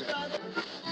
[0.00, 0.85] Estado.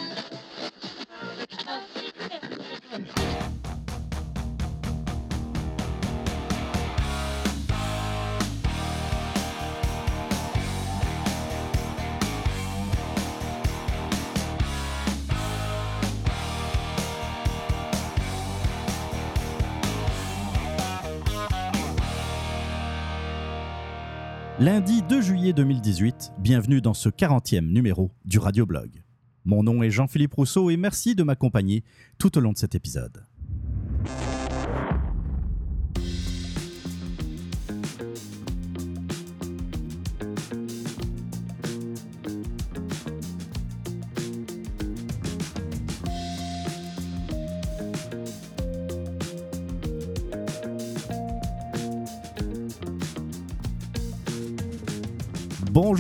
[24.65, 29.03] Lundi 2 juillet 2018, bienvenue dans ce 40e numéro du Radioblog.
[29.45, 31.85] Mon nom est Jean-Philippe Rousseau et merci de m'accompagner
[32.17, 33.27] tout au long de cet épisode.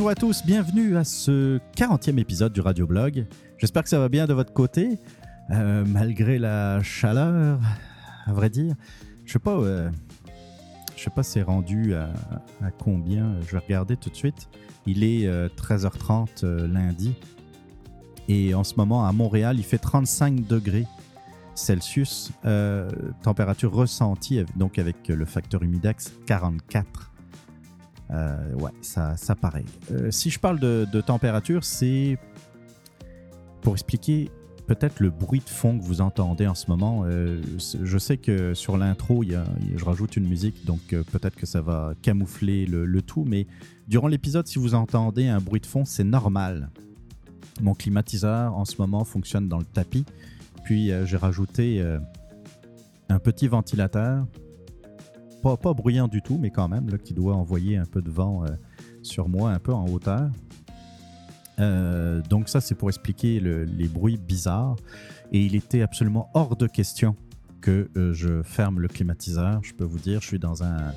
[0.04, 3.24] Bonjour à tous, bienvenue à ce 40e épisode du Radioblog.
[3.56, 4.98] J'espère que ça va bien de votre côté,
[5.48, 7.58] euh, malgré la chaleur,
[8.26, 8.74] à vrai dire.
[9.24, 9.90] Je sais pas, euh,
[10.94, 12.12] je sais pas c'est rendu à,
[12.78, 14.50] combien, je vais regarder tout de suite.
[14.84, 17.14] Il est 13h30 euh, lundi
[18.28, 20.84] et en ce moment à Montréal il fait 35 degrés
[21.54, 22.30] Celsius,
[23.22, 27.13] température ressentie donc avec le facteur humidex 44.
[28.10, 29.64] Euh, ouais, ça, ça pareil.
[29.90, 32.18] Euh, si je parle de, température, c'est
[33.62, 34.30] pour expliquer
[34.66, 37.04] peut-être le bruit de fond que vous entendez en ce moment.
[37.04, 41.94] Euh, je sais que sur l'intro, je rajoute une musique, donc peut-être que ça va
[42.02, 43.46] camoufler le, tout, mais
[43.88, 46.70] durant l'épisode, si vous entendez un bruit de fond, c'est normal.
[47.62, 50.04] Mon climatiseur en ce moment fonctionne dans le tapis,
[50.64, 51.82] puis j'ai rajouté
[53.10, 54.26] un petit ventilateur
[55.44, 58.44] pas, bruyant du tout, mais quand même, là, qui doit envoyer un peu de vent
[58.44, 58.48] euh,
[59.02, 60.30] sur moi, un peu en hauteur.
[61.60, 64.76] Euh, donc ça, c'est pour expliquer les bruits bizarres.
[65.32, 67.16] Et il était absolument hors de question
[67.60, 69.60] que euh, je ferme le climatiseur.
[69.62, 70.92] Je peux vous dire, je suis dans un,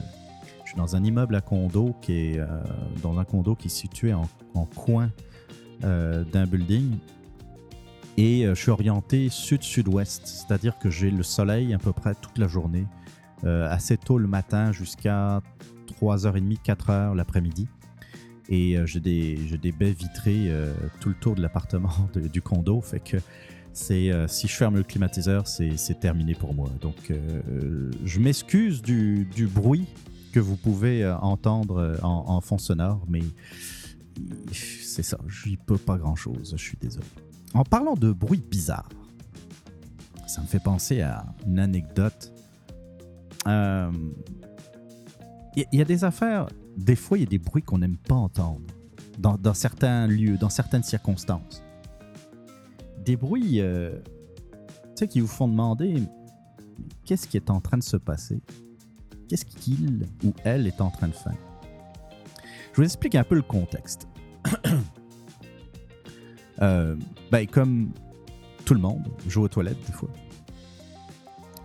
[0.63, 2.41] je suis dans un immeuble à condo qui est
[3.03, 5.11] dans un condo qui est situé en coin
[5.81, 6.97] d'un building.
[8.17, 12.47] Et je suis orienté sud-sud-ouest, c'est-à-dire que j'ai le soleil à peu près toute la
[12.47, 12.85] journée.
[13.43, 15.41] Euh, assez tôt le matin jusqu'à
[16.01, 17.67] 3h30, 4h l'après-midi.
[18.49, 22.81] Et euh, j'ai des, des, baies vitrées euh, tout le tour de l'appartement du condo.
[22.81, 23.17] Fait que
[23.73, 26.69] si je ferme le climatiseur, c'est terminé pour moi.
[26.81, 27.13] Donc
[28.03, 29.85] je m'excuse du, du, bruit
[30.31, 33.21] que vous pouvez entendre en, en fond sonore, mais
[34.51, 37.05] c'est ça, je n'y peux pas grand-chose, je suis désolé.
[37.53, 38.89] En parlant de bruit bizarre,
[40.25, 42.33] ça me fait penser à une anecdote
[43.47, 43.91] il euh,
[45.71, 48.67] y, a des affaires, des fois, il y a des bruits qu'on n'aime pas entendre
[49.17, 51.63] dans, certains lieux, dans certaines circonstances.
[53.05, 53.97] Des bruits, euh,
[55.09, 56.03] qui vous font demander
[57.05, 58.41] qu'est-ce qui est en train de se passer?
[59.29, 61.35] Qu'est-ce qu'il ou elle est en train de faire?
[62.73, 64.07] Je vous explique un peu le contexte.
[66.63, 66.95] Euh,
[67.29, 67.91] ben, comme
[68.65, 70.09] tout le monde, je joue aux toilettes des fois.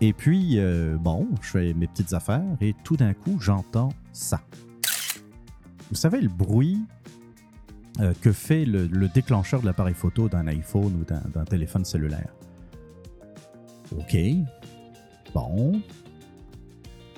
[0.05, 4.41] Et puis, euh, bon, je fais mes petites affaires et tout d'un coup, j'entends ça.
[5.89, 6.77] Vous savez, le bruit
[8.01, 12.35] euh, que fait le, déclencheur de l'appareil photo d'un iPhone ou d'un téléphone cellulaire?
[13.97, 14.17] OK.
[15.33, 15.71] Bon.
[15.71, 15.79] Tu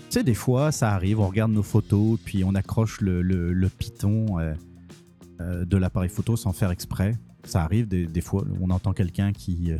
[0.10, 4.38] sais, des fois, ça arrive, on regarde nos photos, puis on accroche le, le, piton
[4.38, 7.16] euh, de l'appareil photo sans faire exprès.
[7.46, 9.72] Ça arrive des, des fois, on entend quelqu'un qui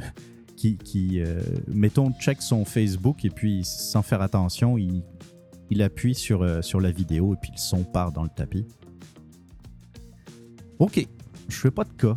[0.56, 6.62] qui, euh, mettons, check son Facebook et puis sans faire attention, il, appuie sur, euh,
[6.62, 8.66] sur la vidéo et puis le son part dans le tapis.
[10.80, 11.06] Ok,
[11.48, 12.16] je fais pas de cas.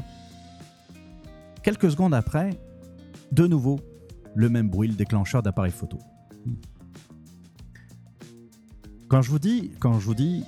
[1.62, 2.50] Quelques secondes après,
[3.32, 3.80] de nouveau,
[4.34, 5.98] le même bruit, le déclencheur d'appareil photo.
[9.08, 10.44] Quand je vous dis, quand je vous dis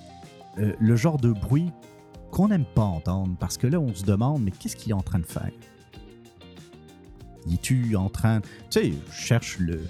[0.59, 1.71] euh, le genre de bruit
[2.31, 5.03] qu'on n'aime pas entendre, parce que là, on se demande, mais qu'est-ce qu'il est en
[5.03, 5.51] train de faire?
[7.53, 8.41] Es-tu en train.
[8.71, 9.81] Tu sais, cherche le,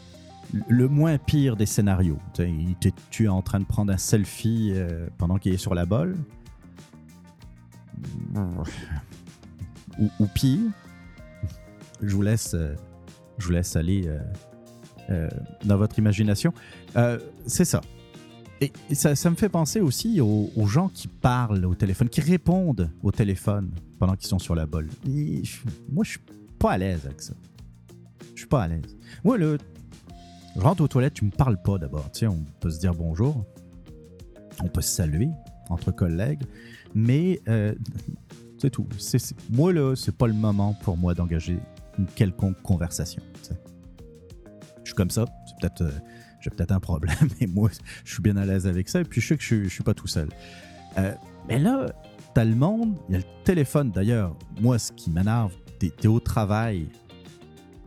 [0.68, 2.18] le moins pire des scénarios.
[2.38, 6.16] Es-tu en train de prendre un selfie euh, pendant qu'il est sur la bolle
[9.98, 10.60] ou, pire
[12.00, 12.74] Je vous laisse, euh,
[13.38, 14.10] je vous laisse aller
[15.10, 15.28] euh,
[15.64, 16.52] dans votre imagination.
[17.46, 17.80] C'est ça.
[18.62, 22.90] Et ça, ça, me fait penser aussi aux, gens qui parlent au téléphone, qui répondent
[23.02, 24.88] au téléphone pendant qu'ils sont sur la bolle.
[25.90, 26.20] moi, je suis
[26.60, 27.32] pas à l'aise avec ça.
[28.34, 28.96] Je suis pas à l'aise.
[29.24, 29.56] Moi, là,
[30.54, 32.12] je rentre aux toilettes, tu me parles pas d'abord.
[32.12, 33.44] Tu on peut se dire bonjour.
[34.62, 35.30] On peut se saluer
[35.70, 36.42] entre collègues.
[36.94, 37.74] Mais euh,
[38.58, 38.86] C'est tout.
[39.48, 41.58] Moi, là, c'est pas le moment pour moi d'engager
[41.98, 43.22] une quelconque conversation.
[44.84, 45.24] Je suis comme ça.
[45.46, 45.98] C'est peut-être, euh,
[46.40, 47.70] j'ai peut-être un problème, mais moi,
[48.04, 49.00] je suis bien à l'aise avec ça.
[49.00, 50.28] Et puis, je sais que je, je suis pas tout seul.
[50.98, 51.14] Euh,
[51.48, 51.86] mais là,
[52.34, 53.92] t'as le monde, il y a le téléphone.
[53.92, 56.86] D'ailleurs, moi, ce qui m'énerve, t'es, es au travail,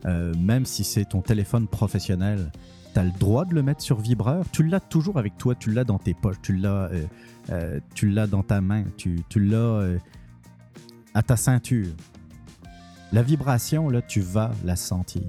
[0.06, 2.52] euh, même si c'est ton téléphone professionnel,
[2.94, 4.46] tu as le droit de le mettre sur vibreur.
[4.52, 7.06] Tu l'as toujours avec toi, tu l'as dans tes poches, tu l'as, euh,
[7.50, 9.98] euh, tu l'as dans ta main, tu, tu l'as
[11.14, 11.94] à ta ceinture.
[13.14, 15.24] La vibration, là, tu vas la sentir.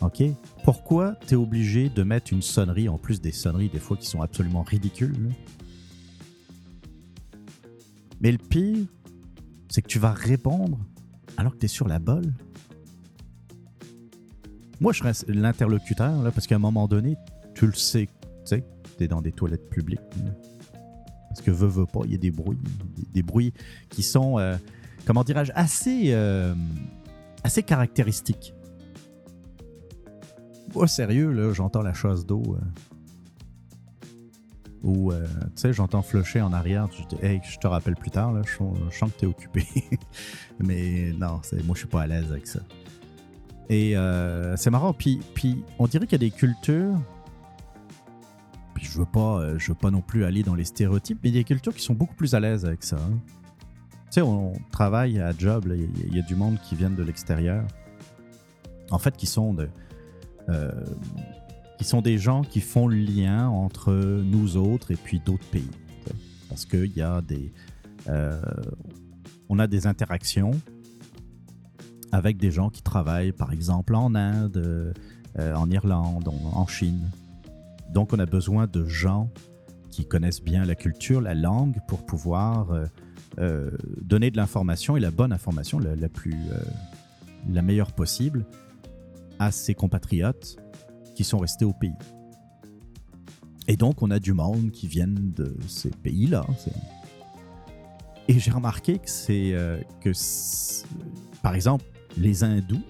[0.00, 0.22] OK?
[0.64, 4.06] Pourquoi tu es obligé de mettre une sonnerie, en plus des sonneries des fois qui
[4.06, 5.30] sont absolument ridicules?
[8.20, 8.86] Mais le pire,
[9.72, 10.78] c'est que tu vas répondre
[11.38, 12.30] alors que tu es sur la bolle.
[14.80, 17.16] Moi, je reste l'interlocuteur, parce qu'à un moment donné,
[17.54, 18.64] tu le sais, tu sais,
[18.98, 20.00] tu es dans des toilettes publiques.
[21.28, 22.58] Parce que veut, veut pas, il y a des bruits,
[23.14, 23.54] des, bruits
[23.88, 24.56] qui sont, euh,
[25.06, 26.54] comment dirais-je, assez, euh,
[27.66, 28.52] caractéristiques.
[30.74, 32.42] Moi, sérieux, là, j'entends la chasse d'eau.
[32.42, 32.91] Euh,
[34.82, 35.18] ou, tu
[35.56, 36.88] sais, j'entends flusher en arrière.
[36.92, 39.64] Je dis, hey, je te rappelle plus tard, là, je, sens que t'es occupé.
[40.60, 42.60] Mais non, moi, je suis pas à l'aise avec ça.
[43.72, 44.92] Et euh, c'est marrant.
[44.92, 47.00] Puis, puis on dirait qu'il y a des cultures.
[48.74, 51.30] Puis je veux pas, euh, je veux pas non plus aller dans les stéréotypes, mais
[51.30, 52.96] il y a des cultures qui sont beaucoup plus à l'aise avec ça.
[52.96, 53.18] Hein.
[54.10, 57.64] Tu sais, on travaille à job, il y, a du monde qui vient de l'extérieur.
[58.90, 59.70] En fait, qui sont de,
[60.50, 60.70] euh,
[61.82, 65.68] qui sont des gens qui font le lien entre nous autres et puis d'autres pays.
[66.48, 67.52] Parce qu'il y a des,
[69.48, 70.52] on a des interactions
[72.12, 74.94] avec des gens qui travaillent, par exemple, en Inde,
[75.38, 77.10] euh, en Irlande, en, Chine.
[77.90, 79.28] Donc, on a besoin de gens
[79.90, 82.86] qui connaissent bien la culture, la langue, pour pouvoir euh,
[83.40, 83.70] euh,
[84.00, 86.36] donner de l'information et la bonne information, la, plus,
[87.50, 88.44] la meilleure possible,
[89.40, 90.58] à ses compatriotes
[91.14, 91.94] qui sont restés au pays.
[93.68, 96.46] Et donc, on a du monde qui viennent de ces pays-là.
[98.28, 99.54] Et j'ai remarqué que c'est
[100.00, 100.10] que,
[101.42, 101.84] par exemple,
[102.16, 102.82] les hindous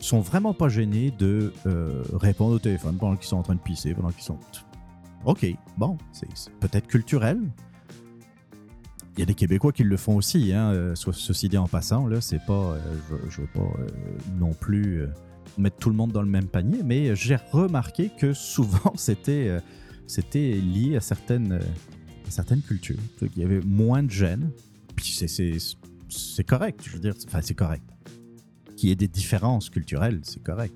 [0.00, 3.60] sont vraiment pas gênés de euh, répondre au téléphone pendant qu'ils sont en train de
[3.60, 4.38] pisser, pendant qu'ils sont.
[5.24, 5.46] Ok,
[5.76, 6.28] bon, c'est
[6.60, 7.38] peut-être culturel.
[9.16, 12.06] Il y a des Québécois qui le font aussi, hein, euh, ceci dit en passant,
[12.06, 12.52] là, c'est pas.
[12.52, 12.78] Euh,
[13.28, 13.68] je, veux pas
[14.38, 15.06] non plus
[15.58, 19.60] mettre tout le monde dans le même panier, mais j'ai remarqué que souvent c'était
[20.06, 22.98] c'était lié à certaines, à certaines cultures.
[23.22, 24.50] Il y avait moins de gêne.
[24.96, 25.16] Puis
[26.08, 27.14] c'est correct, je veux dire.
[27.26, 27.84] Enfin, c'est correct.
[28.76, 30.74] Qu'il y ait des différences culturelles, c'est correct.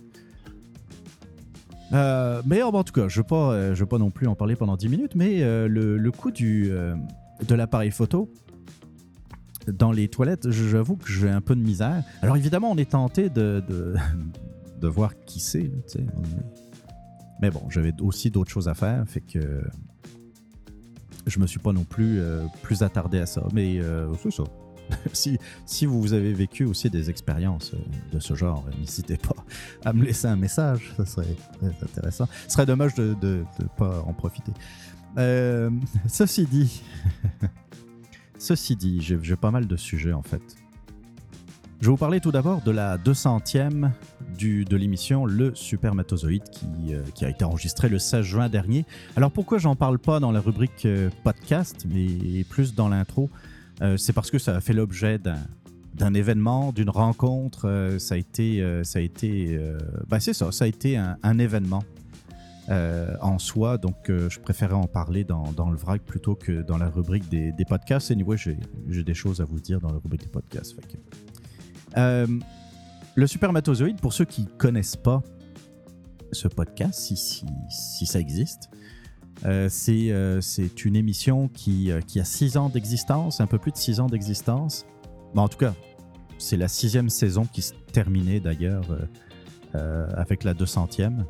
[1.93, 4.77] Euh, mais en tout cas, je ne euh, veux pas non plus en parler pendant
[4.77, 6.71] 10 minutes, mais euh, le, le coup du,
[7.47, 8.31] de l'appareil photo
[9.67, 12.03] dans les toilettes, j'avoue que j'ai un peu de misère.
[12.23, 13.63] Alors évidemment, on est tenté de,
[14.85, 15.71] de voir qui c'est.
[17.41, 19.63] Mais bon, j'avais aussi d'autres choses à faire, fait que
[21.27, 22.21] je me suis pas non plus
[22.63, 23.43] plus attardé à ça.
[23.53, 23.81] Mais
[24.23, 24.45] c'est ça.
[25.13, 27.79] si, si vous avez vécu aussi des expériences euh,
[28.13, 29.37] de ce genre, n'hésitez pas
[29.85, 32.29] à me laisser un message, ça serait très intéressant.
[32.47, 33.45] Ce serait dommage de ne
[33.77, 34.53] pas en profiter.
[35.19, 35.71] Euh,
[36.09, 36.83] ceci dit,
[38.39, 40.43] ceci dit, j'ai pas mal de sujets en fait.
[41.85, 43.91] Je vais vous parler tout d'abord de la 200e
[44.39, 48.87] du, de l'émission Le Supermatozoïde qui, euh, qui, a été enregistrée le 16 juin dernier.
[49.17, 50.89] Alors pourquoi j'en parle pas dans la rubrique
[51.25, 53.29] podcast, mais plus dans l'intro?
[53.83, 57.69] Euh, c'est parce que ça a fait l'objet d'un événement, d'une rencontre.
[57.69, 59.61] Euh, ça a été, euh, ça a été,
[60.09, 61.85] ben c'est ça, ça a été un, événement
[62.71, 63.77] en soi.
[63.77, 68.11] Donc, je préférais en parler dans, le vrac plutôt que dans la rubrique des, podcasts.
[68.11, 70.75] Et anyway, j'ai des choses à vous dire dans la rubrique des podcasts.
[71.97, 75.23] Le supermatozoïde, pour ceux qui ne connaissent pas
[76.33, 78.69] ce podcast, si, si, si ça existe,
[79.45, 83.73] euh, euh, c'est une émission qui, euh, qui a six ans d'existence, un peu plus
[83.73, 84.87] de six ans d'existence.
[85.37, 85.75] en tout cas,
[86.39, 88.85] c'est la sixième saison qui se terminait d'ailleurs
[89.73, 91.25] avec la 200e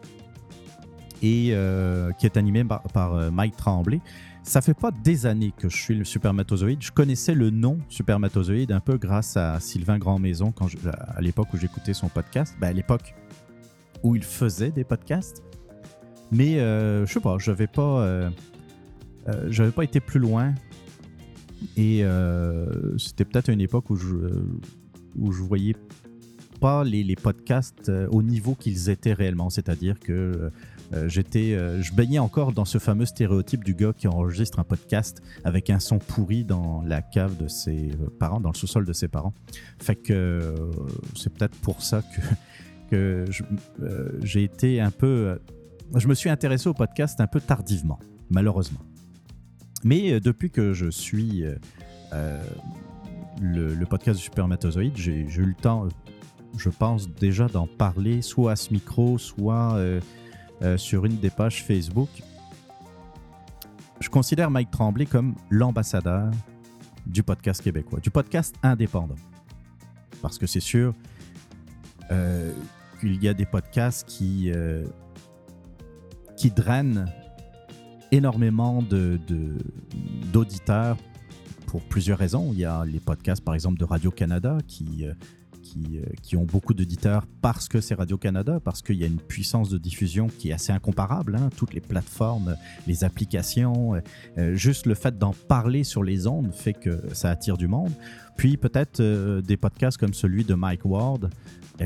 [1.23, 1.54] et
[2.18, 4.00] qui est animée par, Mike Tremblay.
[4.45, 6.83] Ça fait pas des années que je suis le supermatozoïde.
[6.83, 11.57] Je connaissais le nom supermatozoïde un peu grâce à Sylvain Grandmaison quand à l'époque où
[11.57, 12.55] j'écoutais son podcast.
[12.61, 13.15] Ben, à l'époque
[14.03, 15.43] où il faisait des podcasts.
[16.31, 18.31] Mais euh, je sais pas, j'avais pas, euh,
[19.29, 20.55] euh, pas été plus loin.
[21.79, 22.05] Et
[22.99, 24.15] c'était peut-être une époque où je,
[25.17, 25.75] où je voyais
[26.61, 29.49] pas les, podcasts au niveau qu'ils étaient réellement.
[29.49, 30.51] C'est-à-dire que euh,
[31.07, 35.23] j'étais, euh, je baignais encore dans ce fameux stéréotype du gars qui enregistre un podcast
[35.45, 39.09] avec un son pourri dans la cave de ses parents, dans le sous-sol de ses
[39.09, 39.35] parents.
[39.79, 40.55] Fait que
[41.17, 42.03] c'est peut-être pour ça
[42.91, 43.25] que,
[44.23, 45.41] j'ai été un peu.
[45.97, 47.99] je me suis intéressé au podcast un peu tardivement,
[48.31, 48.81] malheureusement.
[49.83, 51.45] Mais depuis que je suis
[53.41, 55.88] le, podcast du Supermatozoïde, j'ai eu le temps,
[56.57, 60.00] je pense déjà d'en parler, soit à ce micro, soit euh,
[60.76, 62.08] sur une des pages Facebook.
[64.00, 66.30] Je considère Mike Tremblay comme l'ambassadeur
[67.06, 69.16] du podcast québécois, du podcast indépendant.
[70.23, 70.94] Parce que c'est sûr
[72.11, 72.52] euh,
[73.00, 74.84] qu'il y a des podcasts qui, euh,
[76.37, 77.06] qui drainent
[78.12, 78.82] énormément
[80.32, 80.96] d'auditeurs
[81.66, 82.50] pour plusieurs raisons.
[82.52, 85.06] Il y a les podcasts, par exemple, de Radio-Canada qui
[85.76, 89.69] euh, qui, ont beaucoup d'auditeurs parce que c'est Radio-Canada, parce qu'il y a une puissance
[89.69, 91.37] de diffusion qui est assez incomparable.
[91.37, 91.50] Hein.
[91.57, 94.00] Toutes les plateformes, les applications, euh,
[94.38, 97.93] euh, juste le fait d'en parler sur les ondes fait que ça attire du monde.
[98.37, 99.00] Puis peut-être
[99.40, 101.31] des podcasts comme celui de Mike Ward,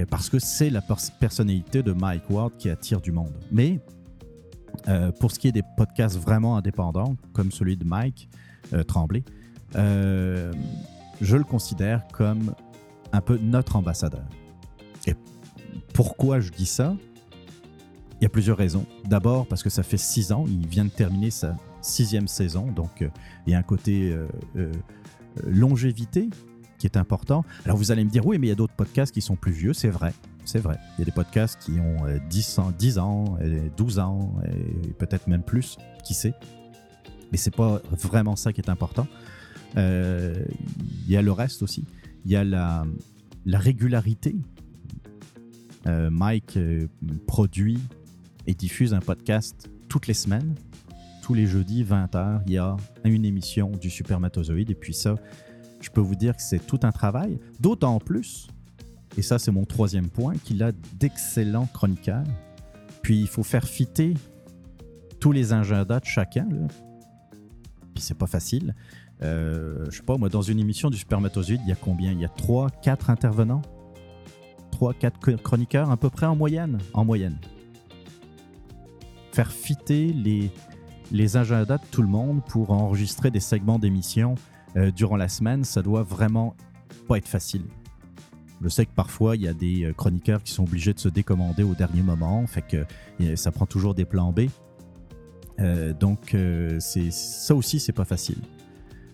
[0.09, 0.81] parce que c'est la
[1.21, 3.35] personnalité de Mike Ward qui attire du monde.
[3.53, 3.81] Mais
[5.21, 8.31] pour ce qui est des podcasts vraiment indépendants, comme celui de Mike
[8.87, 9.25] Tremblay,
[9.75, 12.55] je le considère comme
[13.13, 14.25] un peu notre ambassadeur.
[15.07, 15.15] Et
[15.95, 16.97] pourquoi je dis ça?
[18.21, 18.85] Il y a plusieurs raisons.
[19.05, 23.03] D'abord parce que ça fait six ans, il vient de terminer sa sixième saison, donc
[23.03, 23.09] euh,
[23.47, 24.73] il y a un côté euh, euh,
[25.47, 26.29] longévité
[26.79, 27.45] qui est important.
[27.65, 29.53] Alors vous allez me dire, oui, mais il y a d'autres podcasts qui sont plus
[29.53, 30.13] vieux, c'est vrai.
[30.45, 30.79] C'est vrai.
[30.97, 33.39] Il y a des podcasts qui ont 10 ans, 10 ans
[33.77, 36.33] 12 ans, et peut-être même plus, qui sait.
[37.31, 39.07] Mais c'est pas vraiment ça qui est important.
[39.77, 40.47] Il
[41.07, 41.85] y a le reste aussi.
[42.29, 42.85] Il y a la,
[43.47, 44.37] régularité.
[45.87, 46.87] Euh, Mike euh,
[47.27, 47.79] produit
[48.47, 50.55] et diffuse un podcast toutes les semaines.
[51.23, 54.71] Tous les jeudis, 20h, il y a une émission du Supermatozoïde.
[54.71, 55.15] Et puis ça,
[55.81, 57.39] je peux vous dire que c'est tout un travail.
[57.61, 58.47] D'autant plus,
[59.17, 62.27] et ça c'est mon troisième point, qu'il a d'excellents chroniqueurs.
[63.01, 64.13] Puis il faut faire fitter
[65.19, 66.47] tous les agendas de chacun.
[67.95, 68.75] Puis c'est pas facile.
[69.23, 72.13] Euh, je sais pas, moi, dans une émission du Spermatozoïde, il y a combien?
[72.13, 73.63] Il y a 3, 4 intervenants?
[74.73, 76.79] 3, 4 chroniqueurs, à peu près en moyenne?
[76.95, 77.39] En moyenne.
[79.33, 84.35] Faire fitter les, agendas de tout le monde pour enregistrer des segments d'émission
[84.77, 86.55] euh, durant la semaine, ça doit vraiment
[87.09, 87.65] pas être facile.
[88.61, 91.09] Je sais que parfois, il y a des euh, chroniqueurs qui sont obligés de se
[91.09, 92.85] décommander au dernier moment, fait que
[93.37, 94.43] ça prend toujours des plans B.
[95.99, 96.37] donc,
[96.79, 98.39] c'est ça aussi, c'est pas facile.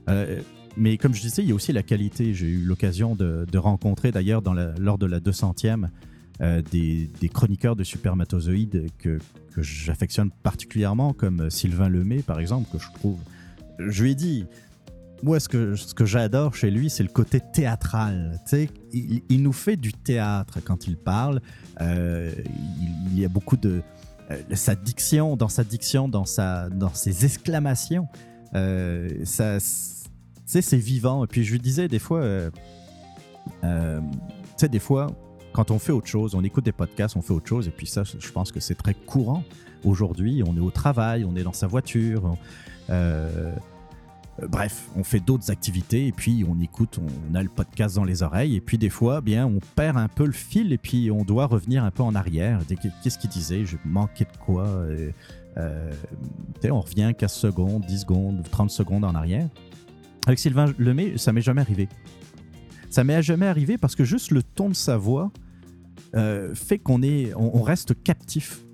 [0.08, 0.40] Euh,
[0.76, 2.34] mais comme je disais, il y a aussi la qualité.
[2.34, 4.42] J'ai eu l'occasion de, rencontrer d'ailleurs
[4.78, 5.88] lors de la 200e
[6.40, 9.18] euh, des, chroniqueurs de supermatozoïdes que,
[9.54, 13.18] que j'affectionne particulièrement, comme Sylvain Lemay par exemple, que je trouve.
[13.78, 14.46] Je lui ai dit,
[15.24, 18.38] moi, ce que, j'adore chez lui, c'est le côté théâtral.
[18.92, 21.40] Il, il, nous fait du théâtre quand il parle.
[21.80, 22.30] Euh,
[23.10, 23.80] il, y a beaucoup de.
[24.52, 28.06] sa diction, dans sa diction, dans ses exclamations,
[28.54, 29.58] ça
[30.46, 31.24] sais, c'est vivant.
[31.24, 32.50] Et puis je lui disais des fois, euh,
[33.64, 34.00] euh,
[34.58, 35.08] tu des fois,
[35.52, 37.68] quand on fait autre chose, on écoute des podcasts, on fait autre chose.
[37.68, 39.44] Et puis ça, je pense que c'est très courant
[39.84, 40.42] aujourd'hui.
[40.46, 42.36] On est au travail, on est dans sa voiture.
[42.90, 43.54] Euh,
[44.48, 48.22] bref, on fait d'autres activités et puis on écoute, on a le podcast dans les
[48.22, 48.56] oreilles.
[48.56, 51.46] Et puis des fois, bien, on perd un peu le fil et puis on doit
[51.46, 52.60] revenir un peu en arrière.
[53.02, 53.64] Qu'est-ce qu'il disait?
[53.64, 54.66] Je manquais de quoi
[55.56, 59.48] On revient 15 secondes, 10 secondes, 30 secondes en arrière.
[60.26, 61.88] Avec Sylvain Lemay, ça m'est jamais arrivé.
[62.90, 65.30] Ça m'est jamais arrivé parce que juste le ton de sa voix
[66.14, 68.64] euh, fait qu'on est, on, reste captif.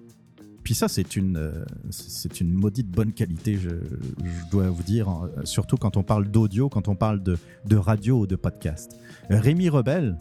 [0.62, 3.70] Puis ça, c'est une, euh, c'est une maudite bonne qualité, je,
[4.50, 5.08] dois vous dire,
[5.44, 7.38] surtout quand on parle d'audio, quand on parle de,
[7.76, 8.98] radio ou de podcast.
[9.30, 10.18] Rémi Rebelle,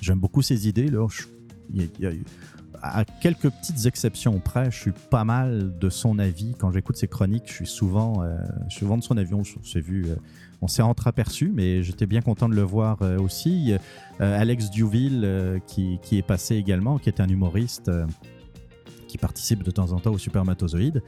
[0.00, 0.88] j'aime beaucoup ses idées.
[0.88, 1.06] Là.
[1.72, 2.10] il a,
[2.82, 6.54] à quelques petites exceptions près, je suis pas mal de son avis.
[6.58, 8.36] Quand j'écoute ses chroniques, je suis souvent, euh,
[8.68, 9.34] souvent de son avis.
[9.34, 10.16] On s'est vu, euh,
[10.60, 13.72] on s'est entreaperçu, mais j'étais bien content de le voir euh, aussi.
[14.20, 17.90] Alex Duville, qui, qui, est passé également, qui est un humoriste
[19.06, 21.02] qui participe de temps en temps au Supermatozoïde.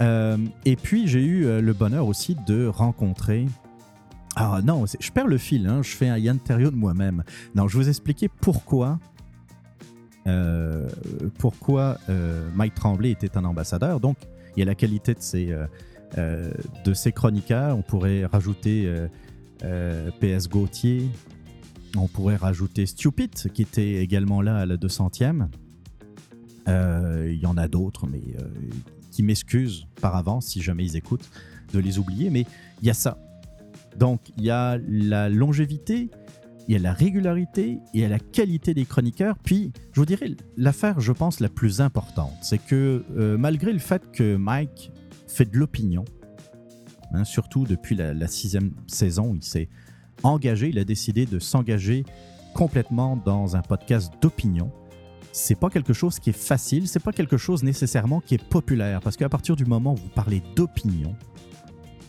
[0.00, 3.46] et puis, j'ai eu le bonheur aussi de rencontrer
[4.40, 7.24] ah non, je perds le fil, hein, je fais un Yann Terrio de moi-même.
[7.56, 9.00] Non, je vous expliquer pourquoi
[10.28, 10.88] euh,
[11.38, 14.00] pourquoi euh, Mike Tremblay était un ambassadeur?
[14.00, 14.16] Donc,
[14.56, 15.56] il y a la qualité de ses,
[16.16, 16.50] euh,
[16.84, 17.76] de ses chroniqueurs.
[17.76, 18.92] On pourrait rajouter
[19.60, 21.08] PS Gauthier.
[21.96, 25.48] On pourrait rajouter Stupid, qui était également là à la 200e.
[26.68, 28.48] Euh, il y en a d'autres, mais euh,
[29.10, 31.28] qui m'excusent par avance si jamais ils écoutent
[31.72, 32.30] de les oublier.
[32.30, 32.44] Mais
[32.82, 33.18] il y a ça.
[33.96, 36.10] Donc, il y a la longévité,
[36.68, 39.36] il y a la régularité il y a la qualité des chroniqueurs.
[39.42, 43.78] Puis, je vous dirais, l'affaire, je pense, la plus importante, c'est que euh, malgré le
[43.78, 44.92] fait que Mike
[45.26, 46.04] fait de l'opinion,
[47.14, 49.68] hein, surtout depuis la, la, sixième saison, il s'est
[50.22, 52.04] engagé, il a décidé de s'engager
[52.54, 54.70] complètement dans un podcast d'opinion.
[55.32, 59.00] C'est pas quelque chose qui est facile, c'est pas quelque chose nécessairement qui est populaire,
[59.00, 61.16] parce qu'à partir du moment où vous parlez d'opinion,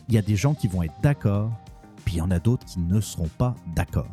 [0.08, 1.50] il y a des gens qui vont être d'accord,
[2.04, 4.08] puis il y en a d'autres qui ne seront pas d'accord.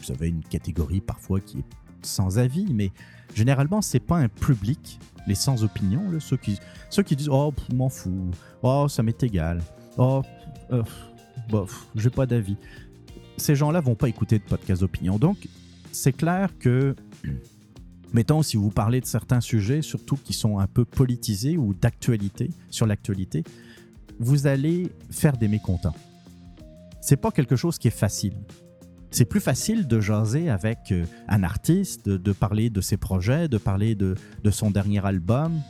[0.00, 1.64] Vous avez une catégorie parfois qui est
[2.02, 2.92] sans avis, mais
[3.34, 6.58] généralement, c'est pas un public, les sans opinion, ceux, qui,
[6.90, 8.30] ceux qui disent Oh, m'en fous,
[8.62, 9.60] oh, ça m'est égal,
[9.96, 10.22] oh,
[10.70, 10.82] euh,
[11.48, 12.56] bof, j'ai pas d'avis.
[13.36, 15.18] Ces gens-là vont pas écouter de podcast d'opinion.
[15.18, 15.48] Donc,
[15.92, 16.96] c'est clair que,
[18.12, 22.50] mettons, si vous parlez de certains sujets, surtout qui sont un peu politisés ou d'actualité,
[22.70, 23.44] sur l'actualité,
[24.18, 25.94] vous allez faire des mécontents.
[27.00, 28.34] C'est pas quelque chose qui est facile
[29.10, 33.58] c'est plus facile de jaser avec euh, un artiste, de, parler de ses projets, de
[33.58, 34.16] parler de,
[34.50, 35.60] son dernier album,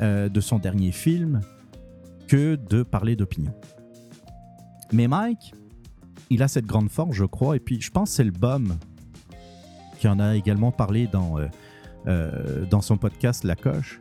[0.00, 1.40] euh, de son dernier film,
[2.28, 3.54] que de parler d'opinion.
[4.92, 5.54] Mais Mike,
[6.30, 8.76] il a cette grande force, je crois, et puis je pense que c'est le BOM
[9.98, 11.36] qui en a également parlé dans,
[12.06, 14.00] euh, dans son podcast La Coche.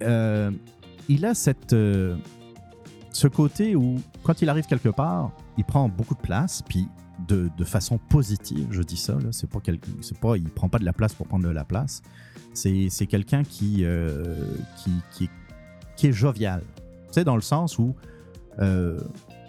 [0.00, 1.74] il a cette,
[3.12, 6.86] ce côté où, quand il arrive quelque part, il prend beaucoup de place, puis
[7.28, 9.60] de, façon positive, je dis ça, c'est pas,
[10.00, 12.02] c'est pas, il prend pas de la place pour prendre de la place.
[12.52, 14.34] C'est, quelqu'un qui, euh,
[14.78, 15.28] qui,
[15.96, 16.62] qui, est, jovial.
[16.76, 17.94] Tu sais, dans le sens où
[18.60, 18.98] euh,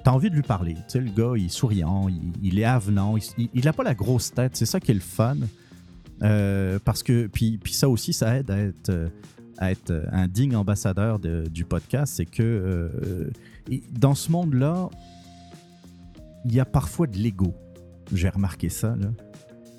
[0.04, 0.76] tu as envie de lui parler.
[0.90, 2.08] Tu le gars, il est souriant,
[2.42, 5.38] il, est avenant, il n'a pas la grosse tête, c'est ça qui est le fun.
[6.24, 9.10] Euh, parce que, puis, puis ça aussi, ça aide à être,
[9.58, 13.30] à être un digne ambassadeur du podcast, c'est que
[13.92, 14.90] dans ce monde-là,
[16.48, 17.54] il y a parfois de l'ego.
[18.14, 18.96] J'ai remarqué ça.
[18.96, 19.10] Là.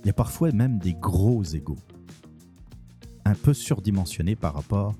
[0.02, 1.78] Il y a parfois même des gros égos.
[3.24, 4.94] Un peu surdimensionnés par rapport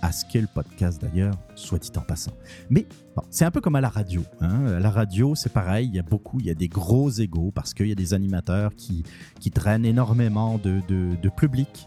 [0.00, 2.32] à ce qu'est le podcast d'ailleurs, soit dit en passant.
[2.70, 2.86] Mais
[3.28, 4.22] c'est un peu comme à la radio.
[4.40, 4.64] Hein.
[4.68, 7.50] À la radio, c'est pareil, il y a beaucoup, il y a des gros égos
[7.54, 9.04] parce qu'il y a des animateurs qui,
[9.40, 11.86] qui traînent énormément de, de, public,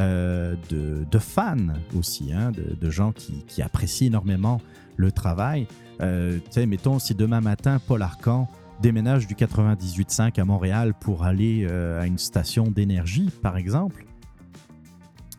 [0.00, 4.60] euh, de, de, fans aussi, hein, de, gens qui, qui, apprécient énormément
[4.96, 5.68] le travail.
[6.00, 8.48] Euh, mettons, si demain matin, Paul Arcan
[8.82, 14.04] déménage du 98.5 à Montréal pour aller euh, à une station d'énergie, par exemple,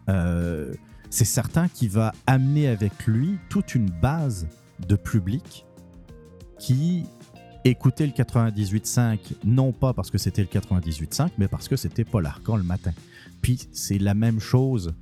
[0.09, 0.73] euh,
[1.09, 4.47] c'est certain qu'il va amener avec lui toute une base
[4.87, 5.65] de public
[6.57, 7.03] qui
[7.65, 12.25] écoutait le 98.5, non pas parce que c'était le 98.5, mais parce que c'était Paul
[12.25, 12.93] Arcan le matin.
[13.41, 14.93] Puis c'est la même chose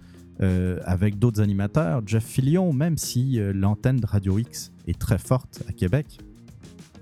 [0.42, 2.02] euh, avec d'autres animateurs.
[2.08, 6.18] Jeff Fillion, même si l'antenne de Radio X est très forte à Québec,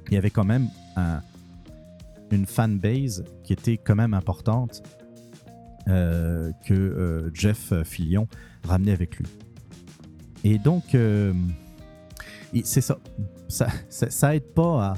[0.09, 0.67] il y avait quand même
[0.99, 1.21] un,
[2.31, 4.83] une fanbase qui était quand même importante
[5.87, 8.27] euh, que euh, Jeff Fillion
[8.67, 9.25] ramenait avec lui.
[10.43, 11.33] Et donc, euh,
[12.63, 12.97] c'est ça.
[13.47, 14.97] Ça, ça, aide pas à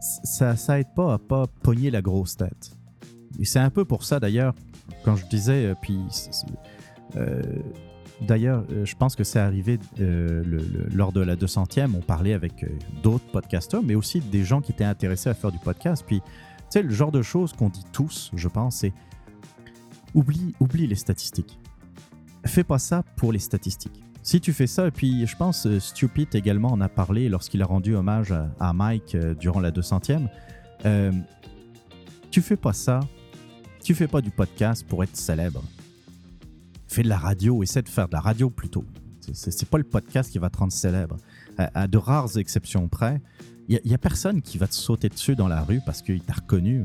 [0.00, 2.70] ça, ça aide pas à pas pogner la grosse tête.
[3.38, 4.54] Et c'est un peu pour ça d'ailleurs,
[5.04, 5.98] quand je disais, puis
[8.22, 12.64] D'ailleurs, je pense que c'est arrivé lors de la 200e, on parlait avec
[13.02, 16.02] d'autres podcasteurs, mais aussi des gens qui étaient intéressés à faire du podcast.
[16.06, 16.22] Puis
[16.70, 18.92] sais, le genre de choses qu'on dit tous, je pense, c'est
[20.14, 20.54] oublie,
[20.86, 21.58] les statistiques.
[22.44, 24.02] Fais pas ça pour les statistiques.
[24.22, 27.62] Si tu fais ça, et puis je pense euh, Stupid également en a parlé lorsqu'il
[27.62, 30.28] a rendu hommage à, Mike euh, durant la 200e.
[30.84, 31.12] Euh,
[32.30, 33.00] tu fais pas ça,
[33.84, 35.62] tu fais pas du podcast pour être célèbre.
[36.88, 38.84] Fais de la radio, essaie de faire de la radio plutôt.
[39.32, 41.16] C'est pas le podcast qui va te rendre célèbre.
[41.58, 43.20] à de rares exceptions près,
[43.68, 46.34] il n'y a, personne qui va te sauter dessus dans la rue parce qu'il t'a
[46.34, 46.84] reconnu.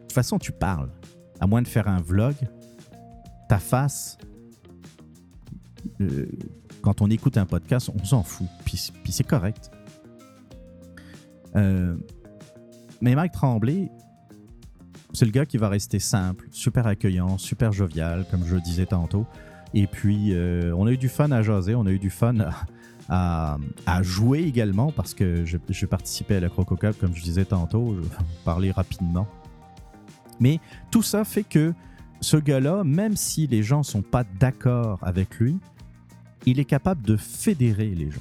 [0.00, 0.90] toute façon, tu parles.
[1.38, 2.34] À moins de faire un vlog,
[3.48, 4.18] ta face,
[6.00, 6.26] euh,
[6.82, 8.48] quand on écoute un podcast, on s'en fout.
[8.64, 9.70] Puis, c'est correct.
[11.54, 11.96] Euh,
[13.00, 13.90] mais Mike Tremblay,
[15.16, 19.24] c'est le gars qui va rester simple, super accueillant, super jovial, comme je disais tantôt.
[19.72, 22.34] Et puis, euh, on a eu du fun à jaser, on a eu du fun
[23.08, 23.56] à,
[24.02, 28.08] jouer également parce que je, participais à la Crococap, comme je disais tantôt, je vais
[28.44, 29.26] parler rapidement.
[30.38, 31.72] Mais tout ça fait que
[32.20, 35.58] ce gars-là, même si les gens sont pas d'accord avec lui,
[36.44, 38.20] il est capable de fédérer les gens,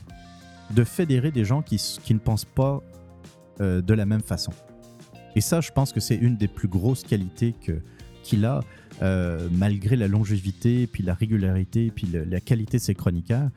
[0.71, 2.81] de fédérer des gens qui, qui ne pensent pas
[3.59, 4.53] euh, de la même façon.
[5.35, 7.53] Et ça, je pense que c'est une des plus grosses qualités
[8.23, 8.61] qu'il a,
[9.51, 13.49] malgré la longévité, puis la régularité, puis la qualité de ses chroniqueurs,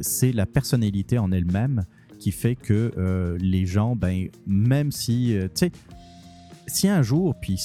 [0.00, 1.84] c'est la personnalité en elle-même
[2.18, 5.72] qui fait que les gens, ben, même si, tu sais,
[6.66, 7.58] si un jour, puis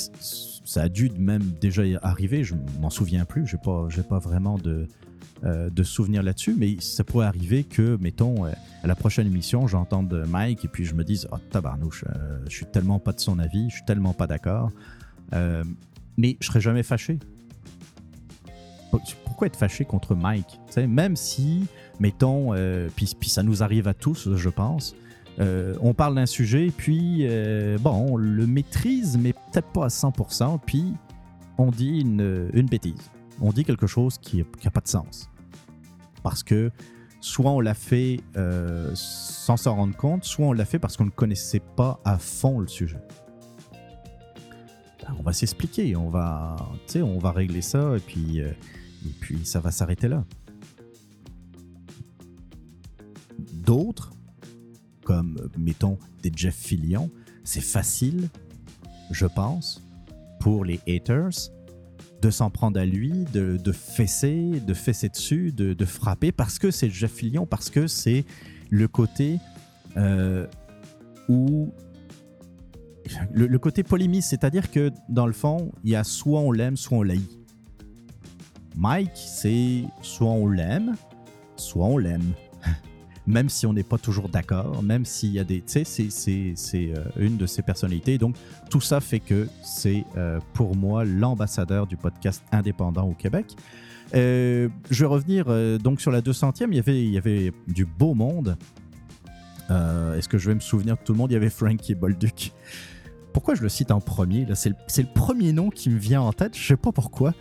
[0.66, 4.58] ça a dû même déjà arriver, je m'en souviens plus, j'ai pas, j'ai pas vraiment
[4.58, 4.88] de,
[5.44, 8.52] euh, de souvenirs là-dessus, mais ça pourrait arriver que, mettons, euh,
[8.84, 12.56] à la prochaine émission, j'entende Mike et puis je me dise, oh tabarnouche, euh, je
[12.56, 14.72] suis tellement pas de son avis, je suis tellement pas d'accord,
[16.18, 17.20] mais je serais jamais fâché.
[19.26, 20.60] Pourquoi être fâché contre Mike?
[20.78, 21.66] Même si,
[22.00, 22.54] mettons,
[22.96, 24.96] puis, ça nous arrive à tous, je pense,
[25.40, 29.90] euh, on parle d'un sujet, puis euh, bon, on le maîtrise, mais peut-être pas à
[29.90, 30.94] 100%, puis
[31.58, 33.12] on dit une, bêtise.
[33.42, 35.30] On dit quelque chose qui n'a pas de sens.
[36.24, 36.72] Parce que
[37.22, 41.06] soit on l'a fait euh, sans s'en rendre compte, soit on l'a fait parce qu'on
[41.06, 43.02] ne connaissait pas à fond le sujet.
[45.02, 46.56] Ben, on va s'expliquer, on va,
[46.96, 48.56] on va régler ça, et puis, et
[49.20, 50.24] puis ça va s'arrêter là.
[53.54, 54.16] D'autres
[55.06, 57.10] comme, mettons, des Jeff Fillion,
[57.46, 58.28] c'est facile,
[59.12, 59.82] je pense,
[60.42, 61.52] pour les haters
[62.22, 66.60] de s'en prendre à lui, de, de, fesser, de fesser dessus, de, de frapper, parce
[66.60, 68.26] que c'est Jeff Fillion, parce que c'est
[68.70, 69.40] le côté
[69.98, 70.48] euh,
[71.30, 71.72] où...
[73.32, 76.98] Le, côté polémiste, c'est-à-dire que dans le fond, il y a soit on l'aime, soit
[76.98, 77.30] on l'haït.
[78.76, 80.96] Mike, c'est soit on l'aime,
[81.56, 82.34] soit on l'aime
[83.28, 85.62] même si on n'est pas toujours d'accord, même s'il y a des...
[85.62, 86.10] Tu sais,
[86.56, 88.18] c'est euh, une de ses personnalités.
[88.18, 88.36] Donc,
[88.70, 93.56] tout ça fait que c'est euh, pour moi l'ambassadeur du podcast indépendant au Québec.
[94.14, 95.46] Euh, je vais revenir
[95.80, 96.68] donc sur la 200e.
[96.70, 98.58] Il y avait, il y avait du beau monde.
[99.70, 101.32] Est-ce que je vais me souvenir de tout le monde?
[101.32, 102.54] Il y avait Frankie Bolduc.
[103.34, 106.32] Pourquoi je le cite en premier C'est le, le, premier nom qui me vient en
[106.32, 106.56] tête.
[106.56, 107.34] Je sais pas pourquoi.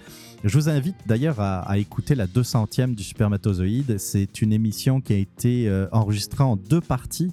[0.44, 3.96] Je vous invite d'ailleurs à, écouter la 200e du Supermatozoïde.
[3.96, 7.33] C'est une émission qui a été euh, enregistrée en deux parties.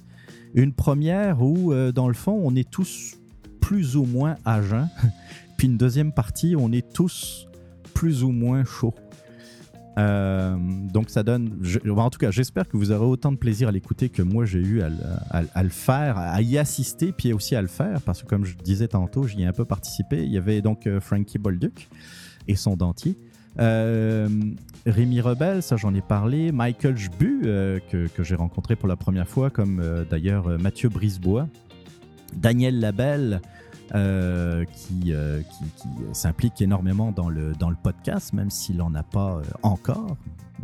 [0.54, 3.18] Une première où, euh, dans le fond, on est tous
[3.60, 4.88] plus ou moins à jeun.
[5.58, 7.46] Puis une deuxième partie où on est tous
[7.92, 8.94] plus ou moins chauds.
[9.98, 10.56] Euh,
[10.90, 11.50] donc ça donne,
[11.94, 14.60] en tout cas, j'espère que vous aurez autant de plaisir à l'écouter que moi j'ai
[14.60, 18.46] eu à, le faire, à y assister, puis aussi à le faire, parce que comme
[18.46, 20.24] je disais tantôt, j'y ai un peu participé.
[20.24, 21.90] Il y avait donc Frankie Bolduc,
[22.48, 23.16] et son dentier.
[23.58, 24.28] Euh,
[24.86, 26.52] Rémi Rebel, ça j'en ai parlé.
[26.52, 31.48] Michael Jbu, euh, que, j'ai rencontré pour la première fois, comme euh, d'ailleurs Mathieu Brisebois.
[32.34, 33.42] Daniel Labelle,
[34.72, 40.16] qui, qui, s'implique énormément dans le, dans le podcast, même s'il n'en a pas encore.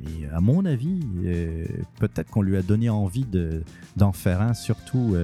[0.06, 1.00] Et à mon avis,
[1.98, 3.26] peut-être qu'on lui a donné envie
[3.96, 5.14] d'en faire un, surtout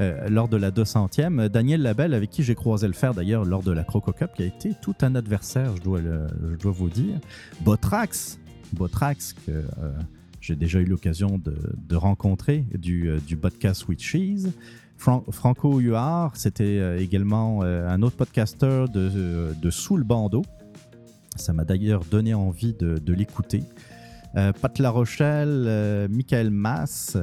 [0.00, 1.48] euh, lors de la 200e.
[1.48, 4.42] Daniel Labelle, avec qui j'ai croisé le fer d'ailleurs lors de la Croco Cup, qui
[4.42, 7.18] a été tout un adversaire, je dois, dois vous dire.
[7.60, 8.38] Botrax,
[8.72, 9.62] Botrax, que euh,
[10.40, 14.52] j'ai déjà eu l'occasion de, rencontrer du, euh, podcast with Cheese.
[14.96, 20.42] Franco Huard, c'était également un autre podcaster de, de Sous le bandeau.
[21.36, 23.62] Ça m'a d'ailleurs donné envie de, de l'écouter.
[24.34, 27.16] Pat La Rochelle, Michael Mass,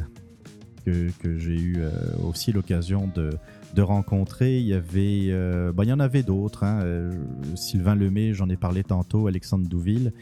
[1.19, 1.91] que, j'ai eu euh,
[2.23, 3.37] aussi l'occasion de,
[3.81, 4.57] rencontrer.
[4.59, 6.63] Il y avait, euh, il y en avait d'autres.
[6.63, 6.81] Hein.
[6.81, 7.11] Euh,
[7.55, 9.27] Sylvain Lemay, j'en ai parlé tantôt.
[9.27, 10.13] Alexandre Douville.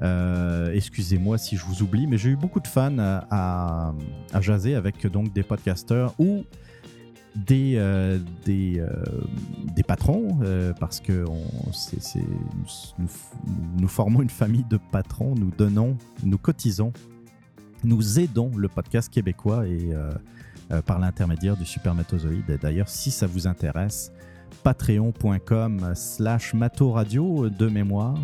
[0.00, 3.94] Excusez-moi si je vous oublie, mais j'ai eu beaucoup de fans à,
[4.40, 6.44] jaser avec donc des podcasteurs ou
[7.34, 7.82] des,
[8.44, 8.84] des,
[9.74, 10.38] des, patrons,
[10.78, 11.24] parce que
[12.98, 13.08] nous,
[13.78, 16.92] nous, formons une famille de patrons, nous donnons, nous cotisons
[17.84, 20.10] nous aidons le podcast québécois et euh,
[20.70, 22.58] euh, par l'intermédiaire du Supermatozoïde.
[22.60, 24.12] D'ailleurs, si ça vous intéresse,
[24.62, 28.18] patreon.com slash matoradio de mémoire.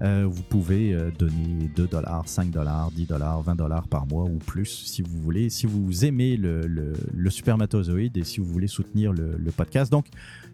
[0.00, 4.38] Euh, vous pouvez donner 2 dollars, 5 dollars, 10 dollars, 20 dollars par mois ou
[4.38, 5.50] plus si vous voulez.
[5.50, 9.90] Si vous aimez le, le, supermatozoïde et si vous voulez soutenir le, podcast.
[9.90, 10.06] Donc,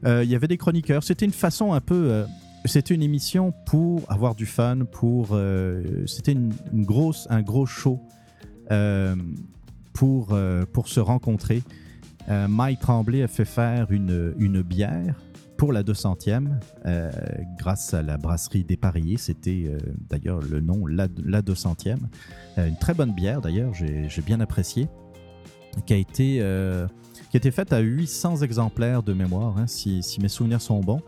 [0.07, 1.05] il y avait des chroniqueurs.
[1.05, 2.25] C'était une façon un peu
[2.65, 5.39] c'était une émission pour avoir du fun, pour
[6.07, 8.01] c'était une, grosse, un gros show
[9.95, 11.63] pour, euh, pour se rencontrer.
[12.29, 15.15] Euh, Mike Tremblay a fait faire une, une bière
[15.57, 16.49] pour la 200e
[17.59, 19.17] grâce à la brasserie Dépareillé.
[19.17, 19.71] C'était
[20.11, 21.99] d'ailleurs le nom, la, la 200e.
[22.57, 24.89] une très bonne bière d'ailleurs, j'ai bien apprécié,
[25.87, 26.45] qui a été,
[27.31, 31.01] qui été faite à 800 exemplaires de mémoire, hein, si, si, mes souvenirs sont bons,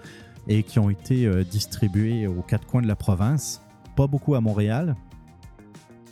[0.47, 3.63] et qui ont été distribués aux quatre coins de la province.
[3.97, 4.95] Pas beaucoup à Montréal,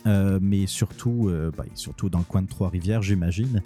[0.05, 3.61] euh, mais surtout, euh, bah, surtout dans le coin de Trois-Rivières, j'imagine,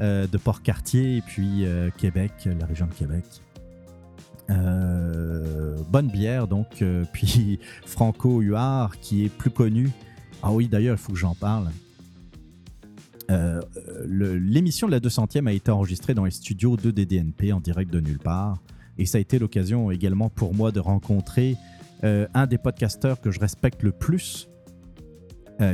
[0.00, 1.64] euh, de Port-Cartier et puis
[1.98, 3.24] Québec, la région de Québec.
[4.48, 9.90] bon, bonne bière, donc, puis Franco Huard, qui est plus connu.
[10.42, 11.70] Ah oui, d'ailleurs, il faut que j'en parle.
[14.08, 18.00] L'émission de la 200e a été enregistrée dans les studios de DDNP en direct de
[18.00, 18.58] nulle part.
[18.98, 21.56] Et ça a été l'occasion également pour moi de rencontrer
[22.02, 24.48] un des podcasteurs que je respecte le plus,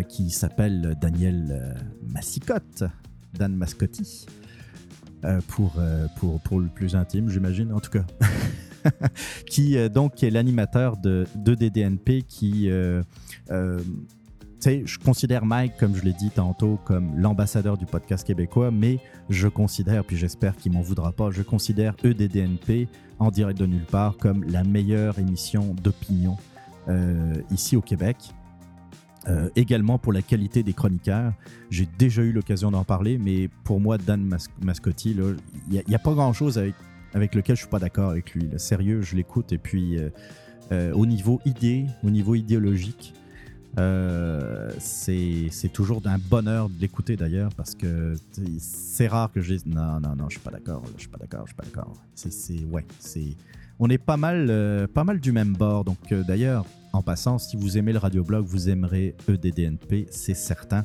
[0.09, 2.85] qui s'appelle Daniel Massicotte,
[3.35, 4.27] Dan Mascotti.
[5.25, 8.05] Euh, pour, euh, pour, pour le plus intime, j'imagine, en tout cas.
[9.47, 12.69] qui euh, donc est l'animateur de, DDNP qui.
[12.69, 13.05] je
[15.05, 18.99] considère Mike, comme je l'ai dit tantôt, comme l'ambassadeur du podcast québécois, mais
[19.31, 22.89] je considère, puis j'espère qu'il m'en voudra pas, je considère EDDNP
[23.21, 26.37] en direct de nulle part comme la meilleure émission d'opinion
[27.53, 28.17] ici au Québec.
[29.29, 31.33] Euh, également pour la qualité des chroniqueurs.
[31.71, 35.17] J'ai déjà eu l'occasion d'en parler, mais pour moi, Dan Mascotti,
[35.71, 38.49] il n'y a, pas grand-chose avec, lequel je suis pas d'accord avec lui.
[38.57, 39.53] Sérieux, je l'écoute.
[39.53, 40.11] Et puis, euh,
[40.73, 43.15] euh, au niveau idée, au niveau idéologique,
[44.79, 48.15] c'est toujours d'un bonheur de l'écouter d'ailleurs, parce que
[48.59, 51.19] c'est rare que je dise non, non, non, je suis pas d'accord, je suis pas
[51.19, 51.95] d'accord, je suis pas d'accord.
[52.17, 53.37] C'est, ouais, c'est
[53.79, 55.85] on est pas mal, pas mal du même bord.
[55.85, 60.85] Donc d'ailleurs, en passant, si vous aimez le radioblog, vous aimerez EDDNP, c'est certain.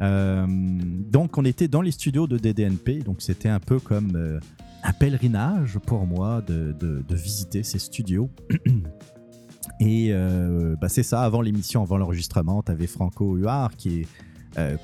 [0.00, 4.40] Euh, donc, on était dans les studios de DDNP, donc c'était un peu comme euh,
[4.82, 6.74] un pèlerinage pour moi de,
[7.10, 8.30] visiter ces studios.
[9.80, 14.06] Et euh, bah, c'est ça, avant l'émission, avant l'enregistrement, tu avais Franco Huard qui est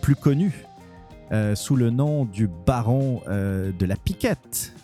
[0.02, 0.52] plus connu
[1.54, 4.74] sous le nom du baron de la piquette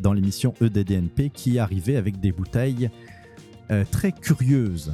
[0.00, 2.90] dans l'émission EDDNP qui arrivait avec des bouteilles
[3.92, 4.92] très curieuses.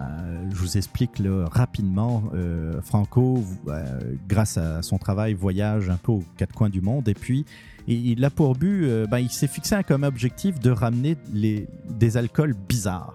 [0.00, 2.24] Euh, je vous explique rapidement.
[2.34, 7.08] Euh, Franco, euh, grâce à son travail, voyage un peu aux quatre coins du monde
[7.08, 7.44] et puis
[7.86, 13.14] il a pour but, ben, il s'est fixé comme objectif de ramener des alcools bizarres.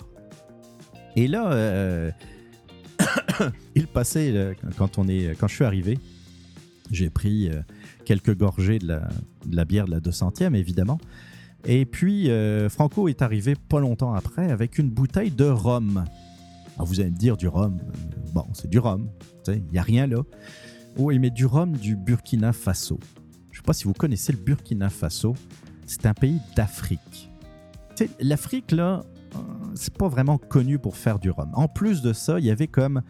[1.16, 2.12] Et là,
[3.76, 5.98] il passait, quand, on est, quand je suis arrivé,
[6.92, 7.50] j'ai pris
[8.04, 9.08] quelques gorgées de la,
[9.46, 11.00] de la, bière de la 200e, évidemment.
[11.64, 12.30] Et puis,
[12.68, 16.04] Franco est arrivé pas longtemps après avec une bouteille de rhum.
[16.78, 17.80] Ah, vous allez me dire du rhum.
[18.34, 19.10] Bon, c'est du rhum.
[19.48, 20.24] Il n'y a rien là.
[20.98, 23.00] Oui, mais du rhum du Burkina Faso.
[23.52, 25.36] Je ne sais pas si vous connaissez le Burkina Faso.
[25.86, 27.30] C'est un pays d'Afrique.
[28.20, 29.04] L'Afrique, là,
[29.36, 29.40] euh,
[29.76, 31.50] c'est pas vraiment connu pour faire du rhum.
[31.54, 33.02] En plus de ça, il y avait comme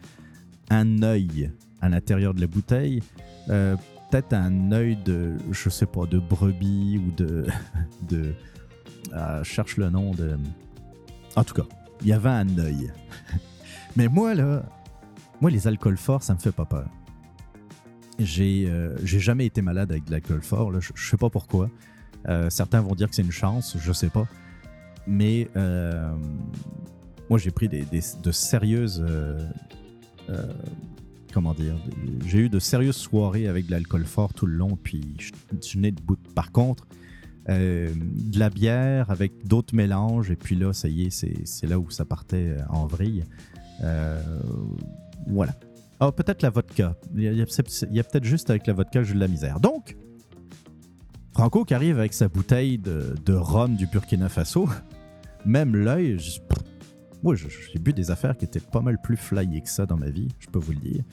[0.70, 1.50] un œil
[1.80, 3.02] à l'intérieur de la bouteille.
[3.48, 3.76] Euh,
[4.10, 7.46] peut-être un œil de, je sais pas, de brebis ou de.
[8.08, 8.34] de
[9.42, 10.36] cherche le nom de.
[11.34, 11.66] En tout cas,
[12.02, 12.92] il y avait un œil.
[13.96, 14.62] Mais moi, là,
[15.40, 16.88] moi, les alcools forts, ça me fait pas peur.
[18.18, 20.72] J'ai euh, jamais été malade avec de l'alcool fort.
[20.80, 21.70] Je, sais pas pourquoi.
[22.28, 24.26] Euh, certains vont dire que c'est une chance, je sais pas.
[25.06, 26.14] Mais euh,
[27.28, 29.04] moi, j'ai pris de sérieuses.
[31.32, 31.76] comment dire
[32.26, 35.32] J'ai eu de sérieuses soirées avec de l'alcool fort tout le long, puis je,
[35.62, 36.18] je de bout.
[36.34, 36.86] Par contre,
[37.48, 41.90] de la bière avec d'autres mélanges, et puis là, ça y est, c'est là où
[41.90, 43.24] ça partait en vrille.
[43.82, 44.20] Euh,
[45.26, 45.54] voilà.
[46.00, 46.94] Oh, peut-être la vodka.
[47.14, 49.60] Il y a, peut-être juste avec la vodka, j'ai de la misère.
[49.60, 49.96] Donc,
[51.32, 54.68] Franco qui arrive avec sa bouteille de, rhum du Burkina Faso,
[55.44, 56.18] même l'œil,
[57.22, 60.10] moi j'ai bu des affaires qui étaient pas mal plus flyées que ça dans ma
[60.10, 61.04] vie, je peux vous le dire.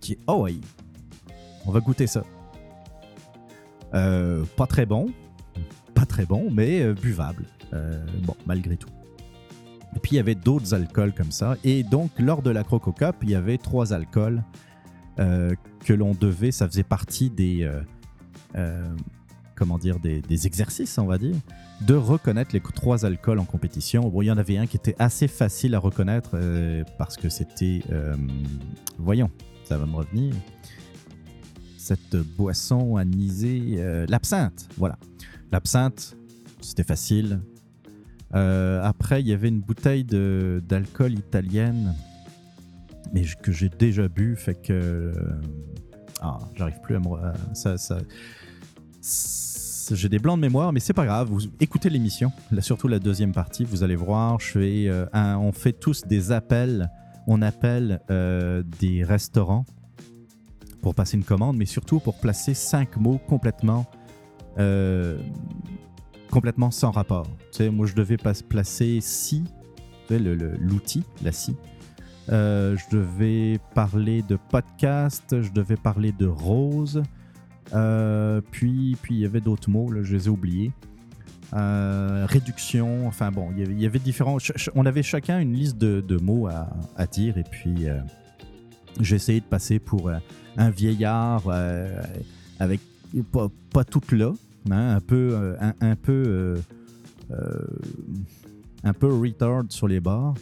[0.00, 0.60] Qui, oh oui,
[1.66, 2.24] on va goûter ça.
[3.94, 5.10] Euh, pas très bon,
[5.94, 7.46] pas très bon, mais euh, buvable.
[8.24, 8.90] bon, malgré tout.
[9.96, 11.56] Et puis il y avait d'autres alcools comme ça.
[11.64, 14.42] Et donc lors de la Croco Cup, il y avait trois alcools
[15.18, 17.80] euh, que l'on devait, ça faisait partie des, euh,
[18.56, 18.86] euh,
[19.56, 21.34] comment dire, des, exercices, on va dire,
[21.80, 24.08] de reconnaître les trois alcools en compétition.
[24.08, 26.36] Bon, il y en avait un qui était assez facile à reconnaître
[26.98, 27.80] parce que c'était,
[28.98, 29.30] voyons,
[29.64, 30.34] ça va me revenir,
[31.76, 34.98] cette boisson anisée, l'absinthe, voilà.
[35.50, 36.16] L'absinthe,
[36.60, 37.40] c'était facile,
[38.32, 41.94] après, il y avait une bouteille d'alcool italienne,
[43.12, 44.72] mais que j'ai déjà bu, fait que.
[44.72, 45.12] Euh,
[46.20, 47.06] ah, j'arrive plus à me.
[47.54, 47.98] Ça, ça,
[49.90, 51.28] j'ai des blancs de mémoire, mais c'est pas grave.
[51.30, 54.40] Vous écoutez l'émission, surtout la deuxième partie, vous allez voir.
[54.40, 56.90] Je fais, euh, on fait tous des appels.
[57.26, 58.00] On appelle
[58.80, 59.66] des restaurants
[60.80, 63.86] pour passer une commande, mais surtout pour placer cinq mots complètement
[66.30, 67.26] complètement sans rapport.
[67.50, 69.44] Tu sais, moi, je devais pas placer si,
[70.10, 71.56] l'outil, la si.
[72.30, 77.02] Euh, je devais parler de podcast, je devais parler de rose.
[77.74, 80.72] Euh, puis, puis il y avait d'autres mots, là, je les ai oubliés.
[81.52, 83.06] réduction.
[83.06, 84.38] Enfin bon, il y avait différents.
[84.74, 87.86] On avait chacun une liste de, mots à, dire et puis
[89.00, 90.10] j'ai essayé de passer pour
[90.56, 91.44] un vieillard
[92.58, 92.80] avec
[93.32, 94.32] pas, pas toute là,
[94.76, 96.56] un peu, un, peu,
[98.84, 100.34] un peu retard sur les bords.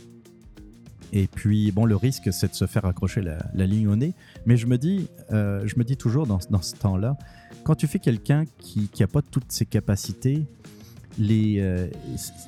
[1.13, 4.13] Et puis, bon, le risque, c'est de se faire accrocher la, ligne au nez.
[4.45, 7.17] Mais je me dis, euh, je me dis toujours dans, dans ce temps-là,
[7.65, 10.47] quand tu fais quelqu'un qui n'a pas toutes ses capacités,
[11.19, 11.89] les, euh,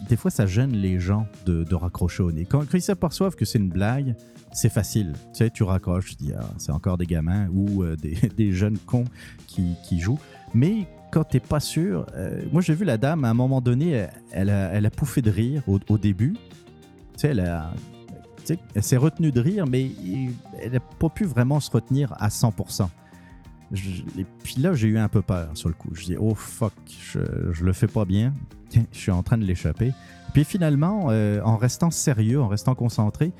[0.09, 2.45] des fois, ça gêne les gens de, de raccrocher au nez.
[2.45, 4.14] Quand, ils s'aperçoivent que c'est une blague,
[4.53, 5.12] c'est facile.
[5.33, 9.07] Tu sais, tu raccroches, ah, c'est encore des gamins ou euh, des, des, jeunes cons
[9.47, 10.21] qui, qui jouent.
[10.53, 12.07] Mais quand tu n'es pas sûr,
[12.53, 15.62] moi j'ai vu la dame à un moment donné, elle a, elle pouffé de rire
[15.66, 16.35] au, début.
[17.16, 19.90] Tu sais, elle s'est retenue de rire, mais
[20.62, 22.88] elle n'a pas pu vraiment se retenir à 100%.
[23.75, 25.90] et puis là, j'ai eu un peu peur sur le coup.
[25.94, 27.21] Je dis, oh fuck, je,
[27.53, 28.33] je le fais pas bien.
[28.92, 29.92] je suis en train de l'échapper.
[30.33, 33.33] Puis finalement, euh, en restant sérieux, en restant concentré,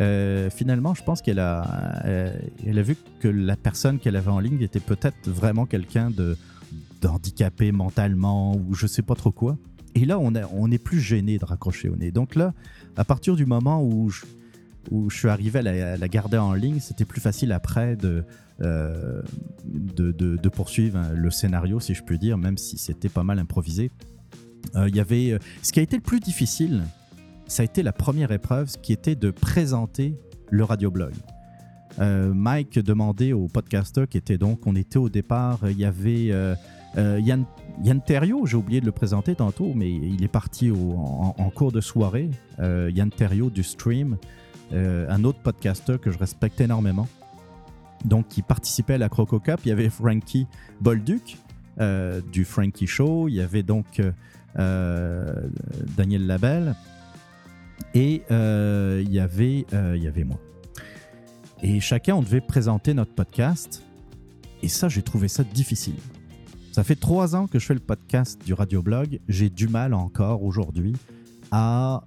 [0.00, 2.34] euh, finalement, je pense qu'elle a, euh,
[2.66, 6.36] elle a vu que la personne qu'elle avait en ligne était peut-être vraiment quelqu'un de
[7.06, 9.56] d'handicapé mentalement ou je sais pas trop quoi.
[9.94, 12.10] Et là, on, on est plus gêné de raccrocher au nez.
[12.10, 12.52] Donc là,
[12.96, 14.24] à partir du moment où je,
[14.90, 18.24] où je suis arrivé à la, garder en ligne, c'était plus facile après de,
[18.60, 19.22] euh,
[19.64, 23.90] de, poursuivre le scénario, si je puis dire, même si c'était pas mal improvisé.
[24.74, 26.82] Euh, il y avait, euh, ce qui a été le plus difficile,
[27.46, 30.16] ça a été la première épreuve, qui était de présenter
[30.50, 31.12] le radioblog.
[31.98, 36.30] Mike demandait au podcaster qui était donc, on était au départ, il y avait
[36.96, 37.44] Yann,
[37.82, 42.30] Yann j'ai oublié de le présenter tantôt, mais il est parti en, cours de soirée.
[42.58, 44.16] Yann Terrio du stream,
[44.72, 47.06] euh, un autre podcaster que je respecte énormément,
[48.04, 49.60] donc qui participait à la Croco Cup.
[49.64, 50.46] Il y avait Frankie
[50.80, 51.36] Bolduc
[51.78, 54.02] euh, du Frankie Show, il y avait donc
[54.58, 55.34] euh,
[55.96, 56.74] Daniel Labelle
[57.94, 60.40] et il, y avait, il y avait moi.
[61.62, 63.82] Et chacun, on devait présenter notre podcast.
[64.62, 65.94] Et ça, j'ai trouvé ça difficile.
[66.76, 69.18] Ça fait trois ans que je fais le podcast du radioblog.
[69.28, 70.94] J'ai du mal encore aujourd'hui
[71.50, 72.04] à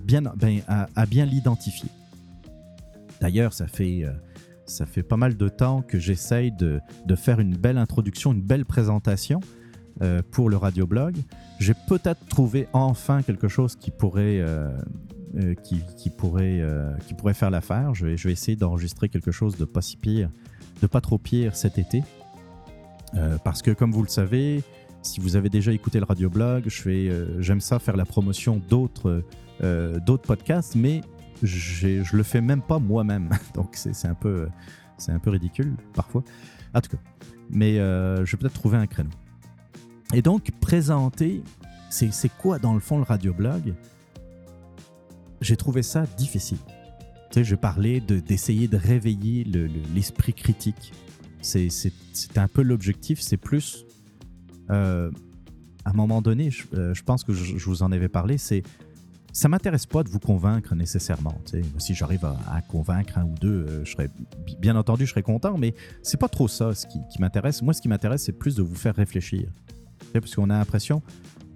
[0.00, 1.88] bien, ben, à, bien l'identifier.
[3.20, 4.12] D'ailleurs, ça fait, euh,
[4.64, 8.40] ça fait pas mal de temps que j'essaye de, de, faire une belle introduction, une
[8.40, 9.40] belle présentation
[10.02, 11.16] euh, pour le radioblog.
[11.58, 14.70] J'ai peut-être trouvé enfin quelque chose qui pourrait, euh,
[15.64, 16.62] qui, pourrait,
[17.08, 17.92] qui pourrait faire l'affaire.
[17.92, 20.30] Je je vais essayer d'enregistrer quelque chose de pas si pire,
[20.80, 22.02] de pas trop pire cet été.
[23.44, 24.62] parce que, comme vous le savez,
[25.02, 26.68] si vous avez déjà écouté le radioblog,
[27.38, 29.22] j'aime ça faire la promotion d'autres
[29.62, 31.02] euh, podcasts, mais
[31.42, 33.30] je le fais même pas moi-même.
[33.54, 34.48] Donc c'est un, peu,
[35.08, 36.24] un peu ridicule parfois.
[36.74, 37.02] En tout cas,
[37.50, 39.10] mais euh, je vais peut-être trouver un créneau.
[40.12, 41.42] Et donc, présenter,
[41.90, 43.74] c'est quoi dans le fond le radioblog?
[45.40, 46.58] J'ai trouvé ça difficile.
[47.34, 49.42] Sais, je parlais d'essayer de, réveiller
[49.92, 50.92] l'esprit critique.
[51.42, 51.68] C'est
[52.36, 53.86] un peu l'objectif, c'est plus.
[54.70, 55.10] Euh,
[55.84, 58.62] à un moment donné, je, pense que je, vous en avais parlé, c'est
[59.32, 61.36] ça m'intéresse pas de vous convaincre nécessairement.
[61.78, 64.10] Si j'arrive à, convaincre un ou deux, euh, serais,
[64.60, 67.62] bien entendu, je serais content, mais c'est pas trop ça ce qui, m'intéresse.
[67.62, 69.48] Moi, ce qui m'intéresse, c'est plus de vous faire réfléchir.
[70.12, 71.02] Parce qu'on a l'impression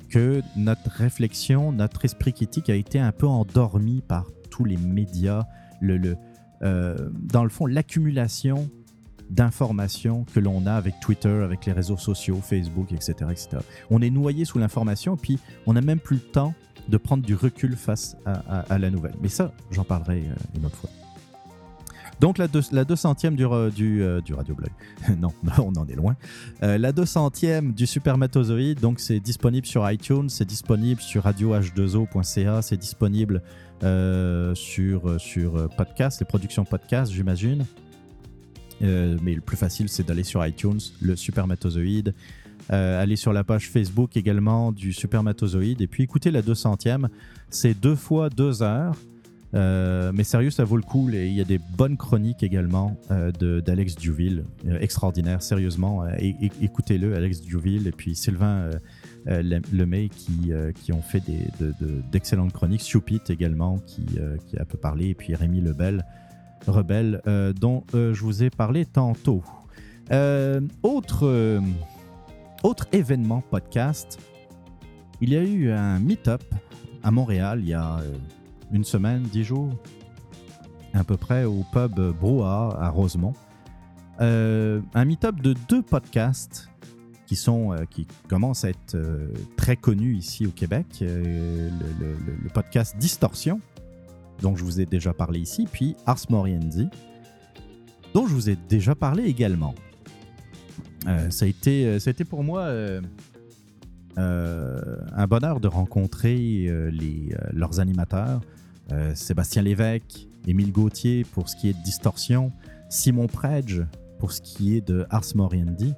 [0.09, 5.47] que notre réflexion, notre esprit critique a été un peu endormi par tous les médias.
[5.81, 6.17] Le,
[6.63, 8.69] euh, dans le fond, l'accumulation
[9.31, 13.15] d'informations que l'on a avec Twitter, avec les réseaux sociaux, Facebook, etc.
[13.31, 13.59] etc.
[13.91, 16.55] On est noyé sous l'information, puis on n'a même plus le temps
[16.89, 19.15] de prendre du recul face à, la nouvelle.
[19.21, 20.91] Mais ça, j'en parlerai euh, une autre fois.
[22.21, 24.71] Donc la, deux, la 200e du, du, euh, du radioblog.
[25.19, 26.17] non, on en est loin.
[26.63, 32.77] Euh, la 200e du Supermatozoïde, donc c'est disponible sur iTunes, c'est disponible sur radioh2o.ca, c'est
[32.77, 33.43] disponible
[34.55, 37.65] sur, sur podcast, les productions podcast, j'imagine.
[38.81, 42.13] mais le plus facile, c'est d'aller sur iTunes, le Supermatozoïde.
[42.71, 47.09] Euh, allez sur la page Facebook également du Supermatozoïde et puis écoutez la 200e.
[47.51, 48.95] C'est deux fois deux heures.
[49.55, 51.09] Euh, mais sérieux, ça vaut le coup.
[51.09, 54.45] il y a des bonnes chroniques également euh, d'Alex Duville,
[54.81, 56.05] extraordinaire, sérieusement.
[56.61, 58.71] Écoutez-le, Alex Duville, et puis Sylvain
[59.27, 61.23] Lemay qui, qui ont fait
[62.13, 62.83] d'excellentes chroniques.
[62.83, 64.05] Stupid également, qui,
[64.47, 66.05] qui a peu parlé, et puis Rémi Lebel,
[66.67, 67.23] Rebelle,
[67.59, 69.43] dont je vous ai parlé tantôt.
[70.83, 71.61] autre
[72.65, 74.19] autre événement podcast,
[75.21, 76.43] il y a eu un meet-up
[77.03, 78.17] à Montréal il y a euh,
[78.73, 79.73] une semaine, dix jours,
[80.95, 83.35] à peu près au pub Brouhaha à Rosemont.
[84.21, 86.69] Euh, un meet-up de deux podcasts
[87.27, 88.97] qui, sont, qui commencent à être
[89.57, 90.87] très connus ici au Québec.
[91.01, 93.61] Le, podcast Distorsion,
[94.41, 96.89] dont je vous ai déjà parlé ici, puis Ars Moriendi,
[98.15, 99.75] dont je vous ai déjà parlé également.
[101.29, 102.73] ça, a été, ça a été pour moi
[104.17, 106.37] un bonheur de rencontrer
[106.91, 108.41] les, leurs animateurs,
[109.15, 112.53] Sébastien Lévesque, Émile Gauthier pour ce qui est de Distorsion,
[112.89, 113.83] Simon Predge
[114.19, 115.95] pour ce qui est de Ars Moriendi.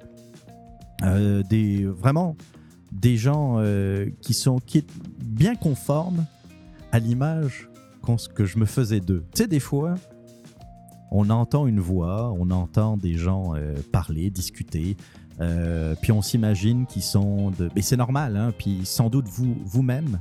[1.03, 2.35] Euh, des, vraiment
[2.91, 4.85] des gens euh, qui sont qui
[5.23, 6.25] bien conformes
[6.91, 7.69] à l'image
[8.35, 9.23] que je me faisais d'eux.
[9.33, 9.95] Tu sais, des fois,
[11.11, 14.97] on entend une voix, on entend des gens euh, parler, discuter,
[16.01, 17.69] puis on s'imagine qu'ils sont de...
[17.75, 20.19] Mais c'est normal, hein, puis sans doute vous, vous-même,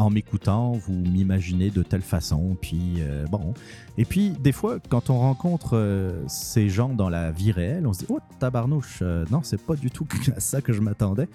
[0.00, 2.56] en m'écoutant, vous m'imaginez de telle façon.
[2.60, 3.52] Puis euh, bon.
[3.98, 7.92] Et puis, des fois, quand on rencontre euh, ces gens dans la vie réelle, on
[7.92, 11.28] se dit Oh, tabarnouche, euh, non, c'est pas du tout à ça que je m'attendais.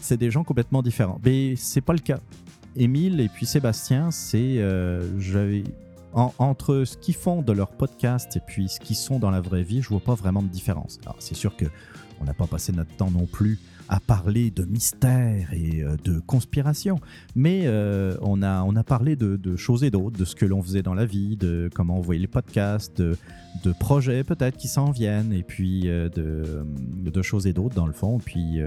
[0.00, 1.20] C'est des gens complètement différents.
[1.24, 2.18] Mais c'est pas le cas.
[2.76, 4.62] Émile et puis Sébastien, c'est.
[5.18, 5.64] j'avais.
[6.12, 9.62] entre ce qu'ils font de leur podcast et puis ce qu'ils sont dans la vraie
[9.62, 10.98] vie, je vois pas vraiment de différence.
[11.04, 11.66] Alors, c'est sûr que
[12.20, 13.58] on n'a pas passé notre temps non plus
[13.88, 17.00] à parler de mystère et euh, de conspiration,
[17.34, 20.62] mais euh, on, a, on a parlé de, choses et d'autres, de ce que l'on
[20.62, 23.16] faisait dans la vie, de comment on voyait les podcasts, de,
[23.80, 26.66] projets peut-être qui s'en viennent, et puis euh, de,
[27.10, 28.18] de, choses et d'autres dans le fond.
[28.18, 28.60] Puis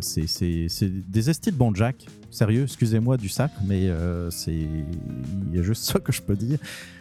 [0.00, 2.06] c'est des estis de bon Jack.
[2.30, 3.90] Sérieux, excusez-moi du sac, mais
[4.30, 6.58] c'est il y a juste ça que je peux dire.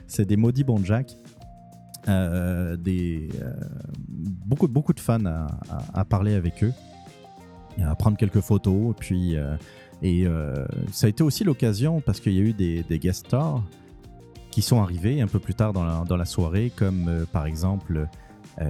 [0.07, 1.15] C'est des maudits bons Jack.
[2.09, 3.53] Euh, des, euh,
[4.07, 5.23] beaucoup, beaucoup de fans
[5.93, 6.73] à, parler avec eux,
[7.81, 8.93] à prendre quelques photos.
[8.99, 9.55] Puis, euh,
[10.01, 10.25] et
[10.91, 13.63] ça a été aussi l'occasion, parce qu'il y a eu des, des, guest stars
[14.51, 18.07] qui sont arrivés un peu plus tard dans la, dans la soirée, comme par exemple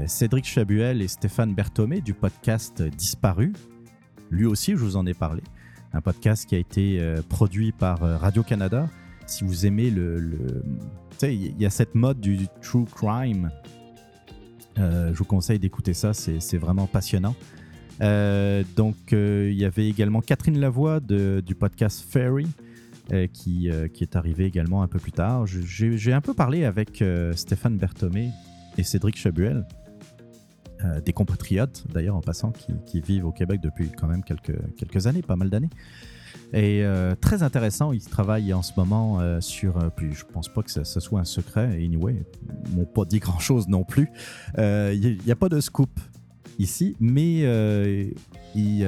[0.05, 3.53] Cédric Chabuel et Stéphane Berthomé du podcast Disparu.
[4.29, 5.41] Lui aussi, je vous en ai parlé.
[5.91, 8.87] Un podcast qui a été produit par Radio-Canada.
[9.25, 10.63] Si vous aimez le
[11.31, 13.51] il y a cette mode du true crime.
[14.79, 17.35] Euh, je vous conseille d'écouter ça, c'est vraiment passionnant.
[18.01, 22.47] Euh, donc, euh, il y avait également Catherine Lavoie du podcast Fairy.
[23.33, 25.45] qui, qui, est arrivée également un peu plus tard.
[25.45, 27.03] J'ai un peu parlé avec
[27.35, 28.31] Stéphane Berthomé
[28.77, 29.65] et Cédric Chabuel,
[31.05, 35.05] des compatriotes d'ailleurs en passant, qui, qui, vivent au Québec depuis quand même quelques, quelques
[35.05, 35.69] années, pas mal d'années.
[36.53, 39.77] Et euh, très intéressant, il travaille en ce moment euh, sur.
[39.77, 41.65] Euh, puis je pense pas que ce soit un secret.
[41.65, 42.23] Anyway,
[42.67, 44.11] ils m'ont pas dit grand chose non plus.
[44.57, 45.99] Il n'y a, pas de scoop
[46.59, 47.39] ici, mais
[48.53, 48.87] il,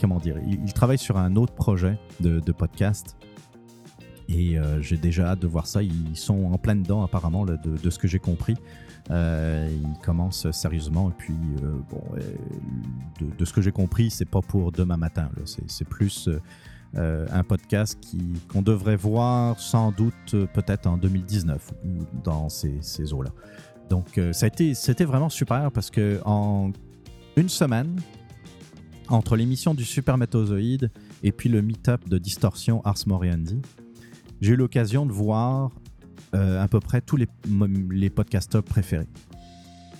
[0.00, 3.16] comment dire, il, travaille sur un autre projet de, podcast.
[4.28, 5.84] Et j'ai déjà hâte de voir ça.
[5.84, 8.56] Ils sont en plein dedans, apparemment, de, ce que j'ai compris.
[9.10, 11.10] ils commencent sérieusement.
[11.10, 11.36] Et puis,
[11.90, 12.02] bon,
[13.20, 15.30] de, ce que j'ai compris, c'est pas pour demain matin.
[15.44, 16.28] C'est plus
[16.96, 17.98] euh, un podcast
[18.48, 23.30] qu'on devrait voir sans doute euh, peut-être en 2019 ou dans ces, eaux-là.
[23.90, 26.70] Donc, euh, ça a été, c'était vraiment super parce que en
[27.36, 28.00] une semaine,
[29.08, 30.92] entre l'émission du Supermatozoïde
[31.24, 33.60] et puis le meet-up de Distorsion Ars Moriendi,
[34.40, 35.72] j'ai eu l'occasion de voir
[36.32, 37.28] à peu près tous les,
[37.90, 39.06] les podcasteurs préférés.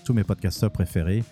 [0.05, 1.23] Tous mes podcasteurs préférés.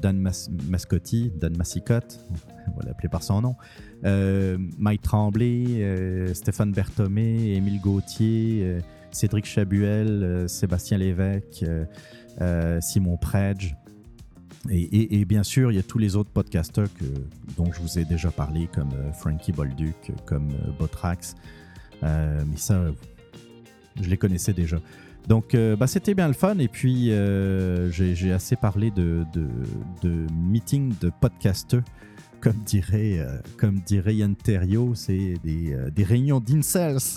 [0.00, 0.20] Dan
[0.68, 2.20] Mascotti, Dan Massicotte,
[2.68, 8.80] on va l'appeler par son nom, euh, Mike Tremblay, euh, Stéphane Berthomé, Émile Gauthier, euh,
[9.10, 11.64] Cédric Chabuel, Sébastien Lévesque,
[12.80, 13.74] Simon Predge.
[14.68, 17.04] Et, bien sûr, il y a tous les autres podcasteurs que,
[17.56, 21.34] dont je vous ai déjà parlé, comme Frankie Bolduc, comme Botrax.
[22.02, 22.84] mais ça,
[24.00, 24.78] je les connaissais déjà.
[25.28, 26.58] Donc, bah, c'était bien le fun.
[26.58, 27.12] Et puis,
[27.90, 29.46] j'ai assez parlé de, de,
[30.02, 31.84] de meeting de podcasteurs
[32.46, 34.36] comme dirait, euh, comme dirait Yann
[34.94, 36.98] c'est des, euh, des, réunions d'incels.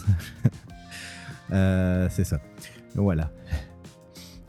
[1.51, 2.39] Euh, c'est ça.
[2.93, 3.31] Voilà.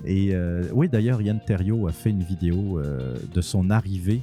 [0.05, 0.35] Et
[0.71, 4.21] oui, d'ailleurs, Yann Terrio a fait une vidéo de son arrivée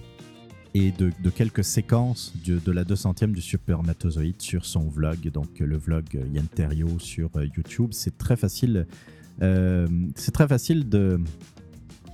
[0.76, 5.32] et de, quelques séquences de, de la 200e du Supermatozoïde sur son vlog.
[5.32, 7.94] Donc, le vlog Yann Terrio sur YouTube.
[7.94, 8.86] C'est très facile.
[9.40, 11.20] c'est très facile de,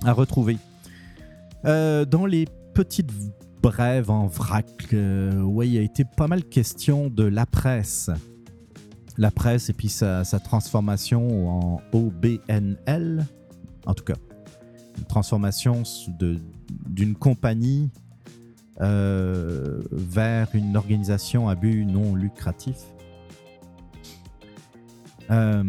[0.02, 0.56] à retrouver.
[1.62, 3.12] dans les petites
[3.64, 8.10] brève, en vrac, euh, ouais, il a été pas mal question de la presse.
[9.16, 13.26] La presse et puis sa, transformation en OBNL,
[13.86, 14.16] en tout cas,
[14.98, 15.82] une transformation
[16.68, 17.90] d'une compagnie
[18.82, 22.76] euh, vers une organisation à but non lucratif.
[25.30, 25.64] Euh,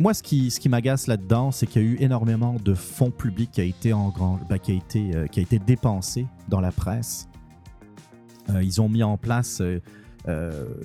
[0.00, 3.10] moi, ce qui, ce qui m'agace là-dedans, c'est qu'il y a eu énormément de fonds
[3.10, 4.12] publics qui a été, en
[4.48, 7.28] ben, qui a été, euh, qui a été dépensé dans la presse.
[8.50, 9.80] Euh, ils ont mis en place euh,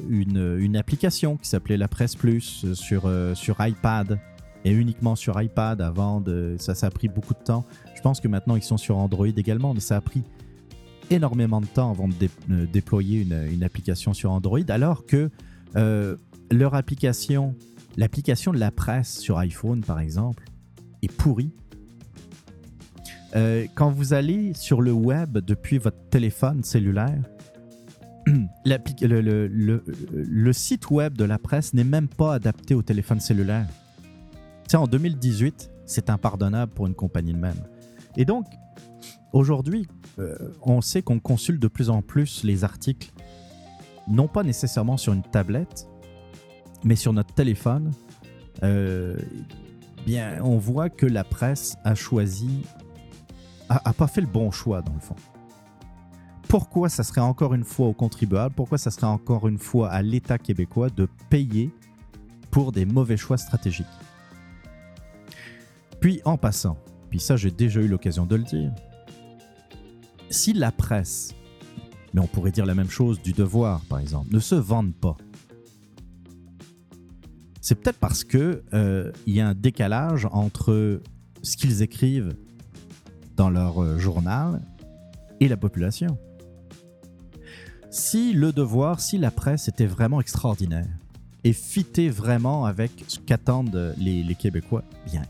[0.10, 4.20] une, application qui s'appelait La Presse Plus sur, sur iPad
[4.64, 6.24] et uniquement sur iPad avant.
[6.60, 7.66] Ça, ça a pris beaucoup de temps.
[7.96, 10.24] Je pense que maintenant ils sont sur Android également, mais ça a pris
[11.10, 15.32] énormément de temps avant de déployer une, application sur Android, alors que
[16.52, 17.56] leur application
[17.98, 20.46] L'application de la presse sur iPhone, par exemple,
[21.02, 21.52] est pourrie.
[23.36, 27.22] Euh, quand vous allez sur le web depuis votre téléphone cellulaire,
[28.66, 33.68] le, site web de la presse n'est même pas adapté au téléphone cellulaire.
[34.68, 37.62] Tu en 2018, c'est impardonnable pour une compagnie de même.
[38.18, 38.46] Et donc,
[39.34, 39.88] aujourd'hui,
[40.20, 43.12] euh, on sait qu'on consulte de plus en plus les articles,
[44.08, 45.88] non pas nécessairement sur une tablette,
[46.84, 47.92] mais sur notre téléphone,
[48.64, 49.18] euh,
[50.06, 52.64] bien, on voit que la presse a choisi,
[53.70, 55.16] a, pas fait le bon choix dans le fond.
[56.48, 60.02] Pourquoi ça serait encore une fois aux contribuables, pourquoi ça serait encore une fois à
[60.02, 61.70] l'État québécois de payer
[62.50, 63.86] pour des mauvais choix stratégiques?
[66.00, 66.78] Puis en passant,
[67.10, 68.72] puis ça j'ai déjà eu l'occasion de le dire,
[70.32, 71.36] si la presse,
[72.14, 75.18] mais on pourrait dire la même chose du devoir par exemple, ne se vendent pas,
[77.62, 81.02] c'est peut-être parce que euh, il y a un décalage entre
[81.42, 82.36] ce qu'ils écrivent
[83.36, 84.62] dans leur euh, journal
[85.40, 86.18] et la population.
[87.90, 90.88] Si le devoir, si la presse était vraiment extraordinaire
[91.44, 95.24] et fitait vraiment avec ce qu'attendent les, Québécois, bien,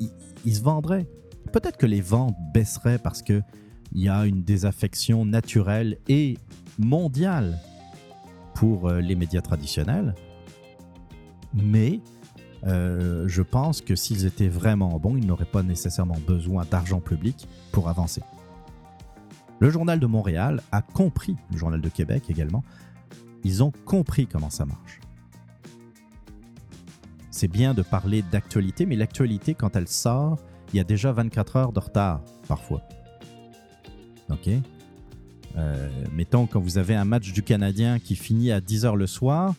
[0.00, 1.06] ils, se vendraient.
[1.52, 3.44] Peut-être que les ventes baisseraient parce qu'il
[3.92, 6.38] y a une désaffection naturelle et
[6.78, 7.58] mondiale
[8.54, 10.14] pour euh, les médias traditionnels
[11.54, 12.00] mais
[12.66, 17.46] euh, je pense que s'ils étaient vraiment bons, ils n'auraient pas nécessairement besoin d'argent public
[17.72, 18.22] pour avancer.
[19.60, 22.64] Le journal de Montréal a compris, le journal de Québec également,
[23.44, 25.00] ils ont compris comment ça marche.
[27.30, 30.38] C'est bien de parler d'actualité, mais l'actualité, quand elle sort,
[30.72, 32.82] il y a déjà 24 heures de retard, parfois.
[34.30, 34.48] OK?
[35.56, 39.06] Euh, Mettons, quand vous avez un match du Canadien qui finit à 10 heures le
[39.06, 39.54] soir,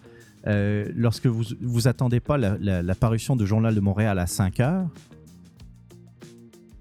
[0.48, 4.88] euh, lorsque vous vous attendez pas la, parution du Journal de Montréal à 5 heures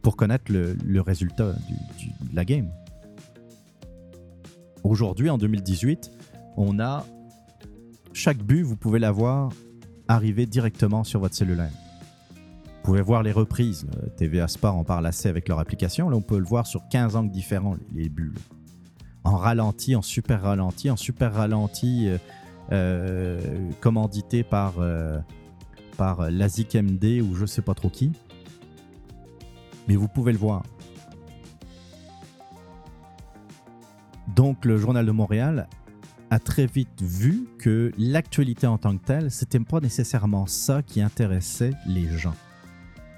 [0.02, 2.70] pour connaître le, résultat de la game.
[4.82, 6.10] Aujourd'hui, en 2018,
[6.58, 7.06] on a
[8.12, 9.50] chaque but, vous pouvez l'avoir
[10.08, 11.72] arrivé directement sur votre cellulaire.
[12.36, 13.86] Vous pouvez voir les reprises.
[14.18, 16.10] TVA Sport en parle assez avec leur application.
[16.10, 18.34] Là, on peut le voir sur 15 angles différents, les, buts.
[19.24, 22.08] En ralenti, en super ralenti, en super ralenti.
[22.08, 22.43] Euh, euh,
[23.80, 25.18] commandité par, euh,
[25.96, 28.12] par l'ASIC MD ou je sais pas trop qui.
[29.88, 30.62] Mais vous pouvez le voir.
[34.34, 35.68] Donc le journal de Montréal
[36.30, 41.00] a très vite vu que l'actualité en tant que telle, c'était pas nécessairement ça qui
[41.00, 42.34] intéressait les gens.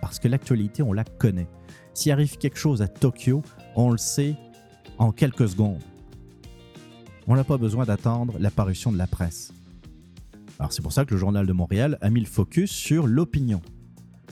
[0.03, 1.49] Parce que l'actualité, on la connaît.
[1.95, 3.43] S'il arrive quelque chose à Tokyo,
[3.75, 4.35] on le sait
[4.99, 5.81] en quelques secondes
[7.27, 9.53] on n'a pas besoin d'attendre l'apparition de la presse.
[10.59, 13.61] Alors c'est pour ça que le journal de Montréal a mis le focus sur l'opinion.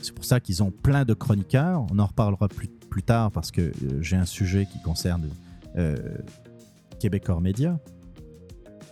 [0.01, 1.85] C'est pour ça qu'ils ont plein de chroniqueurs.
[1.91, 5.29] On en reparlera plus, plus tard parce que euh, j'ai un sujet qui concerne
[5.77, 5.95] euh,
[6.99, 7.79] Québecor Média.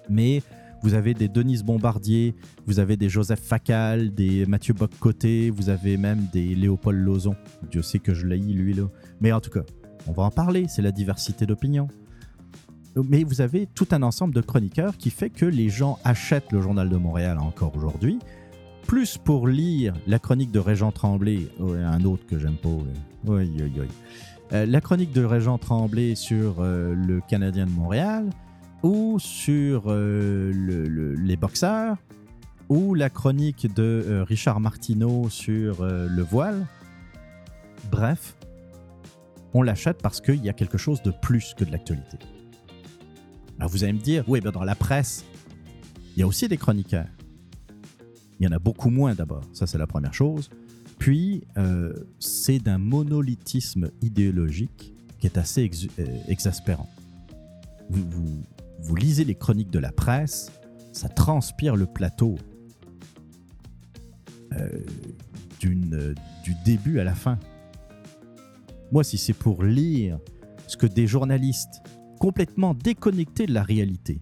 [0.09, 0.43] Mais
[0.81, 2.35] vous avez des Denise Bombardier,
[2.67, 7.35] vous avez des Joseph Facal, des Mathieu Boccoté, vous avez même des Léopold Lozon.
[7.71, 8.83] Dieu sait que je l'ai lui là.
[9.21, 9.63] Mais en tout cas,
[10.07, 11.87] on va en parler, c'est la diversité d'opinion
[12.95, 16.61] mais vous avez tout un ensemble de chroniqueurs qui fait que les gens achètent le
[16.61, 18.19] Journal de Montréal encore aujourd'hui,
[18.87, 22.69] plus pour lire la chronique de Régent Tremblay, un autre que j'aime pas.
[22.69, 23.87] Oui, oui, oui.
[24.51, 28.29] Euh, la chronique de Régent Tremblay sur euh, le Canadien de Montréal,
[28.83, 31.97] ou sur euh, les boxeurs,
[32.69, 36.65] ou la chronique de Richard Martineau sur le voile.
[37.91, 38.35] Bref,
[39.53, 42.17] on l'achète parce qu'il y a quelque chose de plus que de l'actualité.
[43.63, 45.23] Alors vous allez me dire, oui, ben dans la presse,
[46.17, 47.07] il y a aussi des chroniqueurs.
[48.37, 50.49] Il y en a beaucoup moins d'abord, ça c'est la première chose.
[50.99, 56.89] Puis, euh, c'est d'un monolithisme idéologique qui est assez euh, exaspérant.
[57.89, 60.51] Vous, lisez les chroniques de la presse,
[60.91, 62.35] ça transpire le plateau
[64.51, 64.67] euh,
[65.61, 67.39] du début à la fin.
[68.91, 70.19] Moi, si c'est pour lire
[70.67, 71.81] ce que des journalistes
[72.23, 74.21] complètement déconnectés de la réalité,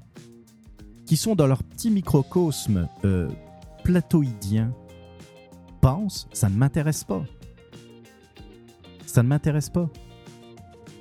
[1.05, 3.29] qui sont dans leur petit microcosme euh,
[3.83, 4.73] platoïdien,
[5.81, 7.23] pense, ça ne m'intéresse pas.
[9.05, 9.87] Ça ne m'intéresse pas.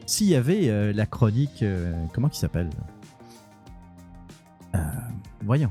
[0.04, 2.68] S'il y avait euh, la chronique, euh, comment qui s'appelle?
[4.74, 4.78] Euh,
[5.42, 5.70] Voyons.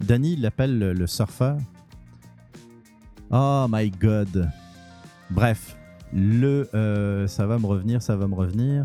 [0.00, 1.58] Danny l'appelle le, surfeur.
[3.30, 4.50] Oh my god.
[5.30, 5.78] Bref,
[6.12, 8.82] le, ça va me revenir, ça va me revenir.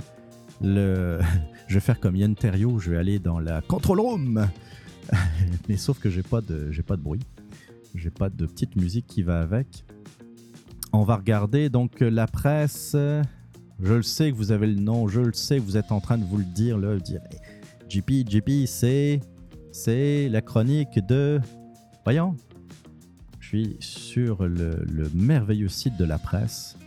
[0.64, 4.48] Je vais faire comme Yann Terrio, je vais aller dans la control room.
[5.68, 7.20] Mais sauf que j'ai pas de, j'ai pas de bruit,
[7.96, 9.84] j'ai pas de petite musique qui va avec.
[10.94, 12.92] On va regarder donc la presse.
[12.94, 16.00] Je le sais que vous avez le nom, je le sais que vous êtes en
[16.00, 17.22] train de vous le dire là, dire
[17.90, 19.20] JP, JP, c'est,
[19.74, 21.42] c'est la chronique de,
[22.06, 22.36] voyons,
[23.42, 26.78] je suis sur le merveilleux site de la presse.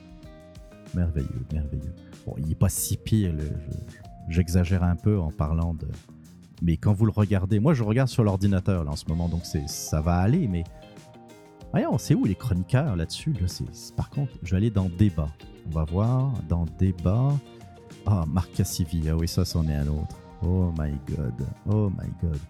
[0.94, 1.92] Merveilleux, merveilleux.
[2.26, 3.32] Bon, il n'est pas si pire,
[4.28, 5.86] j'exagère un peu en parlant de.
[6.60, 9.46] Mais quand vous le regardez, moi je regarde sur l'ordinateur là en ce moment, donc
[9.46, 10.64] ça va aller, mais.
[11.72, 13.34] Voyons, c'est où les chroniqueurs là-dessus
[13.96, 15.28] Par contre, je vais aller dans débat.
[15.66, 17.32] On va voir dans débat.
[18.06, 20.16] Ah, Marc Cassivi, ah oui, ça, c'en est un autre.
[20.42, 21.34] Oh my god,
[21.68, 22.40] oh my god.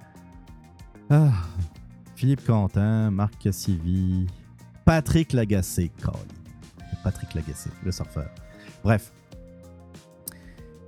[1.10, 1.32] Ah,
[2.14, 4.26] Philippe Quentin, Marc Cassivi,
[4.84, 5.90] Patrick Lagacé.
[7.02, 8.28] Patrick Lagacé, le surfeur.
[8.84, 9.12] Bref.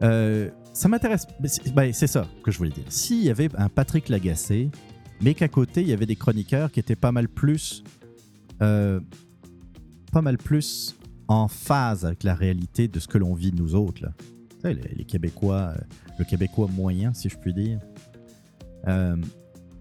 [0.03, 1.27] Euh, ça m'intéresse.
[1.75, 2.85] ben, c'est ça que je voulais dire.
[2.89, 4.71] S'il y avait un Patrick Lagacé,
[5.21, 7.83] mais qu'à côté, il y avait des chroniqueurs qui étaient pas mal plus.
[8.63, 9.01] euh,
[10.13, 10.97] pas mal plus
[11.29, 14.09] en phase avec la réalité de ce que l'on vit nous autres.
[14.65, 15.81] Les, Québécois, euh,
[16.19, 17.79] le Québécois moyen, si je puis dire.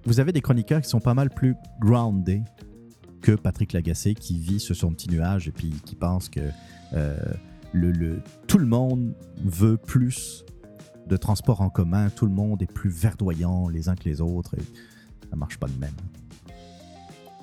[0.04, 2.44] Vous avez des chroniqueurs qui sont pas mal plus grounded
[3.22, 6.42] que Patrick Lagacé qui vit sur son petit nuage et puis qui pense que
[7.74, 9.14] le, tout le monde
[9.44, 10.46] veut plus
[11.08, 14.56] de transport en commun, tout le monde est plus verdoyant les uns que les autres
[14.56, 14.64] et
[15.30, 15.96] ça marche pas de même.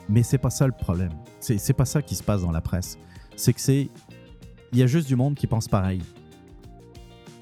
[0.08, 1.12] Mais c'est pas ça le problème.
[1.40, 2.98] C'est pas ça qui se passe dans la presse.
[3.36, 3.88] C'est que c'est.
[4.72, 6.02] Il y a juste du monde qui pense pareil.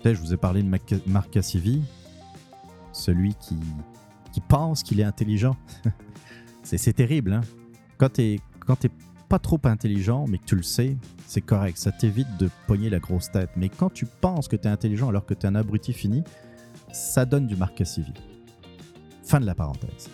[0.04, 0.68] Je vous ai parlé de
[1.06, 1.82] Marc Cassivi,
[2.92, 3.56] celui qui,
[4.48, 5.56] pense qu'il est intelligent.
[6.64, 7.42] c'est terrible, hein?
[7.98, 8.40] Quand t'es
[9.28, 10.96] pas trop intelligent, mais que tu le sais,
[11.32, 11.78] c'est correct.
[11.78, 13.48] Ça t'évite de pogner la grosse tête.
[13.56, 16.22] Mais quand tu penses que t'es intelligent alors que t'es un abruti fini,
[16.92, 18.12] ça donne du Marc Cassivi.
[19.24, 20.10] Fin de la parenthèse.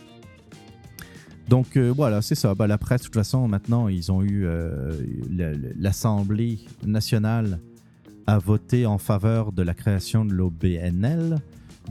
[1.48, 2.54] Donc euh, voilà, c'est ça.
[2.54, 4.92] Bah, la presse, de toute façon, maintenant, ils ont eu euh,
[5.30, 7.58] la- la- l'Assemblée nationale
[8.26, 11.36] a voté en faveur de la création de l'OBNL.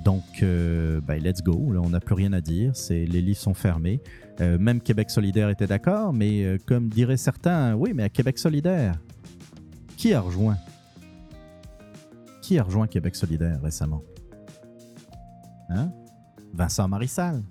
[0.05, 1.73] Donc, euh, bah, let's go.
[1.73, 2.75] Là, on n'a plus rien à dire.
[2.75, 3.99] C'est les livres sont fermés.
[4.39, 8.93] Même Québec solidaire était d'accord, mais comme diraient certains, oui, mais à Québec solidaire,
[9.97, 10.57] qui a rejoint?
[12.41, 14.01] Qui a rejoint Québec solidaire récemment?
[15.69, 15.91] Hein?
[16.53, 17.43] Vincent Marissal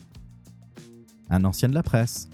[1.28, 2.28] un ancien de la presse.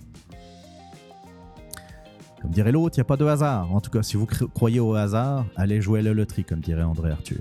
[2.42, 3.72] Comme dirait l'autre, il n'y a pas de hasard.
[3.74, 6.82] En tout cas, si vous cro- croyez au hasard, allez jouer la loterie, comme dirait
[6.82, 7.38] André Arthur.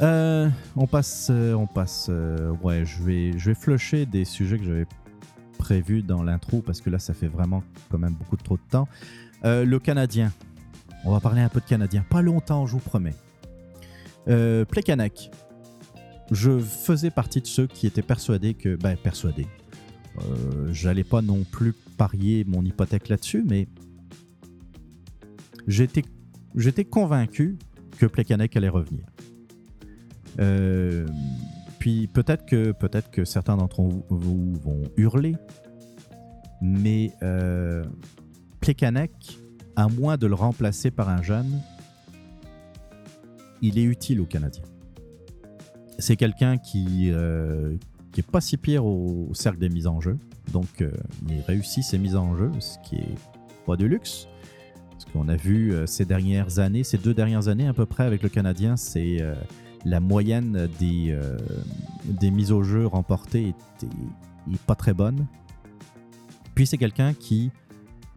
[0.00, 2.08] Euh, on passe, euh, on passe.
[2.10, 4.86] euh, ouais, je vais, je vais flusher des sujets que j'avais
[5.58, 8.88] prévus dans l'intro parce que là, ça fait vraiment quand même beaucoup trop de temps.
[9.44, 10.32] Euh, le Canadien.
[11.04, 12.04] On va parler un peu de Canadien.
[12.08, 13.14] Pas longtemps, je vous promets.
[14.28, 14.64] Euh,
[16.30, 19.48] je faisais partie de ceux qui étaient persuadés que, ben persuadés,
[20.18, 23.66] euh, j'allais pas non plus parier mon hypothèque là-dessus, mais
[25.66, 26.04] j'étais,
[26.84, 27.58] convaincu
[27.98, 29.04] que Plekanec allait revenir.
[30.38, 31.06] Euh,
[31.78, 35.34] puis peut-être que, peut-être que certains d'entre vous, vont hurler,
[36.60, 37.12] mais
[38.74, 39.10] Plekanec,
[39.74, 41.60] à moins de le remplacer par un jeune,
[43.62, 44.62] il est utile aux Canadiens
[45.98, 47.76] c'est quelqu'un qui, euh,
[48.12, 50.16] qui est pas si pire au, cercle des mises en jeu.
[50.52, 50.90] Donc, euh,
[51.28, 53.14] il réussit ses mises en jeu, ce qui est
[53.66, 54.26] pas de luxe.
[54.92, 58.04] Parce qu'on a vu euh, ces dernières années, ces deux dernières années à peu près
[58.04, 59.34] avec le Canadien, c'est euh,
[59.84, 61.18] la moyenne des,
[62.04, 65.26] des mises au jeu remportées est, est- est pas très bonne.
[66.54, 67.50] Puis c'est quelqu'un qui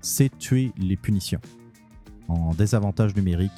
[0.04, 1.42] sait tuer les punitions
[2.28, 3.52] en désavantage numérique.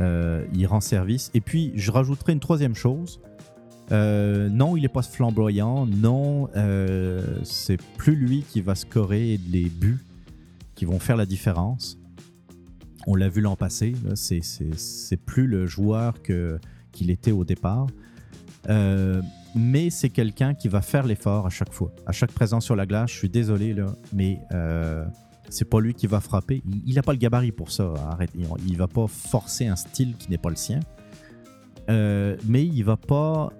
[0.00, 1.30] Euh, il rend service.
[1.34, 3.20] Et puis, je rajouterai une troisième chose.
[3.90, 5.86] Euh, non, il n'est pas flamboyant.
[5.86, 9.98] Non, euh, c'est plus lui qui va scorer les buts
[10.74, 11.98] qui vont faire la différence.
[13.06, 13.94] On l'a vu l'an passé.
[14.14, 17.86] C'est, c'est, c'est plus le joueur qu'il était au départ.
[18.68, 19.22] Euh,
[19.54, 21.90] mais c'est quelqu'un qui va faire l'effort à chaque fois.
[22.06, 23.74] À chaque présence sur la glace, je suis désolé,
[24.12, 24.40] mais
[25.50, 26.62] c'est pas lui qui va frapper.
[26.86, 27.92] Il n'a pas le gabarit pour ça.
[28.10, 28.30] Arrête.
[28.66, 30.80] Il, va pas forcer un style qui n'est pas le sien.
[31.90, 33.50] Euh, mais il va pas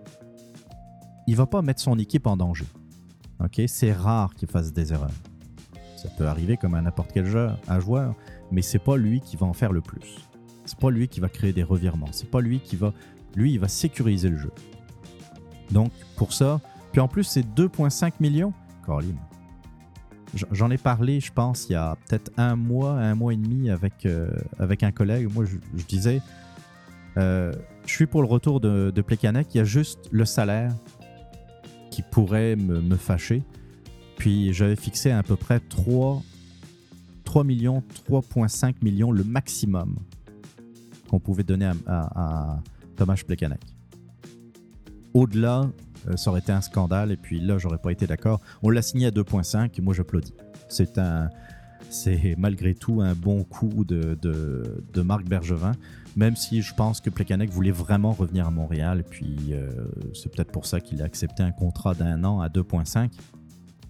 [1.26, 2.66] il va pas mettre son équipe en danger.
[3.40, 5.10] Ok, c'est rare qu'il fasse des erreurs.
[5.96, 8.14] Ça peut arriver comme à n'importe quel jeu, un joueur,
[8.50, 10.28] mais c'est pas lui qui va en faire le plus.
[10.64, 12.08] C'est pas lui qui va créer des revirements.
[12.12, 12.92] C'est pas lui qui va.
[13.34, 14.50] Lui, il va sécuriser le jeu.
[15.70, 16.60] Donc, pour ça.
[16.92, 18.52] Puis en plus, c'est 2,5 millions.
[18.84, 19.18] Caroline.
[20.34, 23.70] J'en ai parlé, je pense, il y a peut-être un mois, un mois et demi
[23.70, 25.32] avec, euh, avec un collègue.
[25.32, 26.20] Moi, je, disais,
[27.16, 27.52] euh,
[27.86, 30.72] je suis pour le retour de, de Il y a juste le salaire
[31.90, 33.42] qui pourrait me, me fâcher.
[34.18, 36.22] Puis j'avais fixé à, peu près 3,
[37.24, 39.96] 3 millions, 3,5 millions le maximum
[41.08, 42.60] qu'on pouvait donner à,
[42.96, 43.60] Thomas Plekanec.
[45.14, 45.70] Au-delà,
[46.16, 48.40] ça aurait été un scandale et puis là, j'aurais pas été d'accord.
[48.62, 50.34] On l'a signé à 2,5 et moi, j'applaudis.
[50.68, 51.30] C'est un,
[51.90, 55.72] c'est malgré tout un bon coup de, de, Marc Bergevin,
[56.16, 59.00] même si je pense que Plekanec voulait vraiment revenir à Montréal.
[59.00, 59.70] Et puis, euh,
[60.14, 63.10] c'est peut-être pour ça qu'il a accepté un contrat d'un an à 2,5.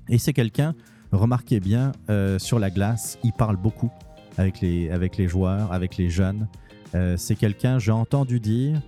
[0.08, 0.74] Et c'est quelqu'un,
[1.12, 3.90] remarquez bien, euh, sur la glace, il parle beaucoup
[4.36, 6.46] avec les, avec les joueurs, avec les jeunes.
[6.94, 8.80] Euh, c'est quelqu'un, j'ai entendu dire,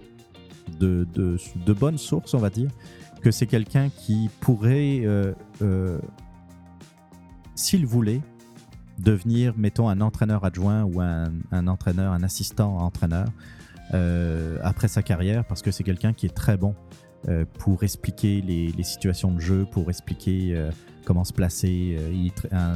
[0.78, 2.70] de, de, bonnes sources, on va dire,
[3.21, 5.99] que c'est quelqu'un qui pourrait, euh, euh,
[7.55, 8.21] s'il voulait,
[8.99, 13.29] devenir, mettons, un entraîneur adjoint ou un, entraîneur, un assistant entraîneur
[14.62, 16.75] après sa carrière, parce que c'est quelqu'un qui est très bon
[17.59, 20.68] pour expliquer les, situations de jeu, pour expliquer
[21.07, 21.99] comment se placer.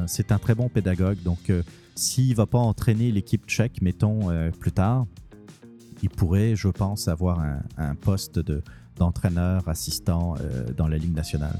[0.06, 1.52] c'est un très bon pédagogue, donc
[1.94, 5.06] s'il ne va pas entraîner l'équipe tchèque, mettons, euh, plus tard,
[6.02, 7.40] il pourrait, je pense, avoir
[7.78, 8.62] un, poste de,
[8.96, 11.56] d'entraîneur assistant euh, dans la Ligue nationale.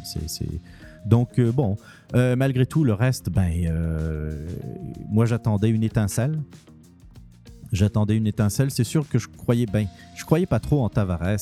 [1.07, 1.77] Donc, euh, bon,
[2.13, 3.51] malgré tout, le reste, ben,
[5.11, 6.39] moi, j'attendais une étincelle.
[7.73, 8.71] J'attendais une étincelle.
[8.71, 11.39] C'est sûr que je croyais, ben, je croyais pas trop en Tavares.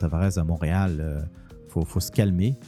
[0.00, 1.28] Tavares à Montréal,
[1.68, 2.58] faut, faut se calmer.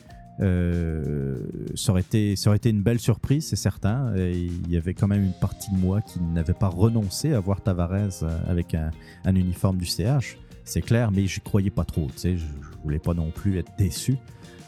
[0.41, 1.37] Euh,
[1.75, 4.13] ça, aurait été, ça aurait été une belle surprise, c'est certain.
[4.17, 7.61] il y avait quand même une partie de moi qui n'avait pas renoncé à voir
[7.61, 8.91] Tavares euh, avec un,
[9.35, 10.39] uniforme du CH,
[10.71, 12.07] c'est clair, mais je croyais pas trop.
[12.13, 14.17] Tu sais, je, ne voulais pas non plus être déçu.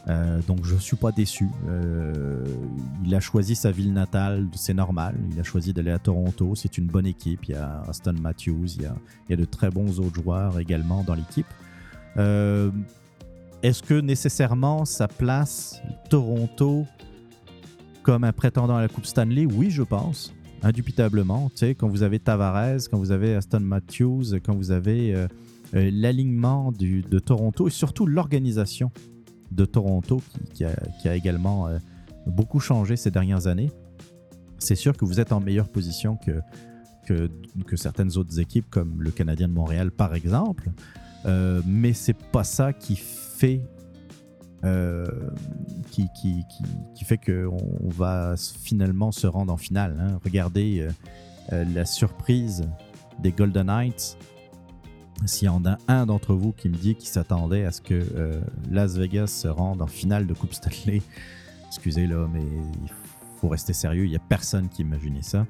[0.09, 1.47] Euh, donc je suis pas déçu.
[3.05, 5.15] il a choisi sa ville natale, c'est normal.
[5.31, 6.55] Il a choisi d'aller à Toronto.
[6.55, 7.45] C'est une bonne équipe.
[7.45, 8.95] Il y a Aston Matthews, il y a,
[9.27, 11.47] il y a de très bons autres joueurs également dans l'équipe.
[13.63, 16.85] Est-ce que nécessairement ça place Toronto
[18.03, 19.45] comme un prétendant à la Coupe Stanley?
[19.45, 20.33] Oui, je pense.
[20.63, 21.49] Indubitablement.
[21.49, 25.27] Tu sais, quand vous avez Tavares, quand vous avez Aston Matthews, quand vous avez euh,
[25.27, 25.27] euh,
[25.73, 28.91] l'alignement de Toronto et surtout l'organisation
[29.51, 30.21] de Toronto
[30.53, 31.77] qui, a, également euh,
[32.25, 33.71] beaucoup changé ces dernières années,
[34.57, 36.39] c'est sûr que vous êtes en meilleure position que,
[37.05, 40.71] que, certaines autres équipes comme le Canadien de Montréal par exemple.
[41.65, 42.95] mais c'est pas ça qui
[44.65, 45.05] euh,
[45.91, 46.45] qui, qui,
[46.95, 49.97] qui, fait qu'on va finalement se rendre en finale.
[49.99, 50.19] Hein.
[50.23, 50.89] Regardez euh,
[51.51, 52.63] euh, la surprise
[53.19, 54.17] des Golden Knights.
[55.25, 58.41] S'il y en a un d'entre vous qui me dit qu'il s'attendait à ce que
[58.69, 61.01] Las Vegas se rende en finale de Coupe Stanley,
[61.67, 62.91] excusez le mais il
[63.39, 64.05] faut rester sérieux.
[64.05, 65.45] Il n'y a personne qui imaginait ça.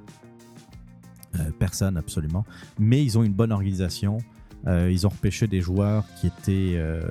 [1.60, 2.46] personne, absolument.
[2.80, 4.20] Mais ils ont une bonne organisation.
[4.68, 7.02] Euh, ils ont repêché des joueurs qui étaient euh,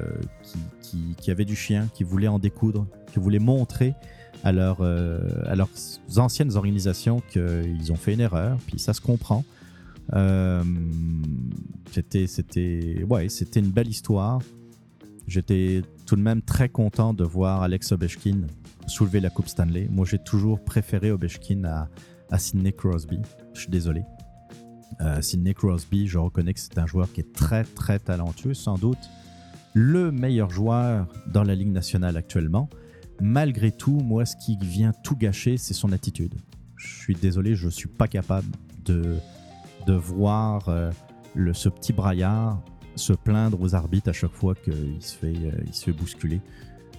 [0.80, 3.94] qui, qui, avaient du chien, qui voulaient en découdre, qui voulaient montrer
[4.42, 5.68] à, leur, euh, à leurs
[6.16, 9.44] anciennes organisations qu'ils ont fait une erreur, puis ça se comprend.
[11.90, 14.40] C'était c'était ouais, c'était une belle histoire.
[15.26, 18.42] J'étais tout de même très content de voir Alex Ovechkin
[18.86, 19.88] soulever la Coupe Stanley.
[19.90, 21.88] Moi, j'ai toujours préféré Ovechkin à,
[22.30, 23.20] à Sidney Crosby.
[23.54, 24.02] Je suis désolé.
[25.00, 28.76] Euh, Sidney Crosby, je reconnais que c'est un joueur qui est très très talentueux, sans
[28.76, 28.98] doute
[29.74, 32.68] le meilleur joueur dans la Ligue nationale actuellement.
[33.20, 36.34] Malgré tout, moi, ce qui vient tout gâcher, c'est son attitude.
[36.76, 38.48] Je suis désolé, je ne suis pas capable
[38.84, 39.16] de,
[39.86, 40.90] de voir euh,
[41.52, 42.60] ce petit braillard
[42.94, 46.40] se plaindre aux arbitres à chaque fois qu'il se, fait, euh, il se fait bousculer.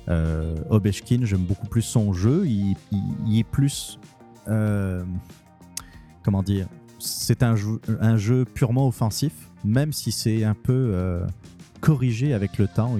[0.09, 2.45] Euh, Obeshkin, j'aime beaucoup plus son jeu.
[2.47, 2.75] Il,
[3.37, 3.99] est plus.
[6.23, 6.67] comment dire
[7.03, 9.33] c'est un, jeu, purement offensif,
[9.65, 11.25] même si c'est un peu euh,
[11.81, 12.95] corrigé avec le temps.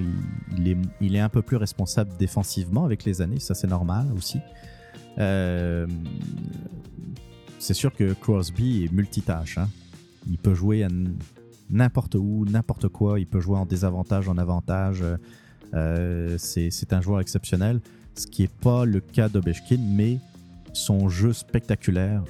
[0.58, 4.38] Il, est, un peu plus responsable défensivement avec les années, ça c'est normal aussi.
[7.64, 9.58] Euh, c'est sûr que Crosby est multitâche.
[9.58, 9.68] Hein.
[10.28, 10.86] Il peut jouer
[11.70, 13.18] n'importe où, n'importe quoi.
[13.20, 15.02] Il peut jouer en désavantage, en avantage.
[15.74, 17.80] Euh, c'est un joueur exceptionnel,
[18.14, 20.18] ce qui n'est pas le cas d'Obeshkin, mais
[20.72, 22.24] son jeu spectaculaire.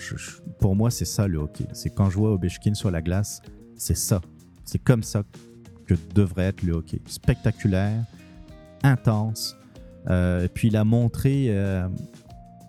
[0.58, 1.66] pour moi, c'est ça le hockey.
[1.72, 3.42] C'est quand je vois Obeshkin sur la glace,
[3.76, 4.20] c'est ça.
[4.64, 5.22] C'est comme ça
[5.86, 7.00] que devrait être le hockey.
[7.06, 8.04] Spectaculaire,
[8.82, 9.56] intense.
[10.08, 11.88] Euh, et puis il a montré, euh,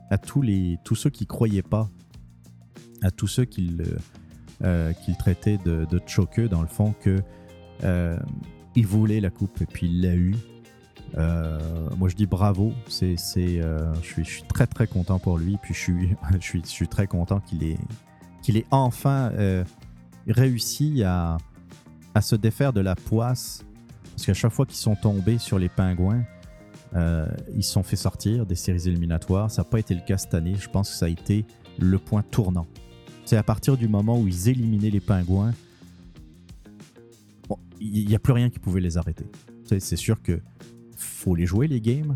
[0.10, 1.90] à tous, les, tous ceux qui croyaient pas,
[3.02, 3.84] à tous ceux qu'il
[4.64, 7.22] euh, qu'il traitait de, de choqueux, dans le fond, que
[7.84, 8.18] euh,
[8.76, 10.36] il voulait la coupe et puis il l'a eu.
[11.18, 11.60] Euh,
[11.98, 12.74] moi, je dis bravo.
[12.88, 13.62] C'est, c'est,
[14.02, 15.58] je, suis, je suis très, très content pour lui.
[15.62, 17.78] Puis je suis, je suis, je suis très content qu'il ait,
[18.42, 19.32] qu'il ait enfin
[20.28, 21.38] réussi à,
[22.14, 23.66] à se défaire de la poisse.
[24.12, 26.24] Parce qu'à chaque fois qu'ils sont tombés sur les pingouins,
[26.96, 29.52] euh, ils se sont fait sortir des séries éliminatoires.
[29.52, 30.56] Ça n'a pas été le cas cette année.
[30.58, 31.46] Je pense que ça a été
[31.78, 32.68] le point tournant.
[33.26, 35.54] C'est à partir du moment où ils éliminaient les pingouins,
[37.80, 39.26] il n'y a plus rien qui pouvait les arrêter.
[39.66, 40.40] C'est sûr que
[40.96, 42.16] faut les jouer les games.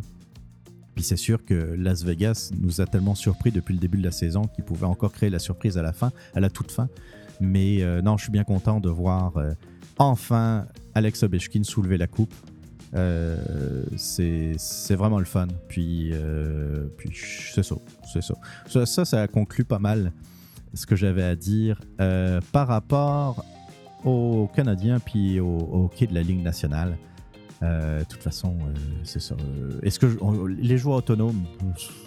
[0.93, 4.12] Puis c'est sûr que Las Vegas nous a tellement surpris depuis le début de la
[4.12, 6.89] saison qu'ils pouvaient encore créer la surprise à la fin, à la toute fin.
[7.39, 9.53] Mais euh, non, je suis bien content de voir euh,
[9.97, 12.34] enfin Alex Ovechkin soulever la coupe.
[12.95, 13.38] Euh,
[13.95, 15.47] c'est vraiment le fun.
[15.70, 16.12] Puis,
[16.97, 17.76] puis c'est ça,
[18.68, 18.86] ça.
[18.86, 19.05] ça.
[19.05, 20.12] Ça, conclut pas mal
[20.74, 23.43] ce que j'avais à dire euh, par rapport
[24.05, 26.97] aux Canadiens puis au, hockey de la Ligue nationale.
[27.61, 28.57] de toute façon,
[29.03, 29.36] c'est ça.
[29.84, 30.07] Est-ce que
[30.57, 31.43] les joueurs autonomes,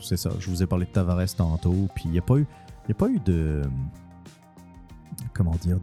[0.01, 0.31] c'est ça.
[0.41, 2.47] Je vous ai parlé de Tavares tantôt, puis il n'y a pas eu,
[2.89, 3.63] il a pas eu de
[5.35, 5.79] comment dire,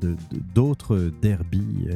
[0.56, 1.88] d'autres de, derbies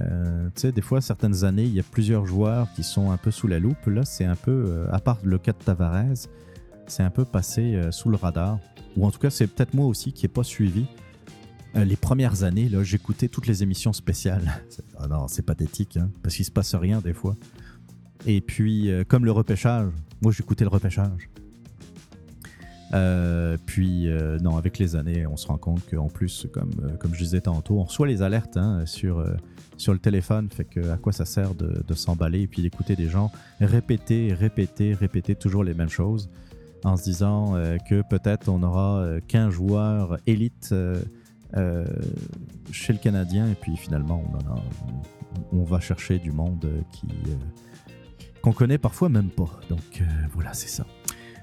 [0.00, 3.16] euh, tu sais, des fois, certaines années, il y a plusieurs joueurs qui sont un
[3.16, 3.86] peu sous la loupe.
[3.86, 6.28] Là, c'est un peu, euh, à part le cas de Tavares,
[6.86, 8.58] c'est un peu passé euh, sous le radar.
[8.96, 10.86] Ou en tout cas, c'est peut-être moi aussi qui n'ai pas suivi.
[11.74, 14.62] les premières années, là, j'écoutais toutes les émissions spéciales.
[14.98, 17.36] Ah non, c'est pathétique, hein, parce qu'il se passe rien des fois.
[18.26, 19.92] Et puis, comme le repêchage,
[20.22, 21.28] moi j'écoutais le repêchage.
[23.66, 24.08] puis,
[24.40, 27.78] non, avec les années, on se rend compte qu'en plus, comme, comme je disais tantôt,
[27.78, 29.22] on reçoit les alertes hein, sur
[29.76, 30.48] sur le téléphone.
[30.50, 33.30] Fait que à quoi ça sert de, s'emballer et puis d'écouter des gens
[33.60, 36.28] répéter, répéter, répéter toujours les mêmes choses
[36.84, 41.84] en se disant euh, que peut-être on aura euh, qu'un joueur élite euh,
[42.70, 44.22] chez le Canadien et puis finalement
[45.52, 47.08] on, on, va chercher du monde qui
[48.42, 49.50] qu'on connaît parfois même pas.
[49.70, 50.02] Donc
[50.32, 50.84] voilà, c'est ça.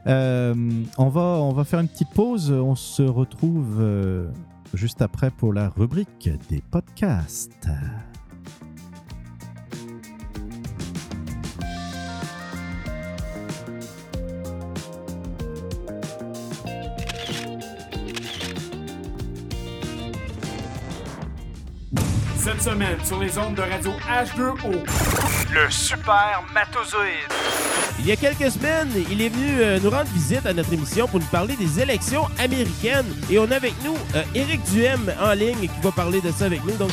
[0.06, 2.52] on, va, on va faire une petite pause.
[2.52, 3.84] On se retrouve
[4.74, 7.68] juste après pour la rubrique des podcasts.
[22.44, 24.84] Cette semaine, sur les ondes de radio H2O,
[25.54, 27.32] le super matozoïde.
[28.00, 31.08] Il y a quelques semaines, il est venu euh, nous rendre visite à notre émission
[31.08, 33.06] pour nous parler des élections américaines.
[33.30, 36.48] Et on a avec nous euh, Éric Duhem en ligne qui va parler de ça
[36.48, 36.76] avec nous.
[36.76, 36.92] Donc,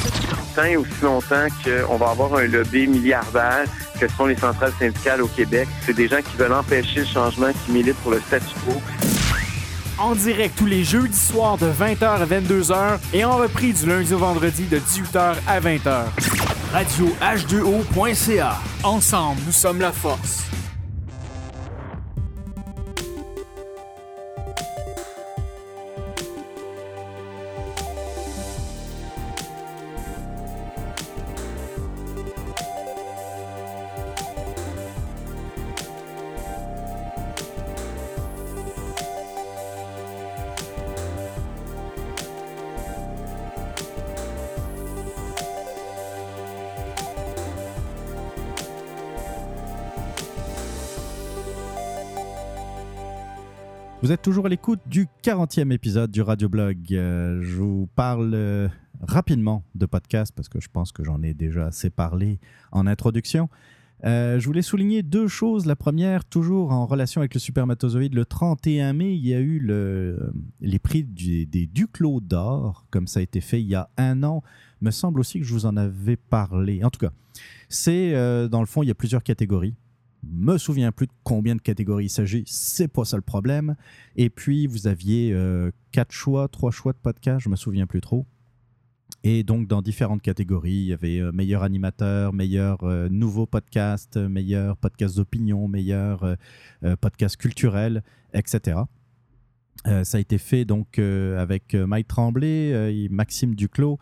[0.55, 3.65] tant et aussi longtemps qu'on va avoir un lobby milliardaire
[3.99, 5.69] que sont les centrales syndicales au Québec.
[5.85, 8.81] C'est des gens qui veulent empêcher le changement, qui militent pour le statu quo
[10.01, 14.15] en direct tous les jeudis soirs de 20h à 22h et en repris du lundi
[14.15, 16.05] au vendredi de 18h à 20h.
[16.73, 18.59] Radio H2O.ca.
[18.83, 20.51] Ensemble, nous sommes la force.
[54.11, 56.79] Vous êtes toujours à l'écoute du 40e épisode du Radioblog.
[56.91, 58.69] Euh, je vous parle euh,
[59.01, 62.41] rapidement de podcast parce que je pense que j'en ai déjà assez parlé
[62.73, 63.49] en introduction.
[64.03, 65.65] Euh, je voulais souligner deux choses.
[65.65, 69.61] La première, toujours en relation avec le supermatozoïde, le 31 mai, il y a eu
[69.61, 74.25] le, les prix des Duclos d'or, comme ça a été fait il y a un
[74.25, 74.43] an.
[74.81, 76.83] Me semble aussi que je vous en avais parlé.
[76.83, 77.13] En tout cas,
[77.69, 78.11] c'est
[78.49, 79.77] dans le fond, il y a plusieurs catégories
[80.23, 83.77] me souviens plus de combien de catégories il s'agit, c'est pas ça le problème.
[84.17, 88.01] Et puis vous aviez euh, quatre choix, trois choix de podcast, je me souviens plus
[88.01, 88.27] trop.
[89.23, 94.17] Et donc dans différentes catégories, il y avait euh, meilleur animateur, meilleur euh, nouveau podcast,
[94.17, 96.37] meilleur podcast d'opinion, meilleur
[97.01, 98.03] podcast culturel,
[98.33, 98.79] etc.
[99.85, 103.99] ça a été fait donc avec Mike Tremblay et Maxime Duclos.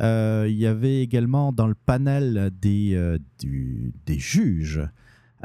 [0.00, 4.82] il y avait également dans le panel des, des juges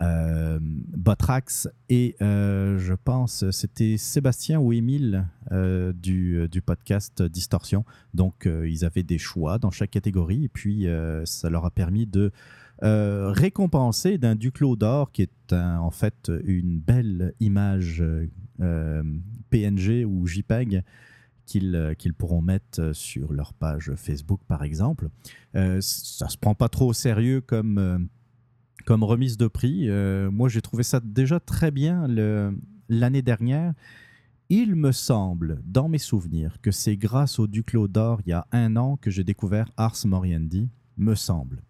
[0.02, 7.86] euh, Botrax et euh, je pense c'était Sébastien ou Émile euh, du, du, podcast Distorsion.
[8.14, 10.88] Donc ils avaient des choix dans chaque catégorie et puis
[11.26, 12.32] ça leur a permis de
[12.82, 18.04] récompensé d'un Duclos d'or qui est en fait une belle image
[19.50, 20.84] PNG ou JPEG
[21.46, 25.10] qu'ils pourront mettre sur leur page Facebook, par exemple.
[25.54, 28.10] ça ne se prend pas trop au sérieux comme,
[28.86, 29.90] comme remise de prix.
[30.32, 32.08] moi, j'ai trouvé ça déjà très bien
[32.90, 33.74] l'année dernière.
[34.50, 38.46] Il me semble, dans mes souvenirs, que c'est grâce au Duclos d'or il y a
[38.52, 41.64] un an que j'ai découvert Ars Moriendi, me semble.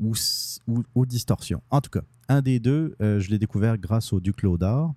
[0.00, 0.14] Ou,
[0.94, 1.62] ou, Distorsion.
[1.70, 4.94] En tout cas, un des deux, euh, je l'ai découvert grâce au Duclos d'or.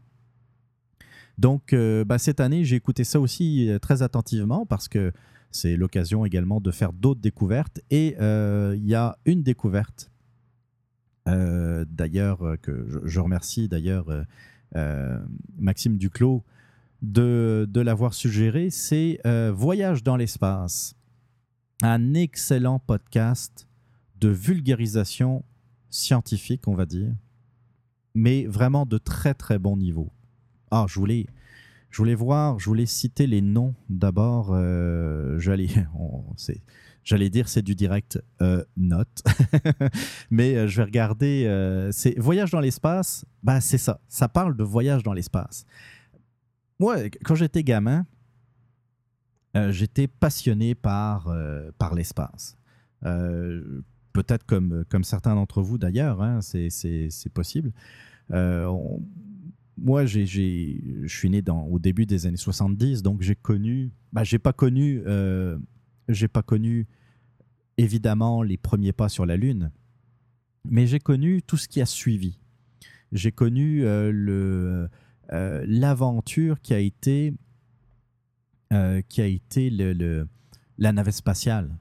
[1.37, 5.13] Donc, euh, bah, cette année, j'ai écouté ça aussi euh, très attentivement parce que
[5.51, 7.79] c'est l'occasion également de faire d'autres découvertes.
[7.89, 10.11] Et il y a une découverte,
[11.27, 14.07] d'ailleurs, que je remercie d'ailleurs
[14.75, 15.19] euh,
[15.57, 16.43] Maxime Duclos
[17.01, 20.95] de, l'avoir suggéré, c'est euh, Voyage dans l'espace,
[21.83, 23.67] un excellent podcast
[24.19, 25.43] de vulgarisation
[25.89, 27.13] scientifique, on va dire,
[28.15, 30.11] mais vraiment de très très bon niveau.
[30.71, 31.27] Ah, je voulais,
[31.91, 34.49] je voulais voir, je voulais citer les noms d'abord.
[34.51, 35.69] Euh, j'allais,
[37.07, 39.23] j'allais dire c'est du direct, euh, note,
[40.29, 41.45] mais euh, je vais regarder.
[41.45, 43.25] Euh, c'est voyage dans l'espace.
[43.43, 44.01] Bah c'est ça.
[44.09, 45.65] Ça parle de voyage dans l'espace.
[46.79, 48.05] Moi, quand j'étais gamin,
[49.69, 51.33] j'étais passionné par
[51.79, 52.57] par l'espace.
[53.01, 57.71] Peut-être comme comme certains d'entre vous d'ailleurs, hein, c'est possible.
[58.29, 64.37] moi, je suis né dans, au début des années 70, donc j'ai connu, bah, j'ai
[64.37, 65.01] pas connu,
[66.09, 66.85] j'ai pas connu
[67.77, 69.71] évidemment les premiers pas sur la Lune,
[70.69, 72.39] mais j'ai connu tout ce qui a suivi.
[73.11, 74.87] J'ai connu euh,
[75.31, 77.33] euh, l'aventure qui a été,
[78.73, 79.69] euh, qui a été
[80.77, 81.77] la navette spatiale.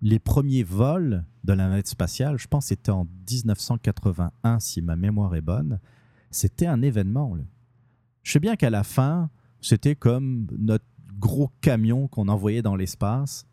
[0.00, 5.34] Les premiers vols de la navette spatiale, je pense c'était en 1981, si ma mémoire
[5.34, 5.80] est bonne,
[6.30, 7.36] c'était un événement.
[8.22, 9.30] Je sais bien qu'à la fin,
[9.60, 10.84] c'était comme notre
[11.18, 13.47] gros camion qu'on envoyait dans l'espace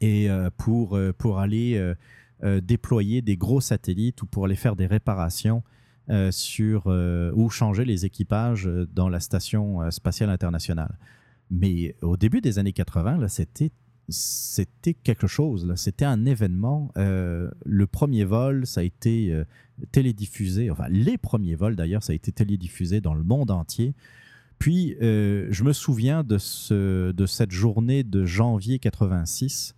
[0.00, 1.94] et euh, pour, euh, pour aller
[2.42, 5.62] euh, déployer des gros satellites ou pour aller faire des réparations
[6.32, 10.98] sur, ou changer les équipages dans la station spatiale internationale.
[11.52, 13.70] Mais au début des années 80, là, c'était
[14.08, 15.72] c'était quelque chose.
[15.76, 16.90] C'était un événement.
[16.96, 19.40] le premier vol, ça a été
[19.92, 20.68] télédiffusé.
[20.68, 23.94] Enfin, les premiers vols d'ailleurs, ça a été télédiffusé dans le monde entier.
[24.58, 29.76] Puis, je me souviens de, ce, de cette journée de janvier 86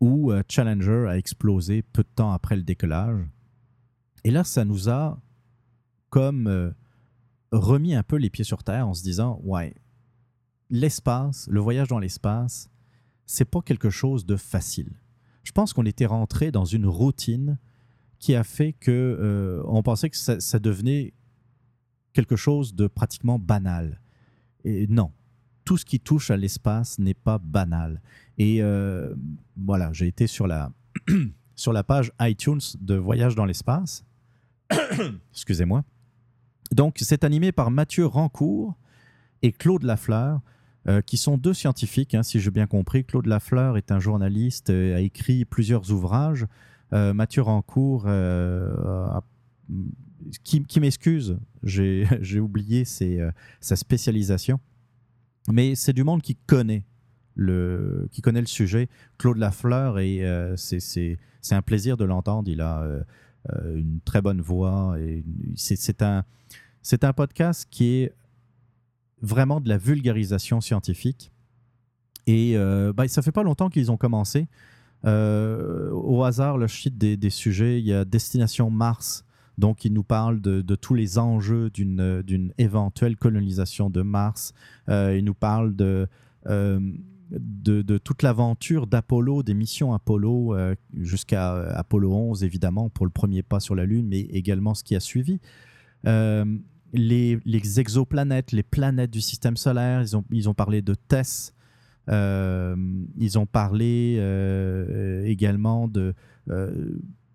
[0.00, 3.22] où euh, Challenger a explosé peu de temps après le décollage.
[4.24, 5.20] Et là, ça nous a
[6.08, 6.70] comme euh,
[7.52, 9.74] remis un peu les pieds sur terre en se disant, ouais,
[10.70, 12.70] l'espace, le voyage dans l'espace,
[13.26, 14.92] c'est pas quelque chose de facile.
[15.44, 17.58] Je pense qu'on était rentré dans une routine
[18.18, 21.14] qui a fait que euh, on pensait que ça, ça, devenait
[22.12, 24.00] quelque chose de pratiquement banal.
[24.64, 25.12] Et non,
[25.64, 28.00] tout ce qui touche à l'espace n'est pas banal.
[28.38, 29.14] Et euh,
[29.56, 30.72] voilà, j'ai été sur la,
[31.54, 34.04] sur la page iTunes de Voyage dans l'espace.
[35.32, 35.84] Excusez-moi.
[36.72, 38.76] Donc, c'est animé par Mathieu Rancourt
[39.42, 40.40] et Claude Lafleur,
[40.88, 43.04] euh, qui sont deux scientifiques, hein, si j'ai bien compris.
[43.04, 46.46] Claude Lafleur est un journaliste, et a écrit plusieurs ouvrages.
[46.92, 48.08] Euh, Mathieu Rancourt,
[50.44, 52.06] qui m'excuse, j'ai
[52.40, 54.60] oublié sa spécialisation.
[55.48, 56.84] Mais c'est du monde qui connaît
[57.34, 58.88] le, qui connaît le sujet.
[59.18, 61.18] Claude Lafleur, et euh, c'est
[61.50, 62.48] un plaisir de l'entendre.
[62.48, 63.02] Il a euh,
[63.52, 64.96] euh, une très bonne voix.
[65.54, 66.24] C'est un,
[67.02, 68.14] un podcast qui est
[69.22, 71.32] vraiment de la vulgarisation scientifique.
[72.26, 72.56] Et
[72.94, 74.46] bah, ça fait pas longtemps qu'ils ont commencé.
[75.04, 79.24] au hasard, le shit des, des, sujets, il y a Destination Mars
[79.60, 84.54] donc, il nous parle de, tous les enjeux d'une éventuelle colonisation de Mars.
[84.88, 86.08] Euh, il nous parle de,
[86.46, 86.80] euh,
[87.30, 93.42] de, toute l'aventure d'Apollo, des missions Apollo, euh, jusqu'à Apollo 11, évidemment, pour le premier
[93.42, 95.40] pas sur la Lune, mais également ce qui a suivi.
[96.92, 97.38] Les,
[97.78, 101.52] exoplanètes, les planètes du système solaire, ils ont, ils ont parlé de TESS.
[102.08, 104.16] ils ont parlé
[105.26, 106.14] également de,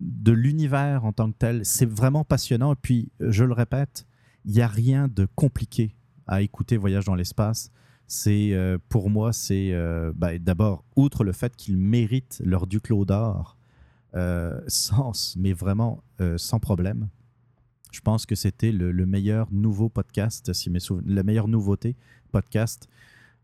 [0.00, 1.64] de l'univers en tant que tel.
[1.64, 2.72] C'est vraiment passionnant.
[2.72, 4.06] Et puis, je le répète,
[4.44, 5.94] il n'y a rien de compliqué
[6.26, 7.70] à écouter Voyage dans l'espace.
[8.08, 13.04] C'est euh, pour moi, c'est euh, bah, d'abord outre le fait qu'ils méritent leur Duclos
[13.04, 13.56] d'or
[14.14, 16.02] euh, sans, mais vraiment
[16.36, 17.08] sans problème.
[17.92, 21.96] Je pense que c'était le, meilleur nouveau podcast, si mes la meilleure nouveauté
[22.30, 22.88] podcast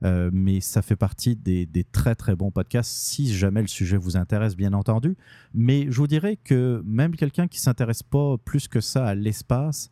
[0.03, 4.57] mais ça fait partie des, très très bons podcasts si jamais le sujet vous intéresse,
[4.57, 5.17] bien entendu.
[5.55, 9.91] Mais je vous dirais que même quelqu'un qui s'intéresse pas plus que ça à l'espace,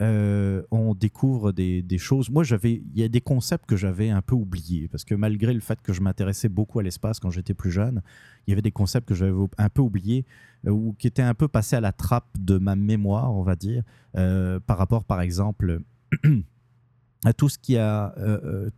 [0.00, 2.28] euh, on découvre des, choses.
[2.28, 5.54] Moi, j'avais, il y a des concepts que j'avais un peu oubliés parce que malgré
[5.54, 8.02] le fait que je m'intéressais beaucoup à l'espace quand j'étais plus jeune,
[8.46, 10.24] il y avait des concepts que j'avais un peu oubliés
[10.66, 13.54] euh, ou qui étaient un peu passés à la trappe de ma mémoire, on va
[13.54, 13.84] dire,
[14.16, 15.80] euh, par rapport, par exemple,
[17.32, 18.14] tout ce qui a,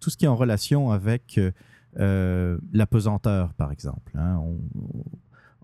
[0.00, 1.40] tout ce qui est en relation avec
[1.94, 4.12] la pesanteur, par exemple.
[4.16, 4.40] Hein.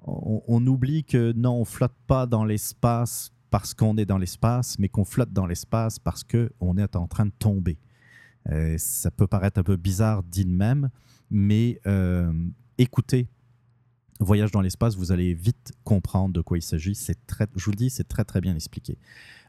[0.05, 4.89] On, oublie que non, on flotte pas dans l'espace parce qu'on est dans l'espace, mais
[4.89, 7.79] qu'on flotte dans l'espace parce qu'on est en train de tomber.
[8.49, 10.91] Euh, ça peut paraître un peu bizarre dit de même,
[11.31, 12.33] mais euh,
[12.79, 13.29] écoutez
[14.21, 16.95] Voyage dans l'espace, vous allez vite comprendre de quoi il s'agit.
[16.95, 18.97] C'est très, je vous le dis, c'est très très bien expliqué.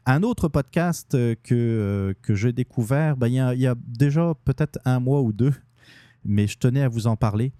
[0.06, 5.00] Un autre podcast euh, que, que j'ai découvert, ben, il, y a déjà peut-être un
[5.00, 5.54] mois ou deux,
[6.24, 7.52] mais je tenais à vous en parler.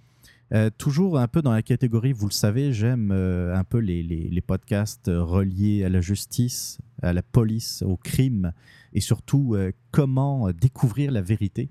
[0.53, 4.41] Euh, toujours un peu dans la catégorie, vous le savez, j'aime euh, un peu les,
[4.47, 8.53] podcasts reliés à la justice, à la police, au crime,
[8.93, 11.71] et surtout euh, comment découvrir la vérité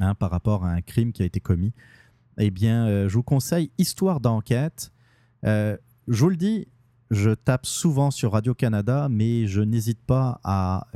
[0.00, 1.72] hein, par rapport à un crime qui a été commis.
[2.38, 4.92] Eh bien, je vous conseille Histoire d'enquête.
[5.44, 6.66] je vous le dis,
[7.14, 10.86] je tape souvent sur Radio-Canada, mais je n'hésite pas à,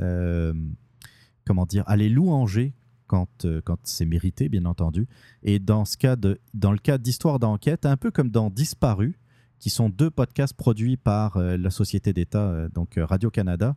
[1.45, 2.73] comment dire, à les louanger
[3.09, 5.07] quand, euh, quand c'est mérité, bien entendu.
[5.43, 9.19] Et dans, ce cas de, dans le cas d'Histoire d'enquête, un peu comme dans Disparu,
[9.57, 13.75] qui sont deux podcasts produits par euh, la Société d'État, euh, donc Radio-Canada.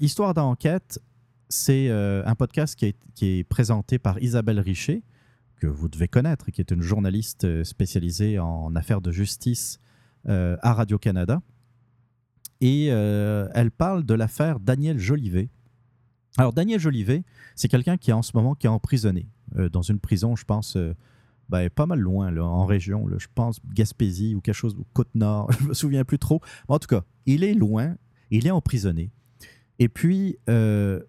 [0.00, 0.98] Histoire d'enquête,
[1.50, 5.02] c'est un podcast qui est, qui est, présenté par Isabelle Richer,
[5.56, 9.80] que vous devez connaître, qui est une journaliste spécialisée en affaires de justice
[10.26, 11.42] à Radio-Canada.
[12.60, 15.50] Et elle parle de l'affaire Daniel Jolivet,
[16.36, 17.22] alors, Daniel Jolivet,
[17.54, 20.44] c'est quelqu'un qui est en ce moment qui est emprisonné euh, dans une prison, je
[20.44, 20.94] pense, euh,
[21.48, 23.06] ben, pas mal loin, en région.
[23.18, 26.40] je pense Gaspésie ou quelque chose, ou Côte-Nord, je me souviens plus trop.
[26.66, 27.96] en tout cas, il est loin,
[28.30, 29.10] il est emprisonné.
[29.78, 31.00] Et puis, euh,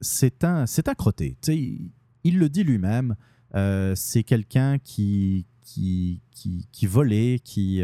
[0.00, 1.36] c'est un, un crotté.
[1.48, 1.90] Il,
[2.24, 3.16] il le dit lui-même.
[3.94, 7.82] c'est quelqu'un qui, qui, qui, qui, volait, qui,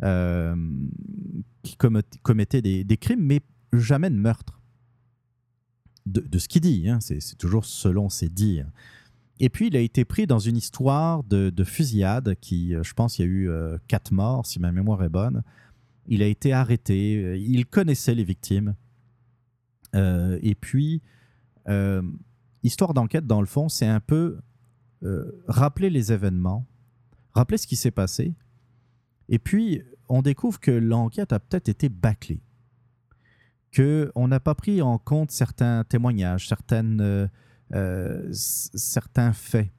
[0.00, 1.76] qui
[2.22, 3.40] commettait des, crimes, mais
[3.72, 4.58] jamais de meurtre
[6.08, 6.98] de, ce qu'il dit, hein.
[7.00, 8.70] c'est toujours selon ses dires.
[9.40, 13.18] Et puis, il a été pris dans une histoire de, fusillade qui, euh, je pense,
[13.18, 15.42] il y a eu euh, quatre morts, si ma mémoire est bonne.
[16.06, 18.74] Il a été arrêté, euh, il connaissait les victimes.
[19.94, 21.02] et puis,
[22.62, 24.38] histoire d'enquête, dans le fond, c'est un peu
[25.46, 26.66] rappeler les événements,
[27.32, 28.34] rappeler ce qui s'est passé.
[29.28, 32.40] Et puis, on découvre que l'enquête a peut-être été bâclée
[33.74, 37.26] qu'on n'a pas pris en compte certains témoignages, certaines, euh,
[37.74, 39.70] euh, certains faits.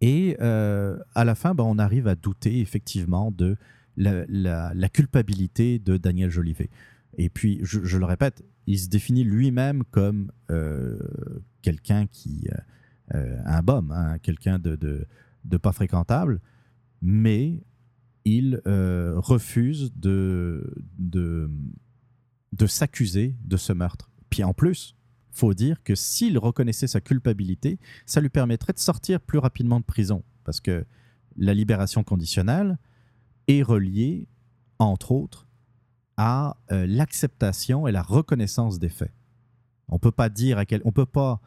[0.00, 3.56] Et euh, à la fin, ben, on arrive à douter effectivement de
[3.96, 6.68] la, culpabilité de Daniel Jolivet.
[7.16, 10.30] Et puis, je, le répète, il se définit lui-même comme
[11.62, 12.46] quelqu'un qui...
[13.10, 14.76] un bum, hein, quelqu'un de,
[15.44, 16.40] de, pas fréquentable,
[17.00, 17.62] mais
[18.26, 21.50] il refuse de, de,
[22.52, 24.10] de s'accuser de ce meurtre.
[24.28, 24.96] Puis en plus,
[25.30, 29.84] faut dire que s'il reconnaissait sa culpabilité, ça lui permettrait de sortir plus rapidement de
[29.84, 30.24] prison.
[30.44, 30.84] Parce que
[31.36, 32.78] la libération conditionnelle
[33.46, 34.28] est reliée,
[34.78, 35.46] entre autres,
[36.16, 39.12] à euh, l'acceptation et la reconnaissance des faits.
[39.88, 41.40] On peut pas dire à quel, on peut pas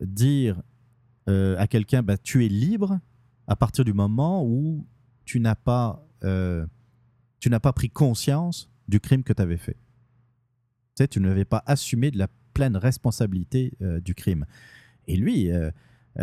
[0.00, 0.62] dire
[1.28, 3.00] euh, à quelqu'un bah, tu es libre
[3.48, 4.86] à partir du moment où
[5.26, 6.66] tu n'as pas euh,
[7.38, 9.76] tu pas pris conscience du crime que tu avais fait
[11.04, 14.46] tu n'avais pas assumé de la pleine responsabilité euh, du crime.
[15.06, 15.70] Et lui, euh,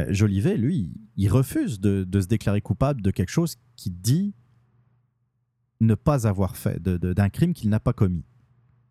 [0.09, 4.34] Jolivet, lui, il refuse de, se déclarer coupable de quelque chose qui dit
[5.80, 8.25] ne pas avoir fait, d'un crime qu'il n'a pas commis,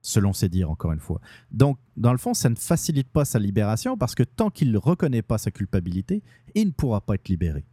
[0.03, 1.21] selon ses dires, encore une fois.
[1.51, 4.79] Donc, dans le fond, ça ne facilite pas sa libération parce que tant qu'il ne
[4.79, 6.23] reconnaît pas sa culpabilité,
[6.55, 7.65] il ne pourra pas être libéré.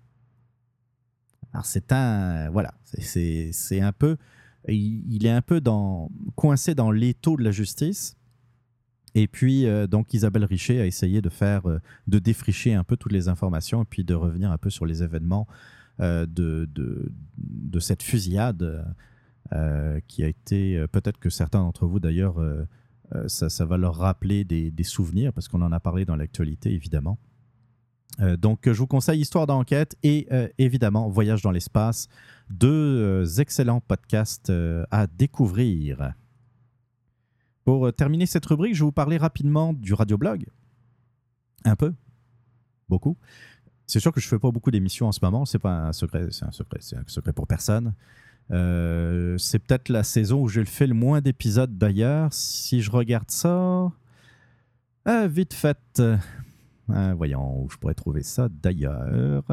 [1.54, 2.50] Alors, c'est un.
[2.52, 4.18] Voilà, c'est un peu
[4.68, 8.18] il, est un peu dans, coincé dans l'étau de la justice.
[9.16, 12.96] Et puis, euh, donc, Isabelle Richer a essayé de faire, euh, de défricher un peu
[12.96, 15.48] toutes les informations et puis de revenir un peu sur les événements
[16.00, 18.86] euh, de, de, cette fusillade
[20.08, 22.36] qui a été, peut-être que certains d'entre vous d'ailleurs,
[23.28, 27.18] ça, va leur rappeler des souvenirs parce qu'on en a parlé dans l'actualité évidemment.
[28.18, 30.27] Donc, je vous conseille Histoire d'enquête et
[30.57, 32.10] évidemment Voyage dans l'espace
[32.49, 36.14] deux euh, excellents podcasts euh, à découvrir.
[37.64, 40.48] Pour euh, terminer cette rubrique, je vais vous parler rapidement du radioblog.
[41.65, 41.94] Un peu.
[42.88, 43.18] beaucoup.
[43.86, 45.45] C'est sûr que je fais pas beaucoup d'émissions en ce moment.
[45.45, 47.94] C'est pas un secret, c'est un secret, c'est un secret pour personne.
[48.52, 52.31] Euh, c'est peut-être la saison où j'ai fait le moins d'épisodes d'ailleurs.
[52.31, 53.91] Si je regarde ça,
[55.27, 56.02] vite fait.
[56.91, 59.44] Ah, voyons où je pourrais trouver ça d'ailleurs.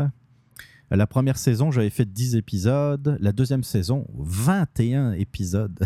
[0.90, 3.18] La première saison, j'avais fait 10 épisodes.
[3.20, 5.78] La deuxième saison, 21 épisodes.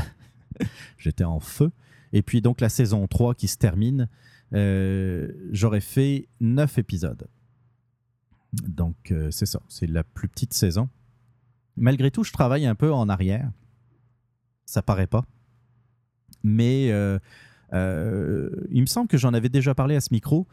[0.99, 1.71] J'étais en feu.
[2.13, 4.09] Et puis donc la saison 3 qui se termine,
[4.53, 7.29] euh, j'aurais fait 9 épisodes.
[8.53, 10.89] Donc euh, c'est ça, c'est la plus petite saison.
[11.77, 13.51] Malgré tout, je travaille un peu en arrière.
[14.67, 15.25] Ça paraît pas.
[16.43, 17.19] Mais euh,
[18.71, 20.47] il me semble que j'en avais déjà parlé à ce micro.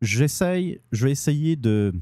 [0.00, 1.92] J'essaye, je vais essayer de,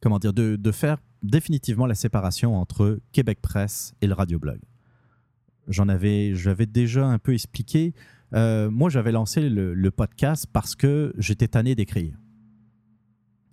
[0.00, 4.58] comment dire, de, faire définitivement la séparation entre Québec Presse et le radioblog.
[5.68, 7.94] J'en avais, j'avais déjà un peu expliqué.
[8.34, 12.18] Euh, moi, j'avais lancé le, podcast parce que j'étais tanné d'écrire.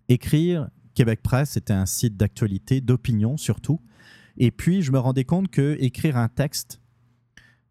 [0.10, 3.80] Écrire, Québec Presse, c'était un site d'actualité, d'opinion surtout.
[4.38, 6.81] Et puis, je me rendais compte que écrire un texte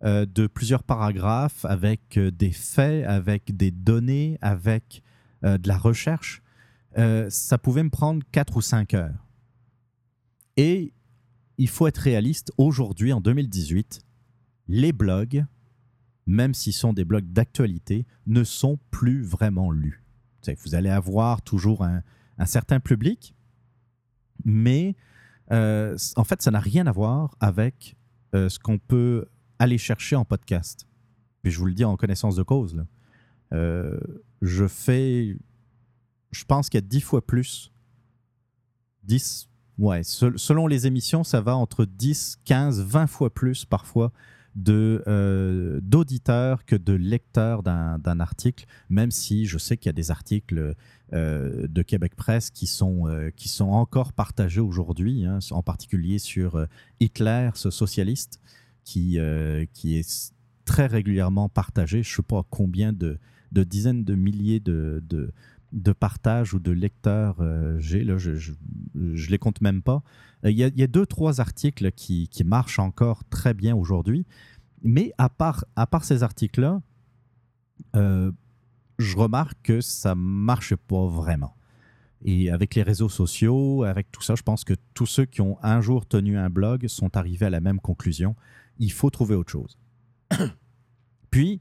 [0.03, 5.03] euh, de plusieurs paragraphes avec euh, des faits, avec des données, avec
[5.43, 6.43] de la recherche,
[6.95, 9.27] ça pouvait me prendre 4 ou 5 heures.
[10.59, 10.93] Et
[11.57, 14.03] il faut être réaliste, aujourd'hui, en 2018,
[14.69, 15.47] les blogs,
[16.27, 20.03] même s'ils sont des blogs d'actualité, ne sont plus vraiment lus.
[20.65, 22.03] Vous allez avoir toujours un,
[22.47, 23.35] certain public,
[24.45, 24.97] mais
[25.53, 27.97] euh, en fait, ça n'a rien à voir avec
[28.35, 29.27] euh, ce qu'on peut
[29.61, 30.89] aller chercher en podcast.
[31.43, 32.83] Puis je vous le dis en connaissance de cause.
[33.53, 33.99] Euh,
[34.43, 35.37] je fais,
[36.33, 37.71] je pense qu'il y a dix fois plus.
[39.05, 44.13] 10, ouais, selon les émissions, ça va entre 10, 15, 20 fois plus parfois
[44.57, 49.95] de euh, d'auditeurs que de lecteurs d'un article, même si je sais qu'il y a
[49.95, 50.75] des articles
[51.13, 56.67] euh, de Québec Presse qui sont, qui sont encore partagés aujourd'hui, hein, en particulier sur
[56.99, 58.41] Hitler, ce socialiste,
[58.85, 59.19] qui,
[59.73, 60.33] qui est
[60.65, 62.03] très régulièrement partagé.
[62.03, 63.19] Je ne sais pas combien de,
[63.53, 65.33] de, dizaines de milliers de, de,
[65.73, 67.37] de partages ou de lecteurs
[67.79, 68.53] j'ai, là, je
[68.95, 70.03] ne les compte même pas.
[70.45, 74.25] Il y, a, deux, trois articles qui, qui, marchent encore très bien aujourd'hui.
[74.83, 76.81] Mais à part, à part ces articles-là,
[77.97, 78.33] euh,
[78.99, 81.55] je remarque que ça ne marche pas vraiment.
[82.23, 85.59] Et avec les réseaux sociaux, avec tout ça, je pense que tous ceux qui ont
[85.63, 88.37] un jour tenu un blog sont arrivés à la même conclusion.
[88.81, 89.79] Il faut trouver autre chose.
[91.31, 91.61] Puis,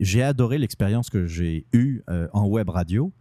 [0.00, 3.12] j'ai adoré l'expérience que j'ai eue euh, en web radio.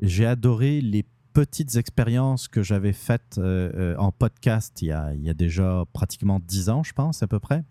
[0.00, 5.84] J'ai adoré les petites expériences que j'avais faites euh, en podcast il y, a, déjà
[5.94, 7.64] pratiquement dix ans, je pense, à peu près.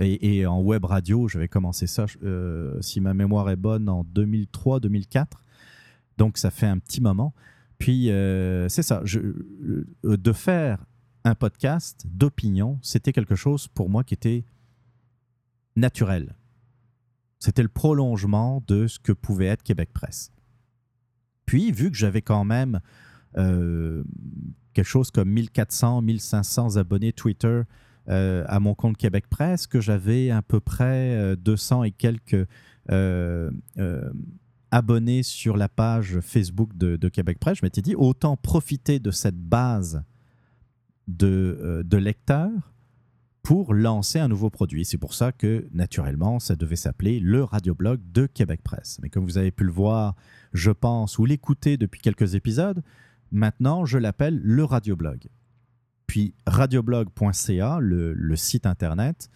[0.00, 5.26] Et, en web radio, j'avais commencé ça, euh, si ma mémoire est bonne, en 2003-2004.
[6.18, 7.34] Donc, ça fait un petit moment.
[7.78, 9.00] Puis, euh, c'est ça.
[9.04, 10.84] Je, euh, de faire
[11.24, 14.44] un podcast d'opinion, c'était quelque chose pour moi qui était
[15.76, 16.36] naturel.
[17.38, 20.32] C'était le prolongement de ce que pouvait être Québec Presse.
[21.46, 22.80] Puis, vu que j'avais quand même
[23.34, 27.62] quelque chose comme 1400, 1500 abonnés Twitter,
[28.08, 32.46] euh, à mon compte Québec Presse que j'avais à peu près 200 euh, et quelques
[32.90, 33.50] euh,
[34.70, 37.58] abonnés sur la page Facebook de, Québec Presse.
[37.58, 40.02] Je m'étais dit, autant profiter de cette base
[41.08, 42.72] de, de lecteurs
[43.48, 44.84] pour lancer un nouveau produit.
[44.84, 48.98] C'est pour ça que, naturellement, ça devait s'appeler le radioblog de Québec Presse.
[49.02, 50.16] Mais comme vous avez pu le voir,
[50.52, 52.82] je pense, ou l'écouter depuis quelques épisodes,
[53.32, 55.28] maintenant, je l'appelle le radioblog.
[56.06, 59.30] Puis radioblog.ca, le, site internet,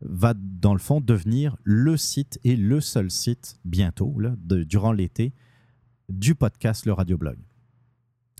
[0.00, 5.34] va dans le fond devenir le site et le seul site bientôt, durant l'été,
[6.08, 7.36] du podcast Le Radioblog.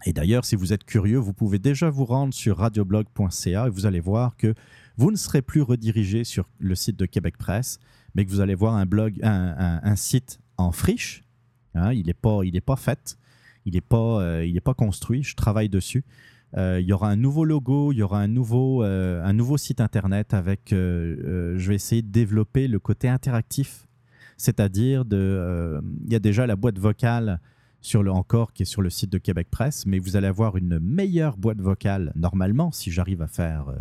[0.07, 3.87] Et d'ailleurs, si vous êtes curieux, vous pouvez déjà vous rendre sur radioblog.ca et vous
[3.87, 4.55] allez voir que
[4.97, 7.79] vous ne serez plus redirigé sur le site de Québec Presse,
[8.15, 11.25] mais que vous allez voir un blog, un, site en friche.
[11.75, 13.19] Hein, il n'est pas, pas fait,
[13.65, 15.23] il n'est pas, euh, pas construit.
[15.23, 16.05] Je travaille dessus.
[16.57, 19.59] Euh, il y aura un nouveau logo, il y aura un nouveau, euh, un nouveau
[19.59, 20.69] site internet avec.
[20.71, 23.87] Je vais essayer de développer le côté interactif,
[24.37, 25.81] c'est-à-dire de.
[26.07, 27.41] Il y a déjà la boîte vocale
[27.81, 30.57] sur le encore qui est sur le site de Québec Presse, mais vous allez avoir
[30.57, 33.73] une meilleure boîte vocale normalement si j'arrive à faire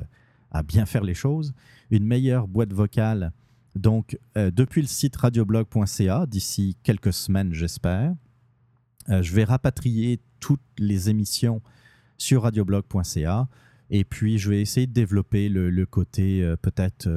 [0.52, 1.54] à bien faire les choses,
[1.92, 3.32] une meilleure boîte vocale
[3.76, 8.14] donc depuis le site radioblog.ca d'ici quelques semaines j'espère.
[9.08, 11.62] je vais rapatrier toutes les émissions
[12.18, 13.48] sur radioblog.ca.
[13.90, 17.10] Et puis, je vais essayer de développer le, côté peut-être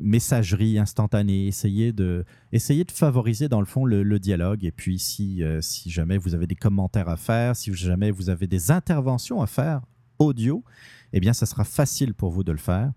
[0.00, 4.64] messagerie instantanée, essayer de, essayer de favoriser dans le fond le, dialogue.
[4.64, 8.46] Et puis, si, si jamais vous avez des commentaires à faire, si jamais vous avez
[8.46, 9.82] des interventions à faire
[10.18, 10.64] audio,
[11.12, 12.92] eh bien, ça sera facile pour vous de le faire.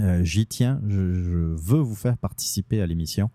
[0.00, 3.30] Euh, j'y tiens, je, veux vous faire participer à l'émission.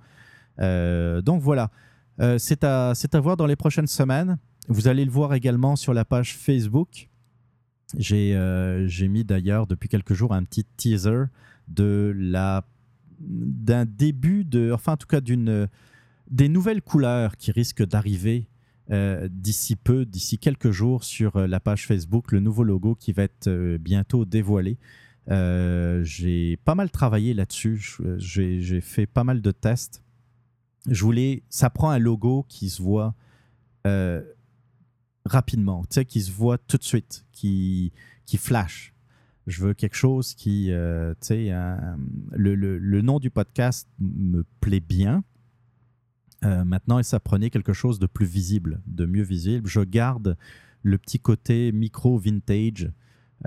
[0.60, 1.72] Euh, donc voilà,
[2.20, 4.38] euh, c'est à, à voir dans les prochaines semaines.
[4.68, 7.10] Vous allez le voir également sur la page Facebook.
[7.98, 11.26] J'ai mis d'ailleurs depuis quelques jours un petit teaser
[11.68, 12.66] de la
[13.20, 15.68] d'un début de, enfin en tout cas d'une
[16.30, 18.48] des nouvelles couleurs qui risquent d'arriver
[19.30, 23.78] d'ici peu, d'ici quelques jours sur la page Facebook, le nouveau logo qui va être
[23.78, 24.78] bientôt dévoilé.
[25.30, 27.98] Euh, j'ai pas mal travaillé là-dessus.
[28.18, 30.04] J'ai fait pas mal de tests.
[30.90, 31.44] Je voulais.
[31.50, 33.14] Ça prend un logo qui se voit
[33.86, 34.22] euh,
[35.26, 37.92] rapidement, tu sais, qui se voit tout de suite, qui,
[38.26, 38.94] qui flash.
[39.48, 40.72] Je veux quelque chose qui.
[40.72, 41.52] Euh, tu sais,
[42.32, 45.24] le, le, nom du podcast me plaît bien.
[46.44, 49.68] maintenant, ça prenait quelque chose de plus visible, de mieux visible.
[49.68, 50.38] Je garde
[50.84, 52.92] le petit côté micro vintage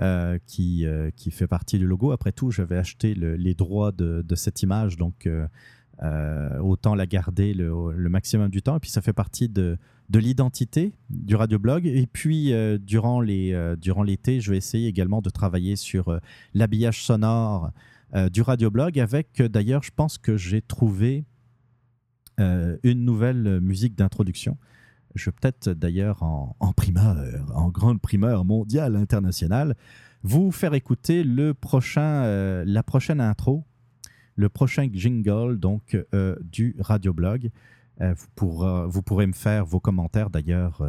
[0.01, 2.11] euh, qui, euh, qui fait partie du logo.
[2.11, 7.53] Après tout, j'avais acheté les droits de, de, cette image, donc euh, autant la garder
[7.53, 8.75] le, le, maximum du temps.
[8.75, 9.77] Et puis, ça fait partie de,
[10.09, 11.85] de l'identité du radioblog.
[11.85, 16.19] Et puis, durant, les, durant l'été, je vais essayer également de travailler sur
[16.53, 17.71] l'habillage sonore
[18.31, 21.25] du radioblog avec, d'ailleurs, je pense que j'ai trouvé
[22.37, 24.57] une nouvelle musique d'introduction
[25.15, 27.17] je vais peut-être d'ailleurs en, primeur,
[27.55, 29.75] en grande primeur mondiale, internationale,
[30.23, 33.63] vous faire écouter le prochain, euh, la prochaine intro,
[34.35, 37.49] le prochain jingle donc euh, du radioblog.
[38.01, 40.81] Euh, vous, pourrez me faire vos commentaires d'ailleurs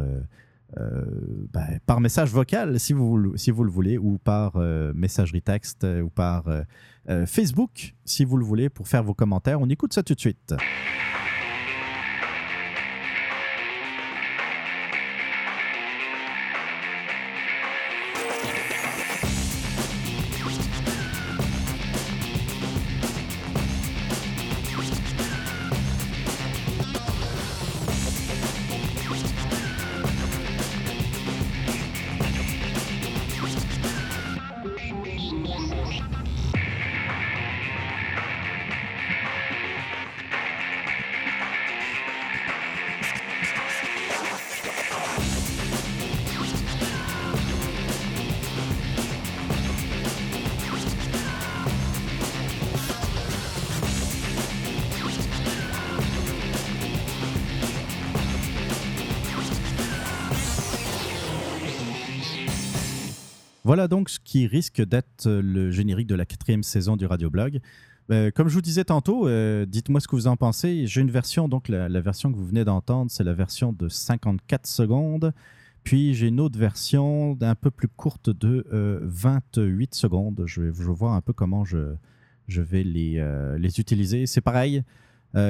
[0.75, 4.57] ben, par message vocal si vous le voulez, ou par
[4.93, 6.45] messagerie texte, ou par
[7.25, 9.61] Facebook si vous le voulez, pour faire vos commentaires.
[9.61, 10.53] On écoute ça tout de suite.
[63.67, 67.59] Voilà donc ce qui risque d'être le générique de la quatrième saison du Radioblog.
[68.09, 70.87] Euh, comme je vous disais tantôt, euh, dites-moi ce que vous en pensez.
[70.87, 74.65] J'ai une version, donc la, version que vous venez d'entendre, c'est la version de 54
[74.65, 75.33] secondes.
[75.83, 78.65] Puis j'ai une autre version d'un peu plus courte de
[79.01, 80.43] 28 euh, secondes.
[80.45, 81.97] Je vais, voir un peu comment je,
[82.47, 83.19] vais les,
[83.81, 84.27] utiliser.
[84.27, 84.81] C'est pareil,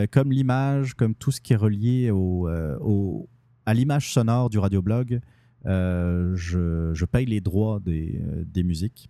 [0.09, 3.29] comme l'image, comme tout ce qui est relié au
[3.67, 5.21] à l'image sonore du radioblog.
[5.67, 9.09] Euh, je, paye les droits des, euh, musiques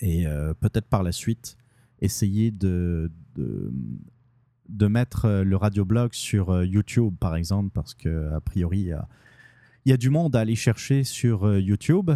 [0.00, 1.56] et euh, peut-être par la suite
[2.02, 3.10] essayer de,
[4.68, 9.08] mettre le radioblog sur YouTube, par exemple, parce qu'a priori, il y a,
[9.94, 12.10] a, du monde à aller chercher sur YouTube.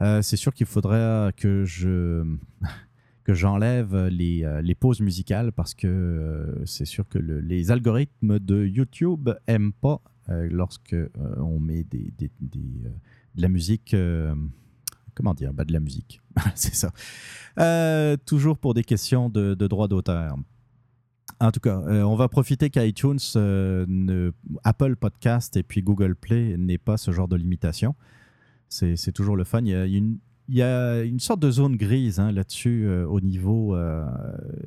[0.00, 2.24] c'est sûr qu'il faudrait que je
[3.24, 9.30] que j'enlève les, les, pauses musicales parce que c'est sûr que les algorithmes de YouTube
[9.48, 11.08] n'aiment pas euh, lorsque euh,
[11.38, 12.88] on met des, euh,
[13.34, 13.96] de la musique
[15.14, 15.52] comment dire?
[15.52, 16.20] Bah, De la musique,
[16.54, 16.92] c'est ça.
[18.26, 20.36] toujours pour des questions de, de droit d'auteur.
[21.40, 23.18] En tout cas, on va profiter qu'iTunes,
[24.62, 27.94] Apple Podcast et puis Google Play n'aient pas ce genre de limitation.
[28.68, 29.62] C'est toujours le fun.
[29.62, 33.20] Il y a une, il y a une sorte de zone grise hein, là-dessus au,
[33.22, 33.74] niveau,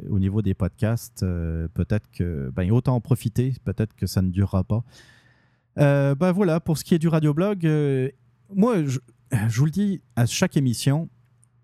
[0.10, 1.24] au niveau des podcasts.
[1.74, 4.84] peut-être que, ben, autant en profiter, peut-être que ça ne durera pas.
[5.80, 8.10] Euh, ben voilà, pour ce qui est du radioblog, euh,
[8.54, 9.00] moi, je,
[9.50, 11.10] vous le dis à chaque émission,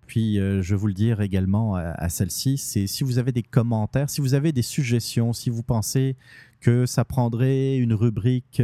[0.07, 4.09] puis euh, je vous le dire également à, celle-ci, c'est si vous avez des commentaires,
[4.09, 6.15] si vous avez des suggestions, si vous pensez
[6.59, 8.61] que ça prendrait une rubrique,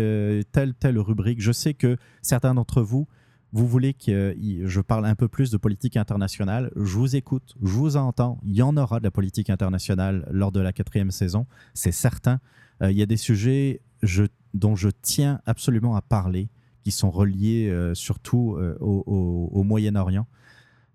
[0.51, 3.07] telle, telle rubrique, je sais que certains d'entre vous,
[3.53, 4.35] vous voulez que
[4.65, 8.53] je parle un peu plus de politique internationale, je vous écoute, je vous entends, il
[8.53, 12.41] y en aura de la politique internationale lors de la quatrième saison, c'est certain.
[12.81, 14.23] il y a des sujets je,
[14.55, 16.49] dont je tiens absolument à parler,
[16.83, 20.27] qui sont reliés surtout au, au Moyen-Orient,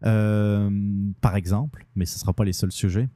[0.03, 3.09] par exemple, mais ce ne sera pas les seuls sujets.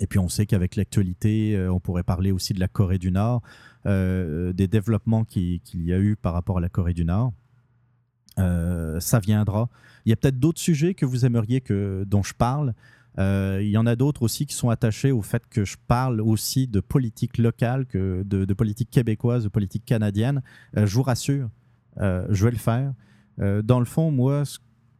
[0.00, 3.42] Et puis on sait qu'avec l'actualité, on pourrait parler aussi de la Corée du Nord,
[3.84, 7.32] des développements qu'il y a eu par rapport à la Corée du Nord.
[8.36, 9.68] ça viendra.
[10.04, 12.74] Il y a peut-être d'autres sujets que vous aimeriez que, dont je parle.
[13.18, 16.20] Euh, il y en a d'autres aussi qui sont attachés au fait que je parle
[16.20, 20.42] aussi de politique locale, de, politique québécoise, de politique canadienne.
[20.76, 21.50] Euh, je vous rassure,
[21.98, 22.94] euh, je vais le faire.
[23.38, 24.44] dans le fond, moi,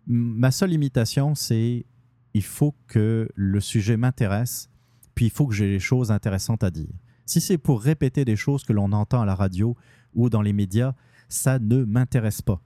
[0.06, 1.86] ma seule limitation, c'est
[2.34, 4.70] il faut que le sujet m'intéresse,
[5.14, 6.93] puis il faut que j'ai des choses intéressantes à dire.
[7.26, 9.76] Si c'est pour répéter des choses que l'on entend à la radio
[10.14, 10.94] ou dans les médias,
[11.28, 12.60] ça ne m'intéresse pas.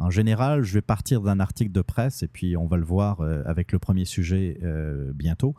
[0.00, 3.20] En général, je vais partir d'un article de presse, et puis on va le voir
[3.20, 5.54] euh, avec le premier sujet euh, bientôt.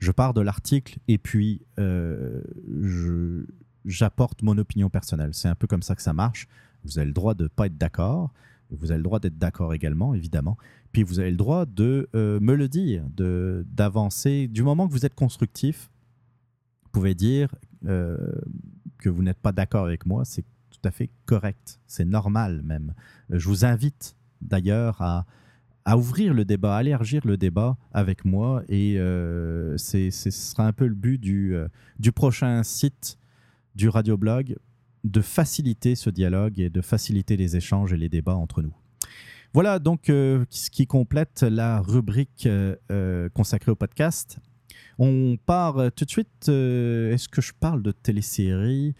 [0.00, 2.42] Je pars de l'article et puis euh,
[3.86, 5.30] j'apporte mon opinion personnelle.
[5.32, 6.46] C'est un peu comme ça que ça marche.
[6.84, 8.34] Vous avez le droit de ne pas être d'accord.
[8.68, 10.58] Vous avez le droit d'être d'accord également, évidemment.
[10.92, 14.48] Puis vous avez le droit de me le dire, d'avancer.
[14.48, 15.88] Du moment que vous êtes constructif,
[16.84, 20.24] vous pouvez dire que vous n'êtes pas d'accord avec moi.
[20.86, 21.80] Tout à fait correct.
[21.86, 22.94] C'est normal même.
[23.32, 25.26] Euh, je vous invite d'ailleurs à,
[25.96, 28.62] ouvrir le débat, à élargir le débat avec moi.
[28.68, 31.68] Et euh, ce sera un peu le but du, euh,
[31.98, 33.18] du prochain site
[33.74, 34.56] du radioblog,
[35.04, 38.74] de faciliter ce dialogue et de faciliter les échanges et les débats entre nous.
[39.52, 42.48] Voilà donc ce qui complète la rubrique
[43.32, 44.38] consacrée au podcast.
[44.98, 46.48] On part tout de suite.
[46.48, 48.94] Est-ce que je parle de télésérie?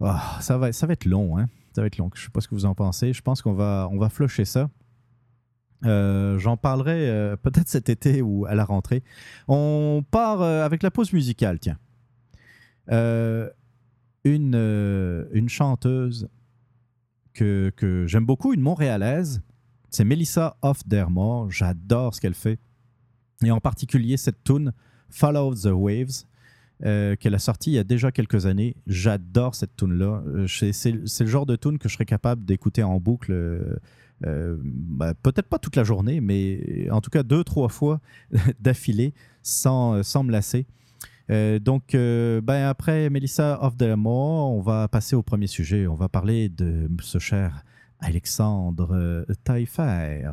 [0.00, 1.48] Ah, ça, va, ça va être long, hein?
[1.74, 2.10] Ça va être long.
[2.14, 3.12] Je ne sais pas ce que vous en pensez.
[3.12, 4.70] Je pense qu'on va, on va flusher ça.
[5.84, 9.02] Euh, j'en parlerai euh, peut-être cet été ou à la rentrée.
[9.46, 11.78] On part euh, avec la pause musicale, tiens.
[12.88, 14.54] une,
[15.32, 16.28] une chanteuse
[17.34, 19.42] que, que j'aime beaucoup, une Montréalaise,
[19.90, 21.50] c'est Melissa Hoff-Dermore.
[21.50, 22.58] J'adore ce qu'elle fait.
[23.44, 24.72] Et en particulier cette tune
[25.10, 26.24] Follow the Waves.
[26.84, 28.76] Euh, qu'elle a sorti il y a déjà quelques années.
[28.86, 30.22] J'adore cette tune-là.
[30.26, 33.32] Euh, c'est le genre de tune que je serais capable d'écouter en boucle.
[34.26, 38.00] Euh, bah, peut-être pas toute la journée, mais en tout cas deux, trois fois
[38.60, 40.66] d'affilée sans, sans me lasser.
[41.30, 45.86] donc, ben après Melissa of the Moor, on va passer au premier sujet.
[45.86, 47.64] On va parler de ce cher
[48.00, 50.30] Alexandre Taillefer.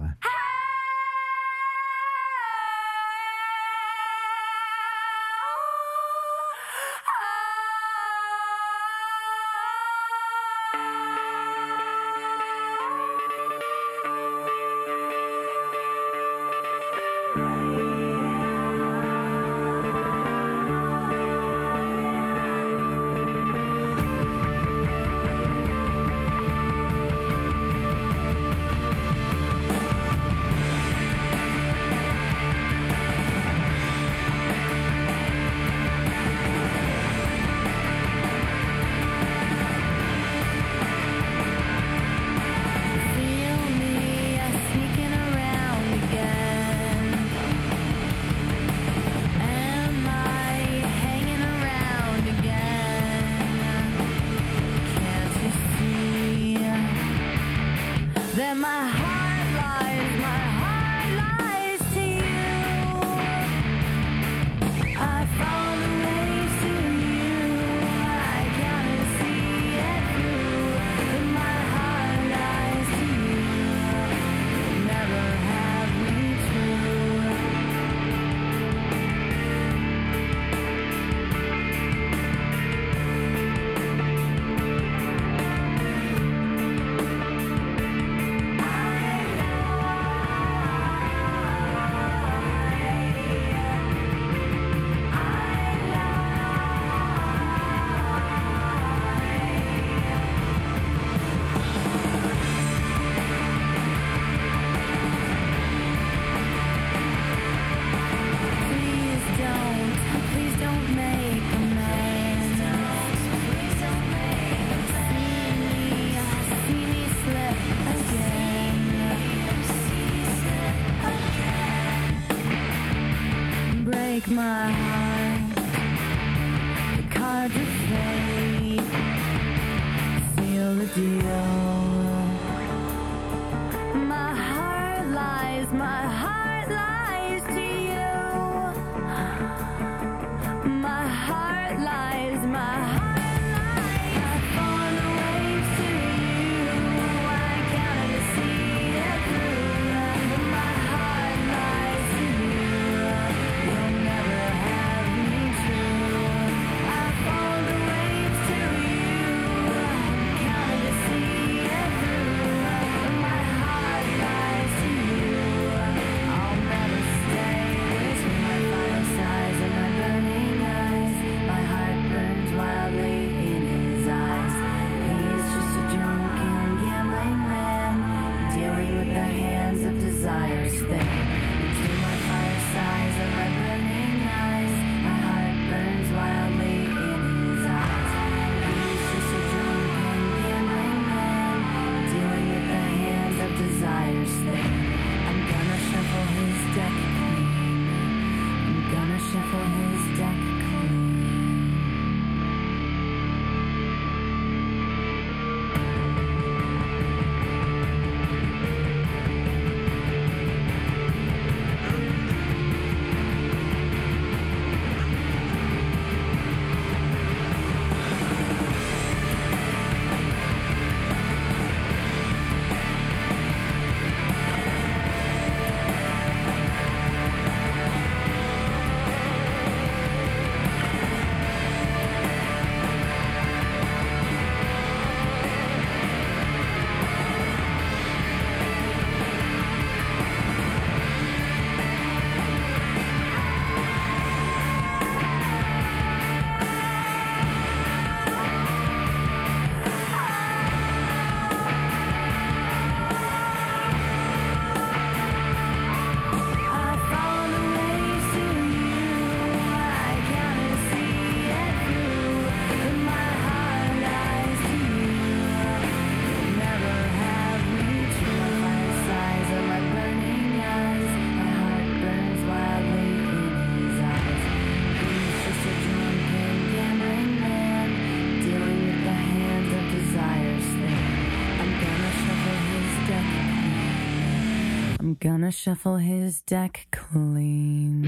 [285.23, 288.03] Gonna shuffle his deck clean.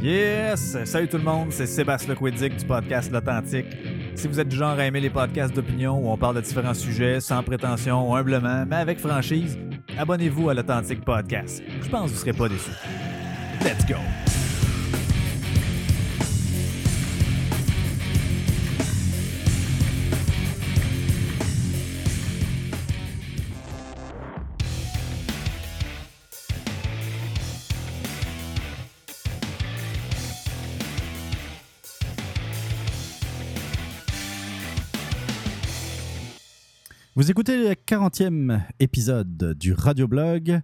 [0.00, 0.78] Yes!
[0.86, 3.66] Salut tout le monde, c'est Sébastien Lequidic du podcast L'Authentique.
[4.14, 6.72] Si vous êtes du genre à aimer les podcasts d'opinion où on parle de différents
[6.72, 9.58] sujets sans prétention, humblement, mais avec franchise,
[9.98, 11.62] abonnez-vous à l'Authentique Podcast.
[11.82, 12.70] Je pense que vous serez pas déçus.
[13.62, 13.96] Let's go!
[37.18, 40.60] Vous écoutez le 40e épisode du Radioblog.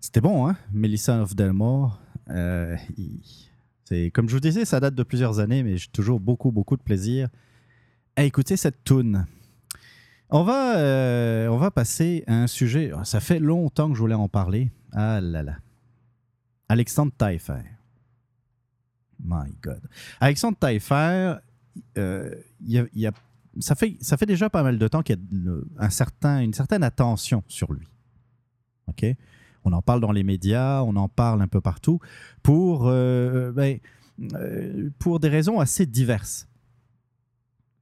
[0.00, 0.56] C'était bon, hein?
[0.72, 2.00] Melissa of Delmore.
[2.30, 2.76] Euh,
[3.84, 6.76] c'est, comme je vous disais, ça date de plusieurs années, mais j'ai toujours beaucoup, beaucoup
[6.76, 7.28] de plaisir
[8.16, 9.24] à écouter cette tune.
[10.30, 12.90] On va, euh, on va passer à un sujet.
[13.04, 14.72] Ça fait longtemps que je voulais en parler.
[14.90, 15.58] Ah là là.
[16.68, 17.62] Alexandre Taillefer.
[19.24, 19.82] My God.
[20.18, 21.36] Alexandre Taillefer,
[21.98, 22.34] euh,
[22.66, 23.12] il y a
[23.60, 27.86] ça fait, déjà pas mal de temps qu'il y a une certaine attention sur lui.
[28.88, 29.06] OK?
[29.64, 32.00] On en parle dans les médias, on en parle un peu partout
[32.42, 33.78] pour, euh, ben,
[34.34, 34.90] euh,
[35.20, 36.48] des raisons assez diverses.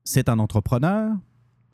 [0.05, 1.13] C'est un entrepreneur,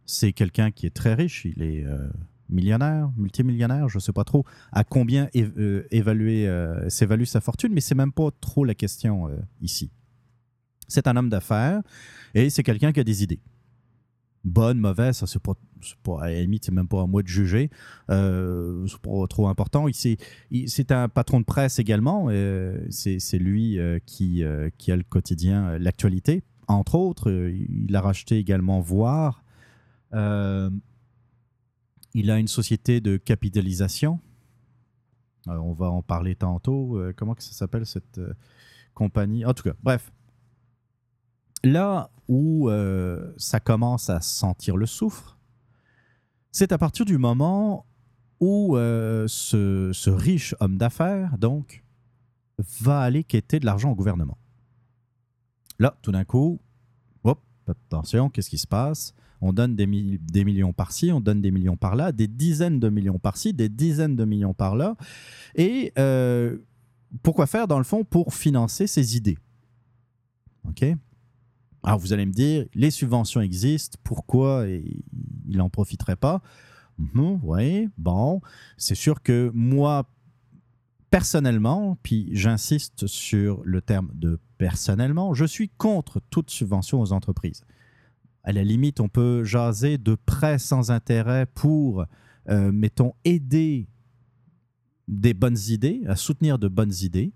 [0.06, 2.08] c'est quelqu'un qui est très riche, il est euh,
[2.48, 6.48] millionnaire, multimillionnaire, je ne sais pas trop à combien évaluer,
[6.88, 9.28] s'évalue sa fortune, mais c'est même pas trop la question
[9.60, 9.90] ici.
[10.88, 11.82] C'est un homme d'affaires
[12.34, 13.40] et c'est quelqu'un qui a des idées
[14.48, 15.54] bonne, mauvaise, ça c'est pas,
[16.20, 17.70] à la limite, c'est même pas à moi de juger.
[18.10, 19.86] Euh, c'est pas trop important.
[19.92, 20.18] C'est,
[20.92, 22.28] un patron de presse également.
[22.30, 26.42] euh, c'est, lui euh, qui, euh, qui a le quotidien, l'actualité.
[26.66, 29.44] Entre autres, il a racheté également Voir.
[32.14, 34.20] Il a une société de capitalisation.
[35.46, 37.00] On va en parler tantôt.
[37.16, 38.20] Comment que ça s'appelle cette
[38.92, 39.46] compagnie?
[39.46, 40.12] En tout cas, bref.
[41.64, 45.38] Là où euh, ça commence à sentir le soufre,
[46.52, 47.86] c'est à partir du moment
[48.40, 51.84] où euh, ce, riche homme d'affaires, donc,
[52.80, 54.38] va aller quêter de l'argent au gouvernement.
[55.78, 56.60] Là, tout d'un coup,
[57.24, 59.14] hop, attention, qu'est-ce qui se passe?
[59.40, 63.54] On donne des millions par-ci, on donne des millions par-là, des dizaines de millions par-ci,
[63.54, 64.96] des dizaines de millions par-là.
[65.54, 66.58] Et euh,
[67.22, 69.38] pourquoi faire, dans le fond, pour financer ses idées?
[70.68, 70.84] OK?
[71.82, 76.42] Alors vous allez me dire, les subventions existent, pourquoi il n'en profiterait pas?
[77.42, 78.40] Oui, bon,
[78.76, 80.10] c'est sûr que moi,
[81.10, 87.62] personnellement, puis j'insiste sur le terme de personnellement, je suis contre toute subvention aux entreprises.
[88.42, 92.04] À la limite, on peut jaser de prêts sans intérêt pour,
[92.48, 93.88] euh, mettons, aider
[95.06, 97.32] des bonnes idées, à soutenir de bonnes idées.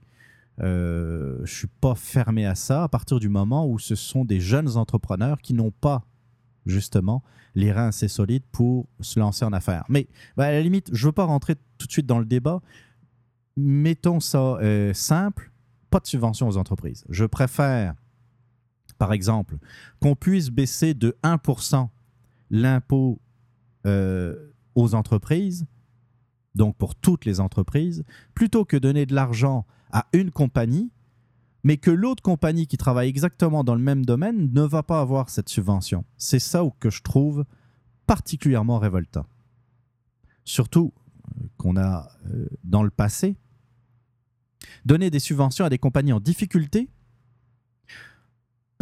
[0.61, 4.41] Euh, je suis pas fermé à ça à partir du moment où ce sont des
[4.41, 6.05] jeunes entrepreneurs qui n'ont pas
[6.67, 7.23] justement
[7.55, 9.85] les reins assez solides pour se lancer en affaires.
[9.89, 12.61] Mais ben, à la limite, je veux pas rentrer tout de suite dans le débat.
[13.57, 15.53] Mettons ça euh, simple,
[15.91, 17.05] pas de subvention aux entreprises.
[17.09, 17.95] Je préfère,
[18.99, 19.57] par exemple,
[20.01, 21.89] qu'on puisse baisser de 1%
[22.51, 23.21] l'impôt
[23.87, 25.67] euh, aux entreprises,
[26.55, 28.05] donc pour toutes les entreprises,
[28.35, 30.91] plutôt que donner de l'argent à une compagnie,
[31.65, 35.31] mais que l'autre compagnie qui travaille exactement dans le même domaine ne va pas avoir
[35.31, 36.05] cette subvention.
[36.17, 37.45] C'est ça que je trouve
[38.07, 39.27] particulièrement révoltant.
[40.45, 40.93] Surtout
[41.41, 43.37] euh, qu'on a, euh, dans le passé,
[44.85, 46.89] donné des subventions à des compagnies en difficulté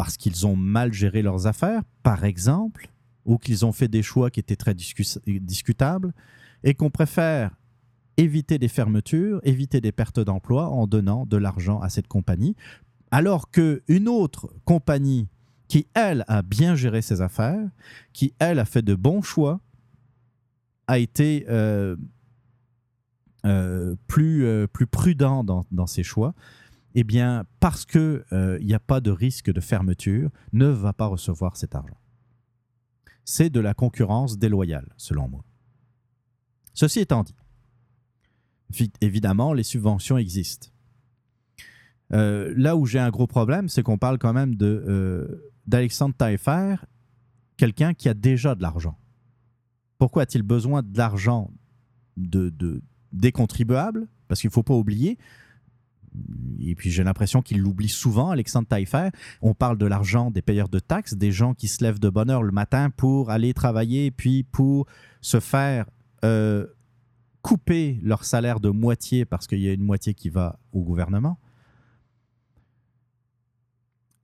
[0.00, 2.90] parce qu'ils ont mal géré leurs affaires, par exemple,
[3.26, 6.14] ou qu'ils ont fait des choix qui étaient très discutables,
[6.64, 7.54] et qu'on préfère
[8.20, 12.54] éviter des fermetures, éviter des pertes d'emplois en donnant de l'argent à cette compagnie,
[13.10, 15.28] alors qu'une autre compagnie
[15.68, 17.66] qui, elle, a bien géré ses affaires,
[18.12, 19.60] qui, elle, a fait de bons choix,
[20.86, 21.96] a été euh,
[23.46, 26.34] euh, plus, euh, plus prudent dans, dans ses choix,
[26.94, 28.24] eh bien, parce qu'il
[28.60, 31.96] n'y a pas de risque de fermeture, ne va pas recevoir cet argent.
[33.24, 35.44] C'est de la concurrence déloyale, selon moi.
[36.74, 37.34] Ceci étant dit,
[39.00, 40.68] évidemment, les subventions existent.
[42.12, 46.76] Euh, là où j'ai un gros problème, c'est qu'on parle quand même euh, d'Alexandre Taillefer,
[47.56, 48.98] quelqu'un qui a déjà de l'argent.
[49.98, 51.50] Pourquoi a-t-il besoin de l'argent
[52.16, 52.82] de-
[53.12, 54.08] des contribuables?
[54.28, 55.18] Parce qu'il ne faut pas oublier,
[56.60, 59.10] et puis j'ai l'impression qu'il l'oublie souvent, Alexandre Taillefer,
[59.42, 62.30] on parle de l'argent des payeurs de taxes, des gens qui se lèvent de bonne
[62.30, 64.86] heure le matin pour aller travailler, puis pour
[65.20, 65.86] se faire
[66.24, 66.66] euh,
[67.42, 71.38] couper leur salaire de moitié parce qu'il y a une moitié qui va au gouvernement.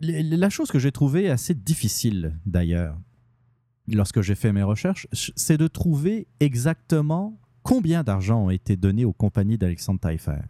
[0.01, 2.99] La chose que j'ai trouvée assez difficile d'ailleurs,
[3.89, 9.15] lorsque j'ai fait mes recherches, c'est de trouver exactement combien d'argent a été donné aux
[9.15, 10.43] compagnies d'Alexandre Taillefer.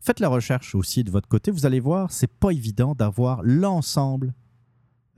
[0.00, 4.34] Faites la recherche aussi de votre côté, vous allez voir, c'est pas évident d'avoir l'ensemble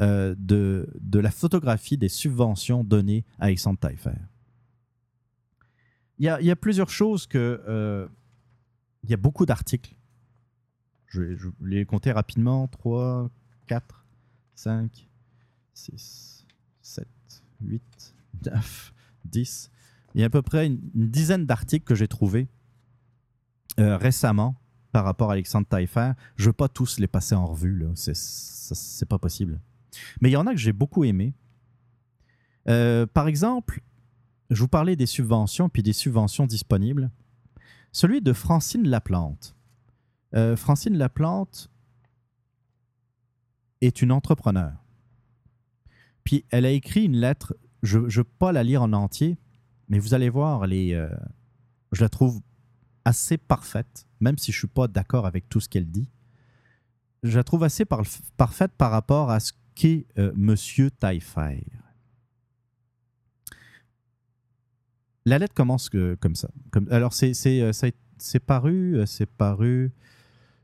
[0.00, 4.18] euh, de, de la photographie des subventions données à Alexandre Taillefer.
[6.18, 7.62] Il y, a, y a, plusieurs choses que.
[7.68, 8.06] Euh,
[9.02, 9.94] il y a beaucoup d'articles.
[11.06, 13.30] Je vais, je les compter rapidement 3,
[13.66, 14.06] 4,
[14.54, 15.08] 5,
[15.74, 16.46] 6,
[16.80, 17.08] 7,
[17.60, 18.14] 8,
[18.46, 18.94] 9,
[19.26, 19.70] 10.
[20.14, 22.48] Il y a à peu près une, une dizaine d'articles que j'ai trouvés
[23.80, 24.54] euh, récemment
[24.92, 26.12] par rapport à Alexandre Taillefer.
[26.36, 29.60] Je ne veux pas tous les passer en revue, c'est pas possible.
[30.20, 31.34] Mais il y en a que j'ai beaucoup aimé.
[32.68, 33.82] Euh, par exemple,
[34.54, 37.10] je vous parlais des subventions puis des subventions disponibles.
[37.92, 39.56] Celui de Francine Laplante.
[40.34, 41.70] Euh, Francine Laplante
[43.80, 44.72] est une entrepreneur.
[46.22, 49.38] Puis elle a écrit une lettre, je ne vais pas la lire en entier,
[49.88, 51.08] mais vous allez voir, euh,
[51.92, 52.40] je la trouve
[53.04, 56.08] assez parfaite, même si je ne suis pas d'accord avec tout ce qu'elle dit.
[57.22, 58.02] Je la trouve assez par,
[58.36, 61.64] parfaite par rapport à ce qu'est euh, Monsieur Taillefer.
[65.26, 65.90] La lettre commence
[66.20, 66.50] comme ça.
[66.90, 67.32] Alors, c'est
[68.40, 69.92] paru, c'est paru,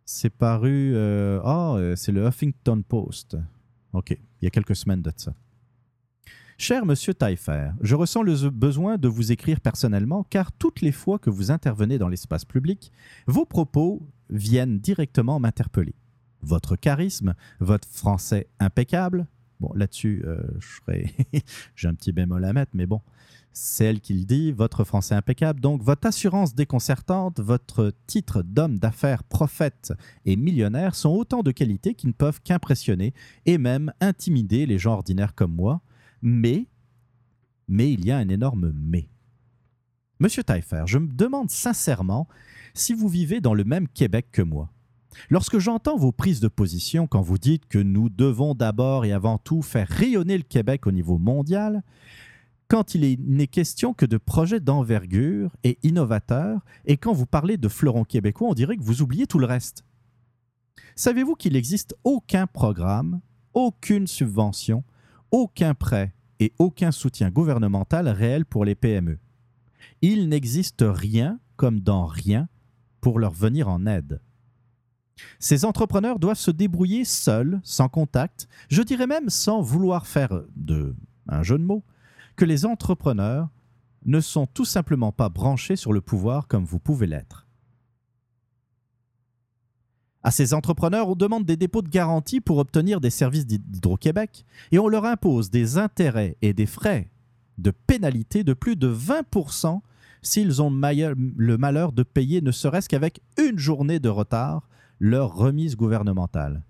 [0.05, 3.39] c'est paru, euh, oh, c'est le Huffington Post.
[3.93, 5.35] OK, il y a quelques semaines de ça.
[6.59, 11.19] Cher Monsieur Taillefer, je ressens le besoin de vous écrire personnellement car toutes les fois
[11.19, 12.93] que vous intervenez dans l'espace public,
[13.27, 15.95] vos propos viennent directement m'interpeller.
[16.43, 19.27] Votre charisme, votre français impeccable,
[19.59, 20.43] bon là-dessus, euh,
[21.77, 23.01] j'ai un petit bémol à mettre, mais bon,
[23.53, 28.79] c'est elle qui le dit, votre français impeccable, donc votre assurance déconcertante, votre titre d'homme
[28.79, 29.93] d'affaires prophète
[30.25, 33.13] et millionnaire sont autant de qualités qui ne peuvent qu'impressionner
[33.47, 35.81] et même intimider les gens ordinaires comme moi,
[36.23, 36.67] mais,
[37.69, 39.09] mais il y a un énorme mais.
[40.21, 42.29] Monsieur Taillefer, je me demande sincèrement
[42.75, 44.71] si vous vivez dans le même Québec que moi.
[45.29, 49.39] Lorsque j'entends vos prises de position quand vous dites que nous devons d'abord et avant
[49.39, 51.83] tout faire rayonner le Québec au niveau mondial,
[52.71, 57.69] quand il n'est question que de projets d'envergure et innovateurs, et quand vous parlez de
[57.69, 59.85] fleurons québécois, on dirait que vous oubliez tout le reste.
[60.95, 63.21] Savez-vous qu'il n'existe aucun programme,
[63.55, 64.85] aucune subvention,
[65.33, 69.19] aucun prêt et aucun soutien gouvernemental réel pour les PME.
[70.01, 72.49] Il n'existe rien comme dans rien
[73.01, 74.21] pour leur venir en aide.
[75.41, 80.95] Ces entrepreneurs doivent se débrouiller seuls, sans contact, je dirais même sans vouloir faire de
[81.27, 81.85] un jeu de mots,
[82.36, 83.48] que les entrepreneurs
[84.05, 87.47] ne sont tout simplement pas branchés sur le pouvoir comme vous pouvez l'être.
[90.23, 94.78] À ces entrepreneurs, on demande des dépôts de garantie pour obtenir des services d'Hydro-Québec et
[94.78, 97.11] on leur impose des intérêts et des frais
[97.57, 99.81] de pénalité de plus de 20%
[100.23, 105.77] s'ils ont le malheur de payer ne serait-ce qu'avec une journée de retard leur remise
[105.77, 106.62] gouvernementale.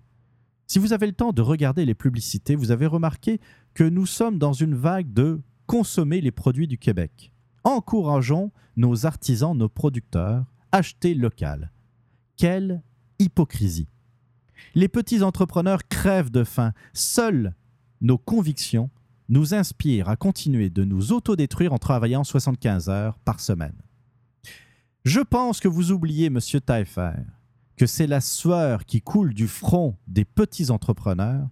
[0.67, 3.41] Si vous avez le temps de regarder les publicités, vous avez remarqué
[3.73, 5.41] que nous sommes dans une vague de
[5.71, 7.31] consommer les produits du Québec.
[7.63, 10.43] Encourageons nos artisans, nos producteurs,
[10.73, 11.71] acheter local.
[12.35, 12.83] Quelle
[13.19, 13.87] hypocrisie.
[14.75, 16.73] Les petits entrepreneurs crèvent de faim.
[16.91, 17.55] Seules
[18.01, 18.89] nos convictions
[19.29, 23.81] nous inspirent à continuer de nous autodétruire en travaillant 75 heures par semaine.
[25.05, 27.13] Je pense que vous oubliez, Monsieur Taillefer,
[27.77, 31.47] que c'est la sueur qui coule du front des petits entrepreneurs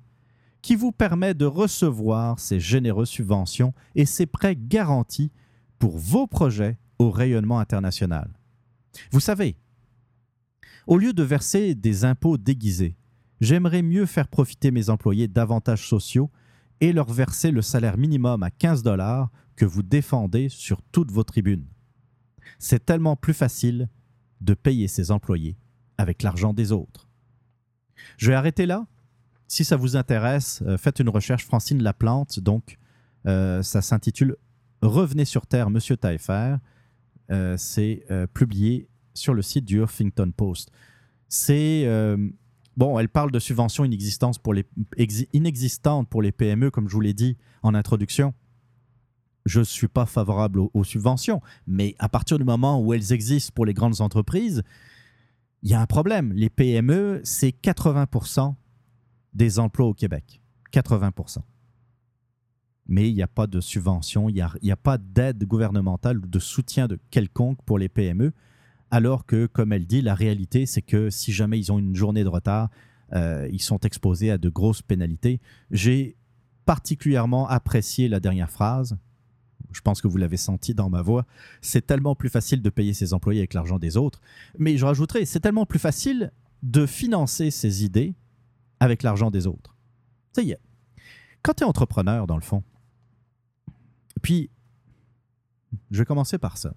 [0.62, 5.32] qui vous permet de recevoir ces généreuses subventions et ces prêts garantis
[5.78, 8.30] pour vos projets au rayonnement international.
[9.12, 9.56] Vous savez,
[10.88, 12.98] au lieu de verser des impôts déguisés,
[13.40, 16.30] j'aimerais mieux faire profiter mes employés d'avantages sociaux
[16.82, 21.24] et leur verser le salaire minimum à 15 dollars que vous défendez sur toutes vos
[21.24, 21.68] tribunes.
[22.58, 23.90] C'est tellement plus facile
[24.42, 25.58] de payer ses employés
[25.98, 27.10] avec l'argent des autres.
[28.18, 28.88] Je vais arrêter là.
[29.50, 32.40] Si ça vous intéresse, euh, faites une recherche Francine Laplante.
[32.40, 32.78] Donc,
[33.26, 34.38] euh, ça s'intitule
[34.84, 36.56] Revenez sur Terre, Monsieur Taillefer.
[37.32, 40.72] Euh, c'est publié sur le site du Huffington Post.
[41.28, 41.86] C'est.
[42.78, 44.64] Bon, elle parle de subventions inexistantes pour, les,
[46.32, 48.34] PME, comme je vous l'ai dit en introduction.
[49.46, 53.52] Je ne suis pas favorable aux, subventions, mais à partir du moment où elles existent
[53.54, 54.64] pour les grandes entreprises,
[55.62, 56.32] il y a un problème.
[56.32, 58.56] Les PME, c'est 80%
[59.34, 60.42] des emplois au Québec.
[60.74, 61.40] 80%.
[62.88, 66.40] mais il n'y a pas de subvention, il n'y a, pas d'aide gouvernementale ou de
[66.40, 68.34] soutien de quelconque pour les PME,
[68.92, 72.24] alors que, comme elle dit, la réalité, c'est que si jamais ils ont une journée
[72.24, 72.70] de retard,
[73.14, 75.40] euh, ils sont exposés à de grosses pénalités.
[75.72, 76.16] J'ai
[76.66, 78.98] particulièrement apprécié la dernière phrase.
[79.72, 81.26] Je pense que vous l'avez senti dans ma voix.
[81.62, 84.22] C'est tellement plus facile de payer ses employés avec l'argent des autres.
[84.58, 86.32] Mais je rajouterai, c'est tellement plus facile
[86.64, 88.16] de financer ses idées
[88.80, 89.76] avec l'argent des autres.
[90.34, 90.62] Ça y est.
[91.44, 92.64] Quand tu es entrepreneur, dans le fond,
[94.22, 94.50] puis,
[95.92, 96.74] je vais commencer par ça.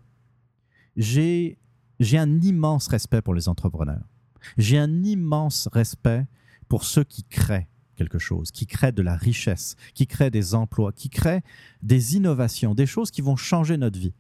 [0.97, 1.59] J'ai
[2.13, 4.05] un immense respect pour les entrepreneurs.
[4.59, 6.27] J'ai un immense respect
[6.69, 10.93] pour ceux qui créent quelque chose, qui créent de la richesse, qui créent des emplois,
[10.93, 11.43] qui créent
[11.83, 14.15] des innovations, des choses qui vont changer notre vie.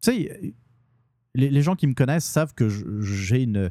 [0.00, 0.54] Tu sais,
[1.34, 3.70] les, gens qui me connaissent savent que j'ai une,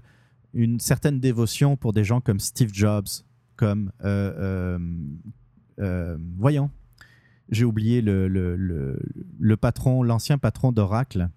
[0.53, 3.07] une certaine dévotion pour des gens comme Steve Jobs,
[3.55, 4.79] comme, euh, euh,
[5.79, 6.69] euh, voyons,
[7.49, 8.55] j'ai oublié le, le,
[9.39, 11.29] le, patron, l'ancien patron d'Oracle,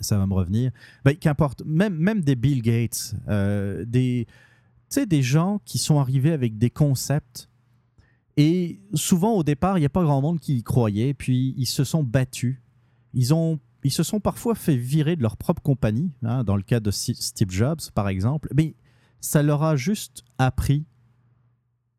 [0.00, 0.72] ça va me revenir,
[1.04, 3.14] ben, qu'importe, même, même des Bill Gates,
[3.86, 4.26] des,
[5.06, 7.48] des gens qui sont arrivés avec des concepts
[8.36, 11.66] et souvent au départ, il n'y a pas grand monde qui y croyait, puis ils
[11.66, 12.60] se sont battus.
[13.12, 16.62] Ils, ont, ils se sont parfois fait virer de leur propre compagnie, hein, dans le
[16.62, 18.74] cas de Steve Jobs par exemple, mais
[19.20, 20.86] ça leur a juste appris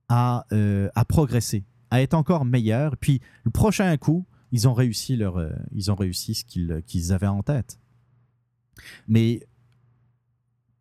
[0.09, 2.97] à, euh, progresser, à être encore meilleurs.
[2.97, 7.27] Puis le prochain coup, ils ont réussi, leur, euh, ils ont réussi ce qu'ils avaient
[7.27, 7.79] en tête.
[9.07, 9.47] Mais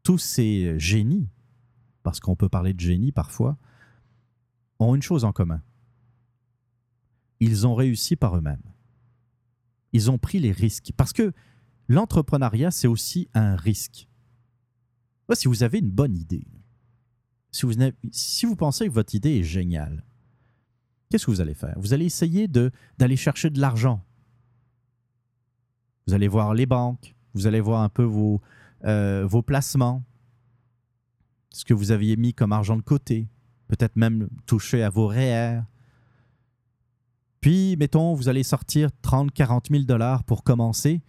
[0.02, 1.28] tous ces génies,
[2.02, 3.56] parce qu'on peut parler de génie parfois,
[4.78, 5.62] ont une chose en commun.
[7.40, 8.62] Ils ont réussi par eux-mêmes.
[9.94, 10.92] Ils ont pris les risques.
[10.96, 11.32] Parce que
[11.88, 14.06] l'entrepreneuriat, c'est aussi un risque.
[15.32, 16.46] si vous avez une bonne idée,
[17.50, 20.04] si vous, pensez que votre idée est géniale,
[21.08, 21.74] qu'est-ce que vous allez faire?
[21.78, 24.04] Vous allez essayer d'aller chercher de l'argent.
[26.06, 28.42] Vous allez voir les banques, vous allez voir un peu vos,
[28.84, 30.02] euh, vos placements,
[31.50, 33.28] ce que vous aviez mis comme argent de côté,
[33.68, 35.60] peut-être même toucher à vos REER.
[37.44, 41.02] Puis, mettons, vous allez sortir 30, 40 000 dollars pour commencer.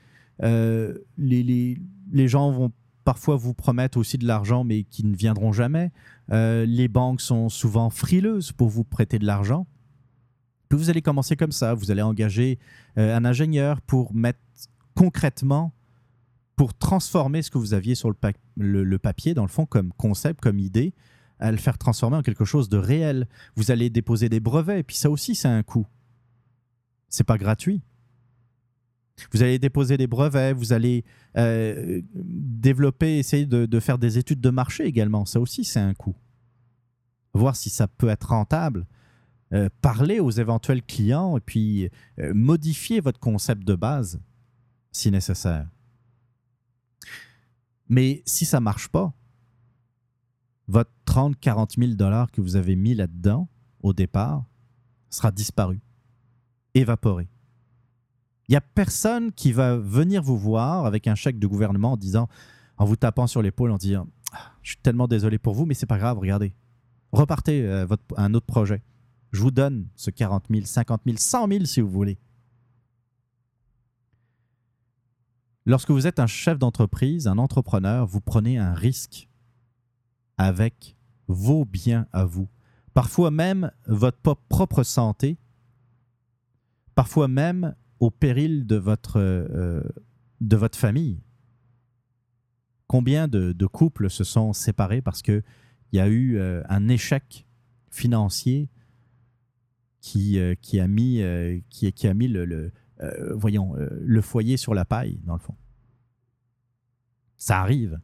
[0.43, 1.77] Euh, les, les,
[2.11, 2.73] les, gens vont
[3.05, 5.93] parfois vous promettre aussi de l'argent, mais qui ne viendront jamais.
[6.33, 9.65] Euh, les banques sont souvent frileuses pour vous prêter de l'argent.
[10.67, 11.73] Puis vous allez commencer comme ça.
[11.73, 12.59] Vous allez engager
[12.97, 14.39] un ingénieur pour mettre
[14.93, 15.71] concrètement
[16.57, 18.11] pour transformer ce que vous aviez sur
[18.57, 20.93] le, papier, dans le fond, comme concept, comme idée,
[21.39, 23.25] à le faire transformer en quelque chose de réel.
[23.55, 25.87] Vous allez déposer des brevets, et puis ça aussi, c'est un coût.
[27.15, 27.81] C'est pas gratuit.
[29.31, 31.05] Vous allez déposer des brevets, vous allez
[31.37, 35.23] euh, développer, essayer de, faire des études de marché également.
[35.25, 36.17] Ça aussi, c'est un coût.
[37.33, 38.85] Voir si ça peut être rentable.
[39.53, 41.89] Euh, parler aux éventuels clients et puis
[42.19, 44.19] euh, modifier votre concept de base
[44.91, 45.69] si nécessaire.
[47.87, 49.13] Mais si ça ne marche pas,
[50.67, 53.47] votre 30, 40 000 dollars que vous avez mis là-dedans
[53.81, 54.43] au départ
[55.09, 55.79] sera disparu,
[56.76, 57.27] évaporé.
[58.47, 61.97] Il n'y a personne qui va venir vous voir avec un chèque de gouvernement en
[61.97, 62.30] disant,
[62.77, 65.73] en vous tapant sur l'épaule, en disant ah, Je suis tellement désolé pour vous, mais
[65.73, 66.53] c'est pas grave, regardez.
[67.11, 68.84] Repartez euh, votre, un autre projet.
[69.31, 72.19] Je vous donne ce 40 000, 50 000, 100 000 si vous voulez.
[75.65, 79.27] Lorsque vous êtes un chef d'entreprise, un entrepreneur, vous prenez un risque
[80.38, 80.95] avec
[81.27, 82.47] vos biens à vous.
[82.93, 85.38] Parfois même votre propre santé,
[86.95, 89.84] parfois même au péril de votre, euh,
[90.41, 91.22] de votre famille.
[92.88, 95.43] Combien de, couples se sont séparés parce qu'il
[95.91, 97.45] y a eu euh, un échec
[97.89, 98.69] financier
[99.99, 101.22] qui, euh, qui a mis,
[101.69, 102.72] qui, a mis le
[103.34, 105.55] voyons, le foyer sur la paille, dans le fond.
[107.38, 107.99] Ça arrive.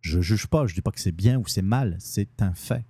[0.00, 2.42] Je ne juge pas, je ne dis pas que c'est bien ou c'est mal, c'est
[2.42, 2.84] un fait.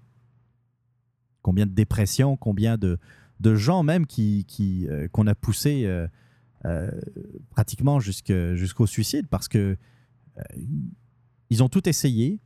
[1.43, 2.98] Combien de dépressions, combien de,
[3.41, 5.89] de gens même qui, qui, euh, qu'on a poussé
[7.51, 9.77] pratiquement jusqu'au suicide parce que
[11.49, 12.41] ils ont tout essayé,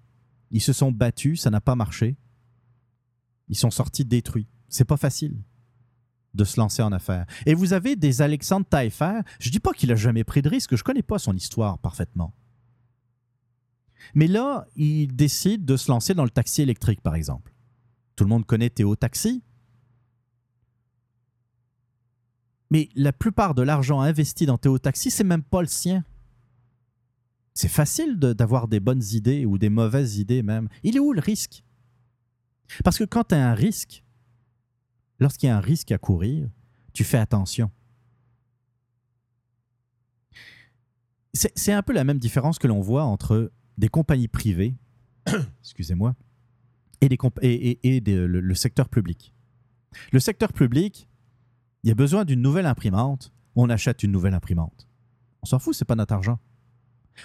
[0.50, 2.16] ils se sont battus, ça n'a pas marché,
[3.48, 4.48] ils sont sortis détruits.
[4.68, 5.42] C'est pas facile
[6.34, 7.26] de se lancer en affaires.
[7.46, 9.20] Et vous avez des Alexandre Taillefer.
[9.40, 12.34] Je dis pas qu'il a jamais pris de risque, je connais pas son histoire parfaitement.
[14.14, 17.52] Mais là, il décide de se lancer dans le taxi électrique, par exemple.
[18.16, 19.42] Tout le monde connaît Théo Taxi.
[22.70, 26.04] Mais la plupart de l'argent investi dans Théo Taxi, c'est même pas le sien.
[27.52, 30.68] C'est facile d'avoir des bonnes idées ou des mauvaises idées même.
[30.82, 31.64] Il est où le risque?
[32.84, 34.04] Parce que quand tu as un risque,
[35.18, 36.48] lorsqu'il y a un risque à courir,
[36.92, 37.70] tu fais attention.
[41.32, 44.76] C'est un peu la même différence que l'on voit entre des compagnies privées,
[45.60, 46.16] excusez-moi,
[47.00, 49.32] et, et, le, secteur public.
[50.12, 51.08] Le secteur public,
[51.82, 54.88] il y a besoin d'une nouvelle imprimante, on achète une nouvelle imprimante.
[55.42, 56.38] On s'en fout, c'est pas notre argent.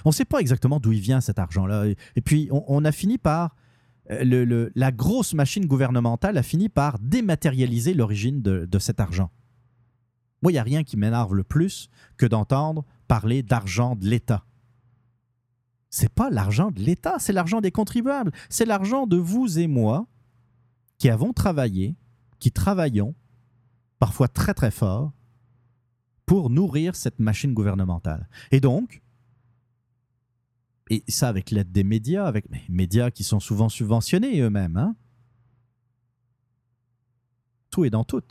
[0.03, 1.85] On ne sait pas exactement d'où il vient cet argent-là.
[2.15, 3.55] Et, puis, on, a fini par.
[4.11, 9.31] Euh, la grosse machine gouvernementale a fini par dématérialiser l'origine de, cet argent.
[10.41, 14.45] Moi, il n'y a rien qui m'énerve le plus que d'entendre parler d'argent de l'État.
[15.89, 18.31] C'est pas l'argent de l'État, c'est l'argent des contribuables.
[18.49, 20.07] C'est l'argent de vous et moi
[20.97, 21.95] qui avons travaillé,
[22.39, 23.15] qui travaillons,
[24.05, 25.13] parfois très très fort,
[26.27, 28.29] pour nourrir cette machine gouvernementale.
[28.51, 29.01] Et donc,
[30.91, 34.95] et ça avec l'aide des médias, avec médias qui sont souvent subventionnés eux-mêmes, hein?
[37.71, 38.21] tout est dans tout.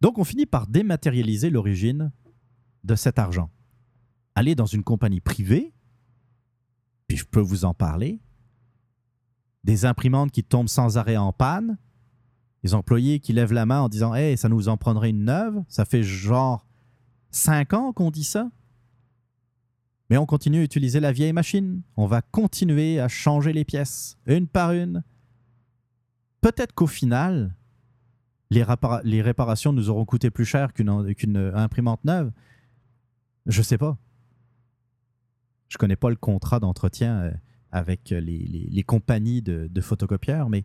[0.00, 2.10] Donc on finit par dématérialiser l'origine
[2.82, 3.52] de cet argent.
[4.34, 5.72] Aller dans une compagnie privée,
[7.06, 8.20] puis je peux vous en parler,
[9.62, 11.78] des imprimantes qui tombent sans arrêt en panne,
[12.64, 15.62] les employés qui lèvent la main en disant Hey, ça nous en prendrait une neuve?
[15.68, 16.66] Ça fait genre
[17.30, 18.50] cinq ans qu'on dit ça?
[20.10, 21.82] Mais on continue à utiliser la vieille machine.
[21.96, 25.02] On va continuer à changer les pièces, une par une.
[26.40, 27.54] Peut-être qu'au final,
[28.50, 28.62] les,
[29.22, 32.32] réparations nous auront coûté plus cher qu'une imprimante neuve.
[33.46, 33.98] Je sais pas.
[35.68, 37.32] Je connais pas le contrat d'entretien euh,
[37.72, 40.64] avec les, compagnies de, de photocopieurs, mais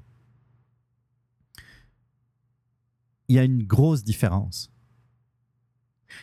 [3.29, 4.71] il y a une grosse différence.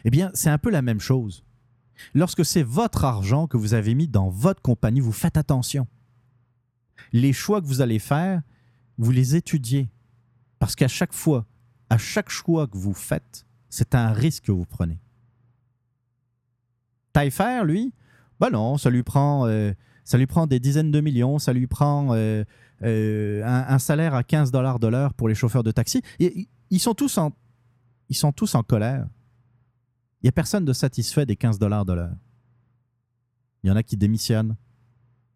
[0.05, 1.45] Eh bien, c'est un peu la même chose.
[2.15, 5.87] Lorsque c'est votre argent que vous avez mis dans votre compagnie, vous faites attention.
[7.13, 8.43] Les choix que vous allez faire,
[8.99, 9.89] vous les étudiez.
[10.59, 11.47] Parce qu'à chaque fois,
[11.91, 14.99] à chaque choix que vous faites, c'est un risque que vous prenez.
[17.13, 17.93] Taillefer, lui,
[18.41, 19.73] ben non, ça lui prend, euh,
[20.49, 22.45] des dizaines de millions, ça lui prend euh,
[22.83, 26.03] euh, un, salaire à 15 dollars de l'heure pour les chauffeurs de taxi.
[26.71, 27.33] Ils sont tous en,
[28.09, 29.07] ils sont tous en colère.
[30.23, 32.17] Il n'y a personne de satisfait des 15 dollars de l'heure.
[33.63, 34.57] Il y en a qui démissionnent.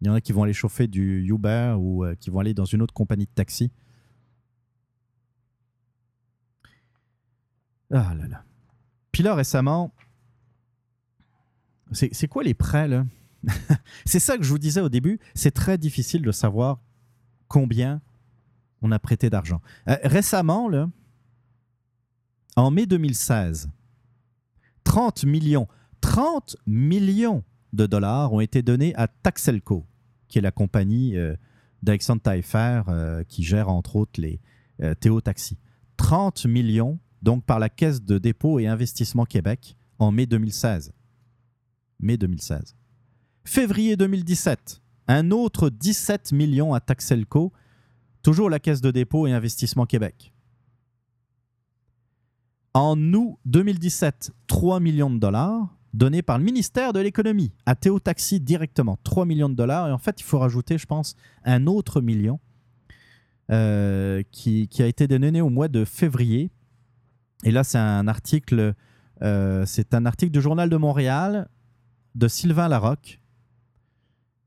[0.01, 2.55] Il y en a qui vont aller chauffer du Uber ou euh, qui vont aller
[2.55, 3.71] dans une autre compagnie de taxi.
[7.93, 8.45] Ah là là.
[9.13, 9.93] Puis là, récemment,
[11.93, 13.05] c'est quoi les prêts, là?
[14.05, 15.19] c'est ça que je vous disais au début.
[15.35, 16.81] C'est très difficile de savoir
[17.49, 18.01] combien
[18.83, 19.61] on a prêté d'argent.
[19.89, 20.89] Euh, récemment, là,
[22.57, 23.71] en mai 2016,
[24.85, 25.69] 30 millions,
[26.01, 29.87] 30 millions de dollars ont été donnés à Taxelco,
[30.29, 31.35] qui est la compagnie euh,
[31.83, 34.41] d'Alexandre euh, qui gère entre autres les
[34.83, 35.59] euh, Théo Taxi.
[35.97, 40.93] 30 millions, donc par la Caisse de dépôt et investissement Québec, en mai 2016.
[42.01, 42.75] Mai 2016.
[43.45, 47.53] Février 2017, un autre 17 millions à Taxelco,
[48.23, 50.33] toujours la Caisse de dépôt et investissement Québec.
[52.75, 57.99] En août 2017, 3 millions de dollars donnés par le ministère de l'économie à Théo
[57.99, 58.99] Taxi directement.
[59.03, 59.89] 3 millions de dollars.
[59.89, 62.39] Et en fait, il faut rajouter, je pense, un autre million
[63.51, 66.51] euh, qui, a été donné au mois de février.
[67.43, 68.75] Et là, c'est un article,
[69.23, 71.49] euh, c'est article du Journal de Montréal
[72.15, 73.21] de Sylvain Larocque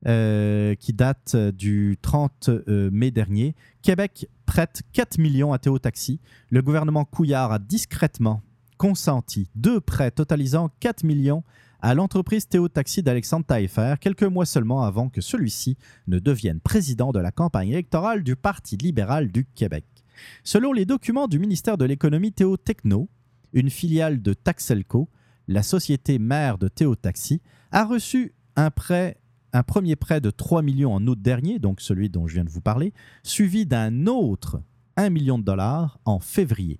[0.05, 3.55] euh, qui date du 30 euh, mai dernier.
[3.81, 6.19] Québec prête 4 millions à Théo Taxi.
[6.49, 8.41] Le gouvernement Couillard a discrètement
[8.77, 11.43] consenti deux prêts totalisant 4 millions
[11.81, 17.11] à l'entreprise Théo Taxi d'Alexandre Taillefer, quelques mois seulement avant que celui-ci ne devienne président
[17.11, 19.85] de la campagne électorale du Parti libéral du Québec.
[20.43, 23.09] Selon les documents du ministère de l'économie Théo Techno,
[23.51, 25.09] une filiale de Taxelco,
[25.47, 27.41] la société mère de Théo Taxi,
[27.71, 29.17] a reçu un prêt
[29.53, 32.49] un premier prêt de 3 millions en août dernier, donc celui dont je viens de
[32.49, 34.61] vous parler, suivi d'un autre
[34.97, 36.79] 1 million de dollars en février.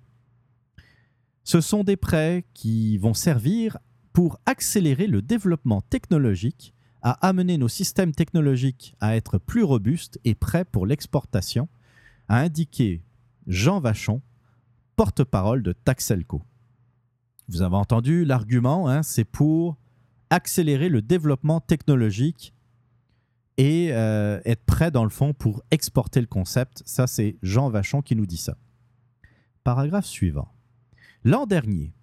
[1.44, 3.78] Ce sont des prêts qui vont servir
[4.12, 10.34] pour accélérer le développement technologique, à amener nos systèmes technologiques à être plus robustes et
[10.34, 11.68] prêts pour l'exportation,
[12.28, 13.04] a indiqué
[13.46, 14.22] Jean Vachon,
[14.96, 16.42] porte-parole de Taxelco.
[17.48, 19.76] Vous avez entendu l'argument, hein, c'est pour
[20.30, 22.54] accélérer le développement technologique
[23.56, 26.82] et euh, être prêt dans le fond pour exporter le concept.
[26.86, 28.56] Ça, c'est Jean Vachon qui nous dit ça.
[29.62, 30.48] Paragraphe suivant.
[31.24, 31.94] L'an dernier,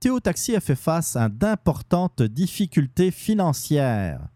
[0.00, 4.28] Théo Taxi a fait face à d'importantes difficultés financières.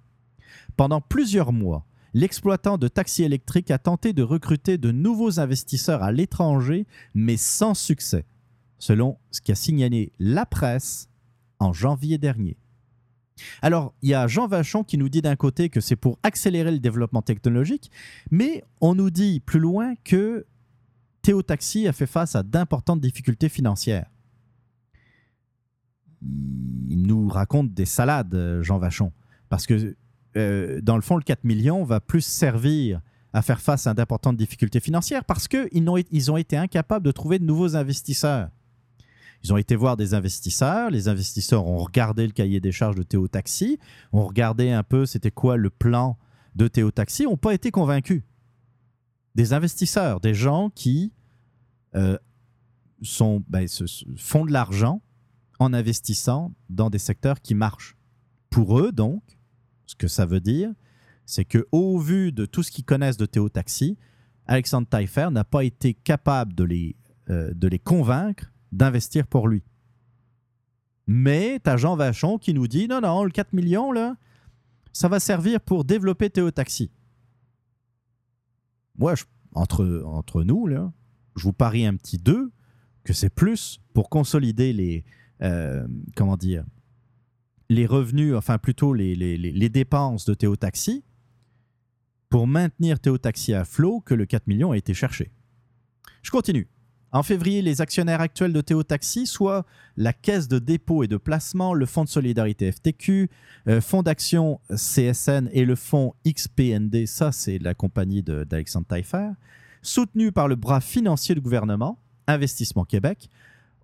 [0.76, 1.84] Pendant plusieurs mois,
[2.14, 7.74] l'exploitant de taxis électriques a tenté de recruter de nouveaux investisseurs à l'étranger, mais sans
[7.74, 8.24] succès,
[8.78, 11.08] selon ce qu'a signalé la presse
[11.58, 12.56] en janvier dernier.
[13.62, 16.70] Alors, il y a Jean Vachon qui nous dit d'un côté que c'est pour accélérer
[16.70, 17.90] le développement technologique,
[18.30, 20.46] mais on nous dit plus loin que
[21.22, 24.06] Théo Taxi a fait face à d'importantes difficultés financières.
[26.22, 29.12] Il nous raconte des salades, euh, Jean Vachon,
[29.48, 29.96] parce que
[30.36, 33.00] euh, dans le fond, le 4 millions va plus servir
[33.32, 35.90] à faire face à d'importantes difficultés financières parce qu'ils
[36.30, 38.48] ont, été incapables de trouver de nouveaux investisseurs.
[39.44, 40.90] Ils ont été voir des investisseurs.
[40.90, 43.78] Les investisseurs ont regardé le cahier des charges de Théo Taxi,
[44.12, 46.18] ont regardé un peu c'était quoi le plan
[46.54, 48.22] de Théo Taxi, n'ont pas été convaincus.
[49.34, 51.12] Des investisseurs, des gens qui
[51.94, 52.18] euh,
[53.02, 53.66] sont, ben,
[54.16, 55.02] font de l'argent
[55.60, 57.96] en investissant dans des secteurs qui marchent.
[58.50, 59.22] Pour eux, donc,
[59.86, 60.72] ce que ça veut dire,
[61.26, 63.98] c'est que au vu de tout ce qu'ils connaissent de Théo Taxi,
[64.46, 66.96] Alexandre Taillefer n'a pas été capable de les,
[67.28, 69.62] euh, de les convaincre d'investir pour lui.
[71.06, 74.16] Mais tu as Jean Vachon qui nous dit non, non, le 4 millions, là,
[74.92, 76.90] ça va servir pour développer Théo Taxi.
[78.98, 79.14] Moi,
[79.54, 80.92] entre, entre nous, là,
[81.36, 82.50] je vous parie un petit 2
[83.04, 85.04] que c'est plus pour consolider les,
[85.40, 86.64] euh, comment dire,
[87.70, 91.04] les revenus, enfin plutôt les, les, dépenses de Théo Taxi
[92.28, 95.30] pour maintenir Théo Taxi à flot que le 4 millions a été cherché.
[96.22, 96.68] Je continue.
[97.10, 99.64] En février, les actionnaires actuels de Théo Taxi, soit
[99.96, 103.30] la Caisse de dépôt et de placement, le Fonds de solidarité FTQ,
[103.66, 109.30] euh, Fonds d'action CSN et le Fonds XPND, ça c'est la compagnie d'Alexandre Taillefer,
[109.80, 113.30] soutenus par le bras financier du gouvernement, Investissement Québec,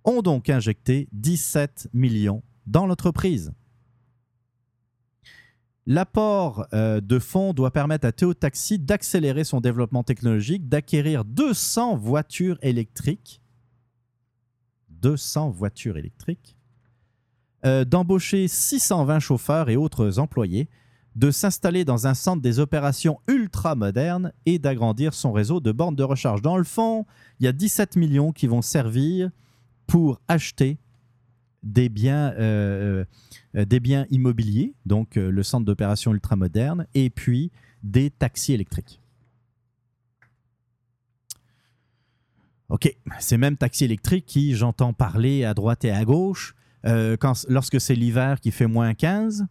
[0.03, 3.51] ont donc injecté 17 millions dans l'entreprise.
[5.87, 11.95] L'apport euh, de fonds doit permettre à Théo Taxi d'accélérer son développement technologique, d'acquérir 200
[11.95, 13.39] voitures électriques,
[14.89, 16.57] 200 voitures électriques,
[17.65, 20.69] euh, d'embaucher 620 chauffeurs et autres employés,
[21.15, 25.95] de s'installer dans un centre des opérations ultra moderne et d'agrandir son réseau de bornes
[25.95, 26.41] de recharge.
[26.41, 27.05] Dans le fond,
[27.39, 29.29] il y a 17 millions qui vont servir
[29.85, 30.79] pour acheter
[31.65, 33.03] des biens, euh,
[33.55, 37.51] euh, des biens immobiliers, donc euh, le centre d'opération ultramoderne, et puis
[37.83, 39.01] des taxis électriques.
[42.69, 46.55] OK, ces mêmes taxis électriques qui, j'entends parler à droite et à gauche,
[47.47, 49.45] lorsque c'est l'hiver qui fait moins 15,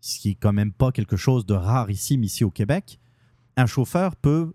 [0.00, 2.98] ce qui est quand même pas quelque chose de rarissime ici au Québec,
[3.56, 4.52] un chauffeur peut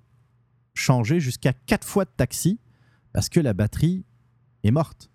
[0.74, 2.60] changer jusqu'à quatre fois de taxi
[3.14, 4.06] parce que la batterie
[4.64, 5.10] est morte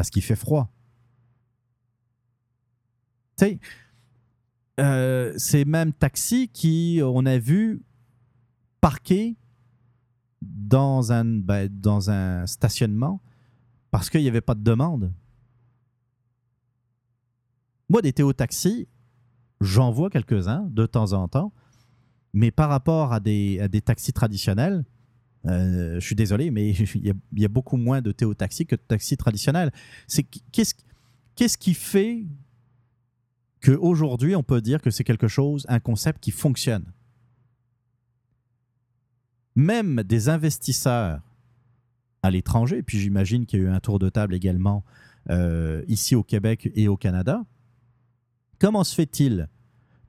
[0.00, 0.72] parce qu'il fait froid.
[3.36, 3.60] Tu
[4.80, 7.82] euh, ces mêmes taxis qui, on a vu,
[8.80, 9.36] parqués
[10.40, 13.20] dans un, ben, dans un stationnement
[13.90, 15.12] parce qu'il n'y avait pas de demande.
[17.90, 18.88] Moi, des Théo-taxis,
[19.60, 21.52] j'en vois quelques-uns de temps en temps,
[22.32, 24.86] mais par rapport à des taxis traditionnels,
[25.46, 29.16] euh, je suis désolé, mais il y, a, beaucoup moins de Théo-taxi que de taxis
[29.16, 29.72] traditionnels.
[30.06, 30.74] C'est qu'est-ce
[31.34, 32.26] qu'est-ce qui fait
[33.62, 36.84] qu'aujourd'hui on peut dire que c'est quelque chose, un concept qui fonctionne?
[39.56, 41.22] Même des investisseurs
[42.22, 44.84] à l'étranger, puis j'imagine qu'il y a eu un tour de table également
[45.30, 47.44] euh, ici au Québec et au Canada.
[48.58, 49.48] Comment se fait-il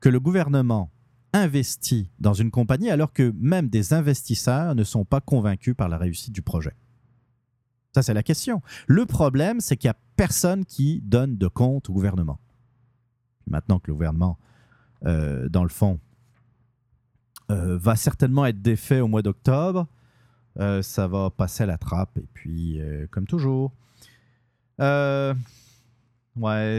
[0.02, 0.92] que le gouvernement
[1.34, 5.98] investi dans une compagnie alors que même des investisseurs ne sont pas convaincus par la
[5.98, 6.76] réussite du projet
[7.94, 8.62] Ça, c'est la question.
[8.88, 12.40] Le problème, c'est qu'il n'y a personne qui donne de compte au gouvernement.
[13.48, 14.38] Maintenant que le gouvernement,
[15.06, 16.00] euh, dans le fond,
[17.50, 19.88] euh, va certainement être défait au mois d'octobre,
[20.60, 22.18] euh, ça va passer à la trappe.
[22.18, 22.80] Et puis,
[23.10, 23.72] comme toujours,
[24.80, 25.34] ouais,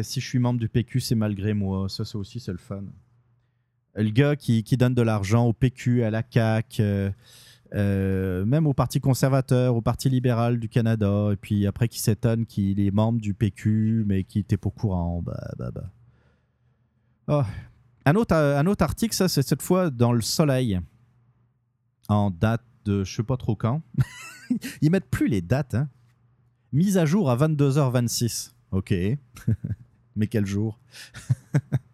[0.02, 1.88] si je suis membre du PQ, c'est malgré moi.
[1.88, 2.84] Ça, c'est aussi, c'est le fun
[3.94, 7.10] le gars qui, donne de l'argent au PQ, à la CAQ, euh,
[7.74, 12.46] euh, même au Parti conservateur, au Parti libéral du Canada, et puis après qui s'étonne
[12.46, 15.22] qu'il est membre du PQ, mais qui n'était pas au courant.
[15.22, 15.90] Bah, bah, bah.
[17.28, 17.42] Oh.
[18.04, 20.80] Un, autre, un autre article, ça, c'est cette fois dans Le Soleil,
[22.08, 23.82] en date de je sais pas trop quand.
[24.82, 25.74] Ils mettent plus les dates.
[25.74, 25.88] Hein.
[26.72, 28.52] Mise à jour à 22h26.
[28.72, 28.92] Ok.
[30.16, 30.80] mais quel jour?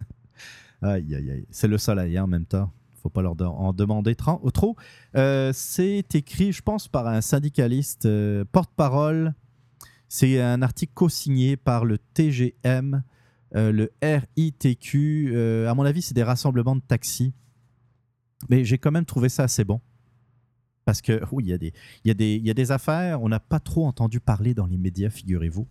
[0.82, 1.46] Aïe, aïe, aïe.
[1.50, 2.72] C'est le soleil hein, en même temps.
[3.02, 4.76] faut pas leur en demander trop.
[5.16, 9.34] Euh, c'est écrit, je pense, par un syndicaliste euh, porte-parole.
[10.08, 13.02] C'est un article co-signé par le TGM,
[13.56, 15.36] euh, le RITQ.
[15.66, 17.34] à mon avis, c'est des rassemblements de taxis.
[18.48, 19.80] Mais j'ai quand même trouvé ça assez bon.
[20.84, 21.72] Parce que, oui, il
[22.04, 25.66] y a des affaires, on n'a pas trop entendu parler dans les médias, figurez-vous.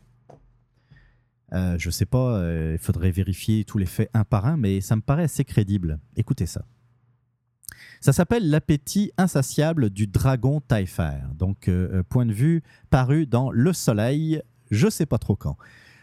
[1.53, 4.82] Euh, je sais pas, euh, il faudrait vérifier tous les faits un par un, mais
[4.82, 5.99] ça me paraît assez crédible.
[6.15, 6.65] Écoutez ça.
[8.02, 11.19] Ça s'appelle L'appétit insatiable du dragon Taillefer.
[11.36, 14.41] Donc, euh, point de vue paru dans Le Soleil,
[14.72, 15.57] je sais pas trop quand.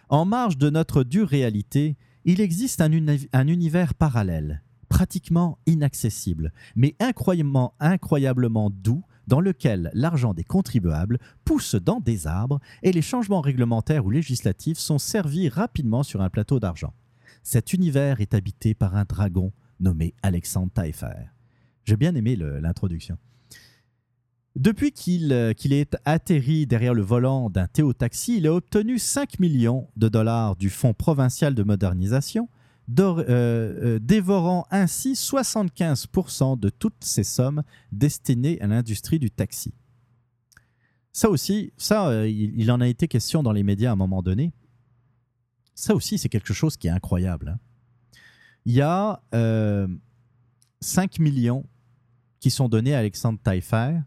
[0.08, 2.90] En marge de notre dure réalité, il existe un,
[3.32, 11.74] un univers parallèle, pratiquement inaccessible, mais incroyablement, incroyablement doux, dans lequel l'argent des contribuables pousse
[11.74, 16.60] dans des arbres et les changements réglementaires ou législatifs sont servis rapidement sur un plateau
[16.60, 16.94] d'argent.
[17.42, 21.30] Cet univers est habité par un dragon nommé Alexandre Taillefer.
[21.84, 23.18] J'ai bien aimé l'introduction.
[24.56, 29.40] Depuis qu'il euh, qu'il est atterri derrière le volant d'un Théo-Taxi, il a obtenu 5
[29.40, 32.48] millions de dollars du Fonds provincial de modernisation,
[32.90, 37.62] euh, euh, dévorant ainsi 75% de toutes ces sommes
[37.92, 39.74] destinées à l'industrie du taxi.
[41.12, 44.20] Ça aussi, ça, euh, il, en a été question dans les médias à un moment
[44.20, 44.52] donné.
[45.74, 47.50] Ça aussi, c'est quelque chose qui est incroyable.
[47.50, 47.60] hein.
[48.66, 49.86] Il y a euh,
[50.80, 51.64] 5 millions
[52.40, 54.00] qui sont donnés à Alexandre Taillefer,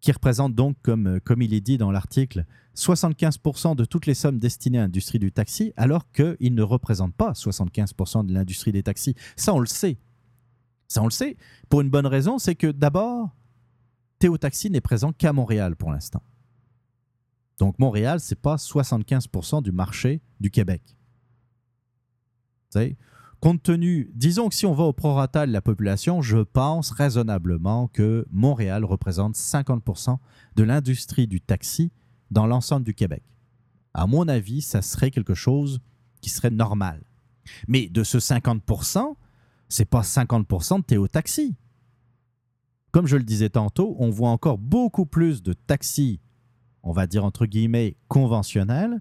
[0.00, 2.46] qui représente donc, comme, comme il est dit dans l'article,
[2.76, 7.32] 75% de toutes les sommes destinées à l'industrie du taxi, alors qu'il ne représente pas
[7.32, 9.14] 75% de l'industrie des taxis.
[9.34, 9.98] Ça, on le sait.
[10.88, 11.36] Ça, on le sait.
[11.68, 13.34] Pour une bonne raison, c'est que d'abord,
[14.18, 16.22] Théo Taxi n'est présent qu'à Montréal pour l'instant.
[17.58, 20.82] Donc Montréal, c'est pas 75% du marché du Québec.
[22.68, 22.96] Vous savez,
[23.40, 27.88] compte tenu, disons que si on va au prorata de la population, je pense raisonnablement
[27.88, 30.18] que Montréal représente 50%
[30.56, 31.90] de l'industrie du taxi
[32.30, 33.22] dans l'ensemble du Québec.
[33.94, 35.80] À mon avis, ça serait quelque chose
[36.20, 37.02] qui serait normal.
[37.68, 39.14] Mais de ce 50%,
[39.68, 41.56] c'est pas 50% de Théo Taxi.
[42.90, 46.20] Comme je le disais tantôt, on voit encore beaucoup plus de taxis,
[46.82, 49.00] on va dire entre guillemets conventionnels,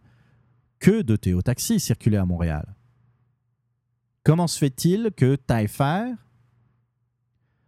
[0.79, 2.75] que de Théo Taxi circuler à Montréal.
[4.23, 6.13] Comment se fait-il que Taillefer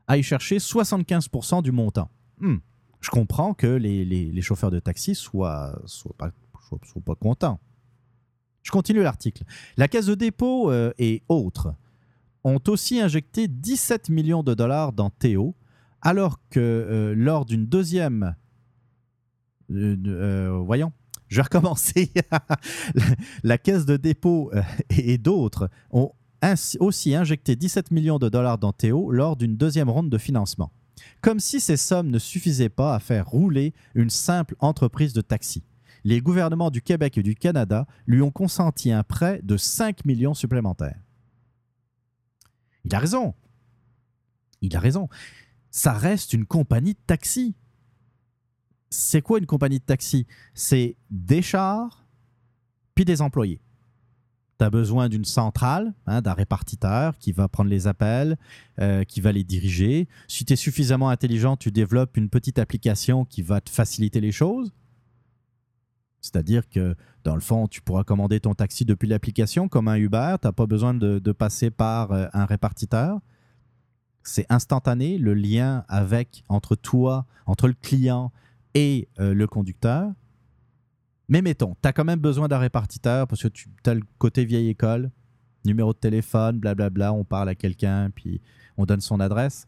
[0.07, 2.09] aille chercher 75% du montant?
[2.39, 2.57] Hmm,
[3.01, 6.31] Je comprends que les, les- chauffeurs de taxi soient, soient, pas,
[6.69, 7.59] soient- pas contents.
[8.63, 9.43] Je continue l'article.
[9.77, 11.73] La caisse de dépôt euh, et autres
[12.43, 15.55] ont aussi injecté 17 millions de dollars dans Théo,
[16.01, 18.35] alors que euh, lors d'une deuxième...
[19.71, 20.91] euh, voyons,
[21.27, 22.11] je vais recommencer.
[23.43, 24.51] la, caisse de dépôt
[24.89, 26.11] et, et d'autres ont
[26.41, 30.71] ainsi- aussi injecté 17 millions de dollars dans Théo lors d'une deuxième ronde de financement.
[31.21, 35.63] Comme si ces sommes ne suffisaient pas à faire rouler une simple entreprise de taxi.
[36.03, 40.33] Les gouvernements du Québec et du Canada lui ont consenti un prêt de 5 millions
[40.33, 40.99] supplémentaires.
[42.85, 43.35] Il a raison.
[44.61, 45.09] Il a raison.
[45.71, 47.55] Ça reste une compagnie de taxi.
[48.89, 50.25] C'est quoi une compagnie de taxi?
[50.53, 52.07] C'est des chars
[52.95, 53.61] puis des employés.
[54.59, 58.37] Tu as besoin d'une centrale, hein, d'un répartiteur qui va prendre les appels,
[58.79, 60.07] euh, qui va les diriger.
[60.27, 64.31] Si tu es suffisamment intelligent, tu développes une petite application qui va te faciliter les
[64.31, 64.71] choses.
[66.21, 70.35] C'est-à-dire que, dans le fond, tu pourras commander ton taxi depuis l'application comme un Uber.
[70.41, 73.19] Tu n'as pas besoin de, passer par euh, un répartiteur.
[74.23, 78.31] C'est instantané, le lien avec, entre toi, entre le client
[78.73, 80.11] et euh, le conducteur.
[81.29, 84.45] Mais mettons, tu as quand même besoin d'un répartiteur parce que tu as le côté
[84.45, 85.11] vieille école,
[85.65, 88.41] numéro de téléphone, blablabla, on parle à quelqu'un, puis
[88.77, 89.67] on donne son adresse.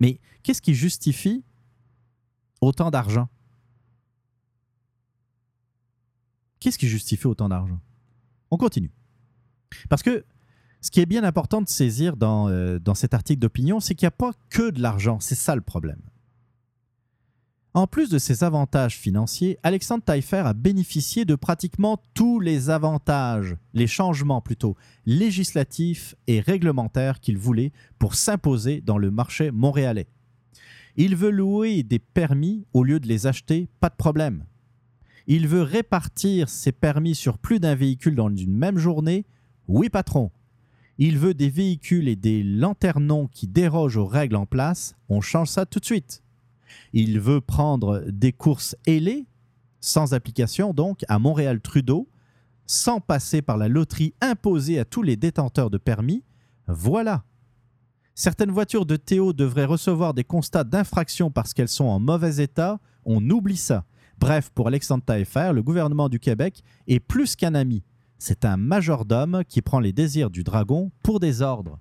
[0.00, 1.44] Mais qu'est-ce qui justifie
[2.60, 3.28] autant d'argent?
[6.58, 7.80] Qu'est-ce qui justifie autant d'argent?
[8.50, 8.90] On continue.
[9.88, 10.24] Parce que
[10.80, 14.06] ce qui est bien important de saisir dans, euh, dans cet article d'opinion, c'est qu'il
[14.06, 15.20] n'y a pas que de l'argent.
[15.20, 16.00] C'est ça le problème.
[17.76, 23.54] En plus de ses avantages financiers, Alexandre Taillefer a bénéficié de pratiquement tous les avantages,
[23.74, 30.06] les changements plutôt, législatifs et réglementaires qu'il voulait pour s'imposer dans le marché montréalais.
[30.96, 34.46] Il veut louer des permis au lieu de les acheter, pas de problème.
[35.26, 39.26] Il veut répartir ses permis sur plus d'un véhicule dans une même journée,
[39.68, 40.30] oui patron.
[40.96, 45.48] Il veut des véhicules et des lanternons qui dérogent aux règles en place, on change
[45.48, 46.22] ça tout de suite.
[46.92, 49.26] Il veut prendre des courses ailées,
[49.80, 52.08] sans application donc, à Montréal-Trudeau,
[52.66, 56.24] sans passer par la loterie imposée à tous les détenteurs de permis.
[56.66, 57.24] Voilà.
[58.14, 62.80] Certaines voitures de Théo devraient recevoir des constats d'infraction parce qu'elles sont en mauvais état.
[63.04, 63.84] On oublie ça.
[64.18, 67.84] Bref, pour Alexandre Taillefer, le gouvernement du Québec est plus qu'un ami.
[68.18, 71.78] C'est un majordome qui prend les désirs du dragon pour des ordres.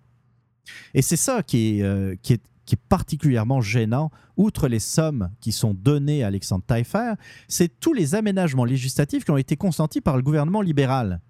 [0.94, 5.52] Et c'est ça qui euh, qui, est, qui est particulièrement gênant, outre les sommes qui
[5.52, 7.14] sont données à Alexandre Taillefer,
[7.48, 11.22] c'est tous les aménagements législatifs qui ont été consentis par le gouvernement libéral.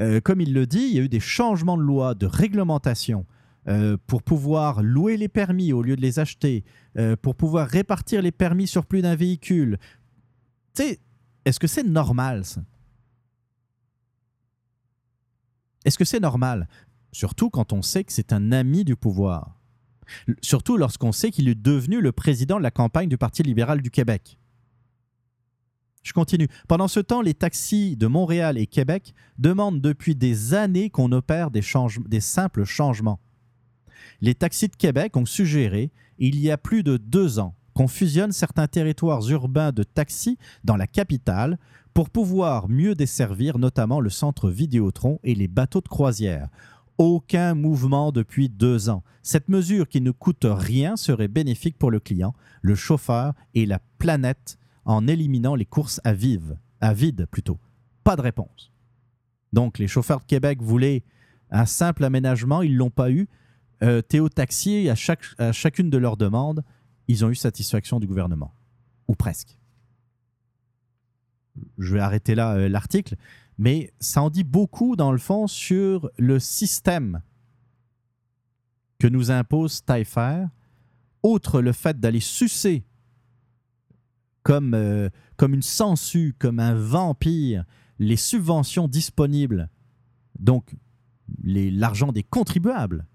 [0.00, 3.26] Euh, comme il le dit, il y a eu des changements de loi, de réglementation
[3.68, 6.64] euh, pour pouvoir louer les permis au lieu de les acheter,
[6.96, 9.78] euh, pour pouvoir répartir les permis sur plus d'un véhicule.
[10.74, 11.00] Tu sais,
[11.44, 12.62] est-ce que c'est normal ça?
[15.84, 16.68] Est-ce que c'est normal?
[17.12, 19.61] Surtout quand on sait que c'est un ami du pouvoir.
[20.42, 23.90] Surtout lorsqu'on sait qu'il est devenu le président de la campagne du Parti libéral du
[23.90, 24.38] Québec.
[26.02, 26.48] Je continue.
[26.66, 31.50] Pendant ce temps, les taxis de Montréal et Québec demandent depuis des années qu'on opère
[31.50, 31.62] des,
[32.06, 33.20] des simples changements.
[34.20, 38.32] Les taxis de Québec ont suggéré, il y a plus de deux ans, qu'on fusionne
[38.32, 41.58] certains territoires urbains de taxis dans la capitale
[41.94, 46.48] pour pouvoir mieux desservir notamment le centre Vidéotron et les bateaux de croisière.
[46.98, 49.02] Aucun mouvement depuis deux ans.
[49.22, 53.80] Cette mesure qui ne coûte rien serait bénéfique pour le client, le chauffeur et la
[53.98, 56.14] planète en éliminant les courses à
[56.80, 57.58] à vide plutôt.
[58.04, 58.72] Pas de réponse.
[59.52, 61.04] Donc les chauffeurs de Québec voulaient
[61.50, 63.28] un simple aménagement, ils l'ont pas eu.
[63.82, 66.64] Euh, Théo Taxi, à, chaque, à chacune de leurs demandes,
[67.08, 68.54] ils ont eu satisfaction du gouvernement.
[69.08, 69.58] Ou presque.
[71.78, 73.16] Je vais arrêter là euh, l'article,
[73.58, 77.22] mais ça en dit beaucoup dans le fond sur le système
[78.98, 80.46] que nous impose Taillefer,
[81.22, 82.84] outre le fait d'aller sucer
[84.42, 87.64] comme, euh, comme une sangsue, comme un vampire,
[87.98, 89.70] les subventions disponibles,
[90.38, 90.74] donc
[91.44, 93.06] l'argent des contribuables,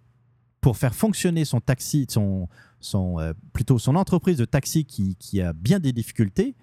[0.62, 2.50] pour faire fonctionner son taxi, son,
[2.94, 6.56] euh, plutôt son entreprise de taxi qui a bien des difficultés,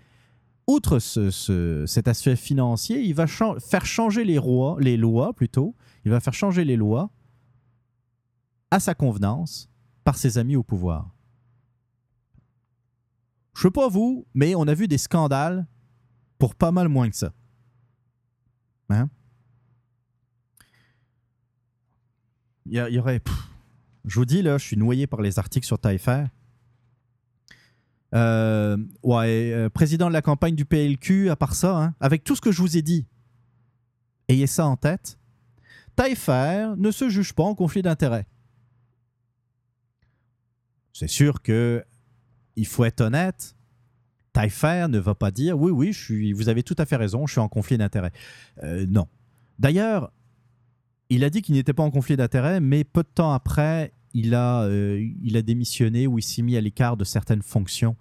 [0.67, 4.35] outre ce- ce- cet aspect financier, il va faire changer les,
[4.97, 5.75] lois, plutôt,
[6.05, 7.11] il va faire changer les lois
[8.71, 9.69] à sa convenance
[10.05, 11.11] par ses amis au pouvoir.
[13.57, 15.67] Je sais pas vous, mais on a vu des scandales
[16.39, 17.33] pour pas mal moins que ça.
[18.91, 19.09] Hein?
[22.67, 23.21] Il y, aurait.
[24.07, 26.25] je vous dis, là, je suis noyé par les articles sur Taillefer.
[28.15, 32.37] Euh, ouais, euh, président de la campagne du PLQ, à part ça, hein, avec tout
[32.37, 33.07] ce que je vous ai dit,
[34.29, 35.19] ayez ça en tête.
[35.97, 38.27] Taillefer ne se juge pas en conflit d'intérêts.
[40.93, 41.85] C'est sûr que
[42.57, 43.57] il faut être honnête.
[44.33, 47.33] Taillefer ne va pas dire oui, oui, je vous avez tout à fait raison, je
[47.33, 48.13] suis en conflit d'intérêts.
[48.63, 49.09] Euh, non.
[49.59, 50.13] D'ailleurs,
[51.09, 54.35] il a dit qu'il n'était pas en conflit d'intérêts, mais peu de temps après, il
[54.35, 57.97] a, euh, il a démissionné ou il s'est mis à l'écart de certaines fonctions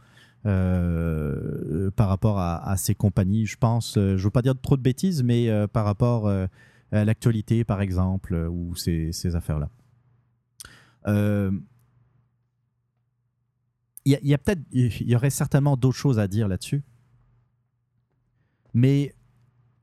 [0.45, 3.45] euh, par rapport à, à ses compagnies.
[3.45, 6.27] Je pense, euh, je ne veux pas dire trop de bêtises, mais euh, par rapport
[6.27, 6.47] euh,
[6.91, 9.69] à l'actualité, par exemple, euh, ou ces, ces affaires-là.
[11.07, 11.51] Euh,
[14.05, 16.83] il y, a- peut-être, il y aurait certainement d'autres choses à dire là-dessus.
[18.73, 19.15] Mais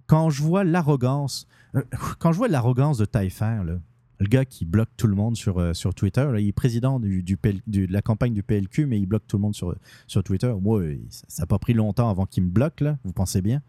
[0.06, 1.82] quand je vois l'arrogance, euh,
[2.18, 3.80] quand je vois l'arrogance de Taillefer, là,
[4.20, 7.86] le gars qui bloque tout le monde sur, euh, sur Twitter, il est président de
[7.90, 9.74] la campagne du PLQ, mais il bloque tout le monde sur,
[10.06, 10.52] sur Twitter.
[10.60, 13.62] Moi, euh, ça n'a pas pris longtemps avant qu'il me bloque, vous pensez bien?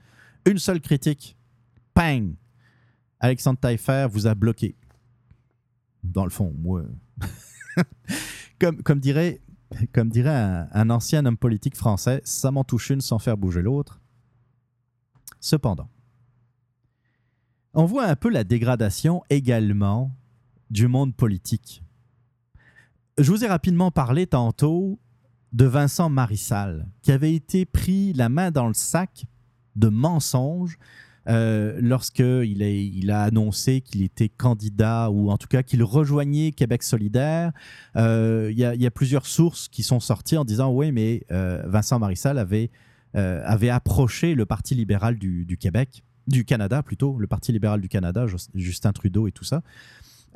[0.46, 1.38] Une seule critique,
[1.94, 2.34] pang,
[3.22, 4.76] Alexandre Taillefer vous a bloqué.
[6.04, 6.84] Dans le fond, moi.
[8.60, 9.40] comme, comme dirait,
[9.94, 14.02] comme dirait un ancien homme politique français, ça m'en touche une sans faire bouger l'autre.
[15.40, 15.90] Cependant,
[17.74, 20.12] on voit un peu la dégradation également
[20.72, 21.84] du monde politique.
[23.20, 25.00] Je vous ai rapidement parlé tantôt
[25.54, 29.26] de Vincent Marissal, qui avait été pris la main dans le sac
[29.76, 30.78] de mensonges
[31.28, 36.52] euh, lorsqu'il a, il a annoncé qu'il était candidat ou en tout cas qu'il rejoignait
[36.52, 37.52] Québec solidaire.
[37.96, 42.00] Euh, Il y, a- plusieurs sources qui sont sorties en disant oui, mais euh, Vincent
[42.00, 42.72] Marissal avait,
[43.70, 48.50] approché le Parti libéral du, Québec, du Canada plutôt, le Parti libéral du Canada, Just-
[48.56, 49.62] Justin Trudeau et tout ça,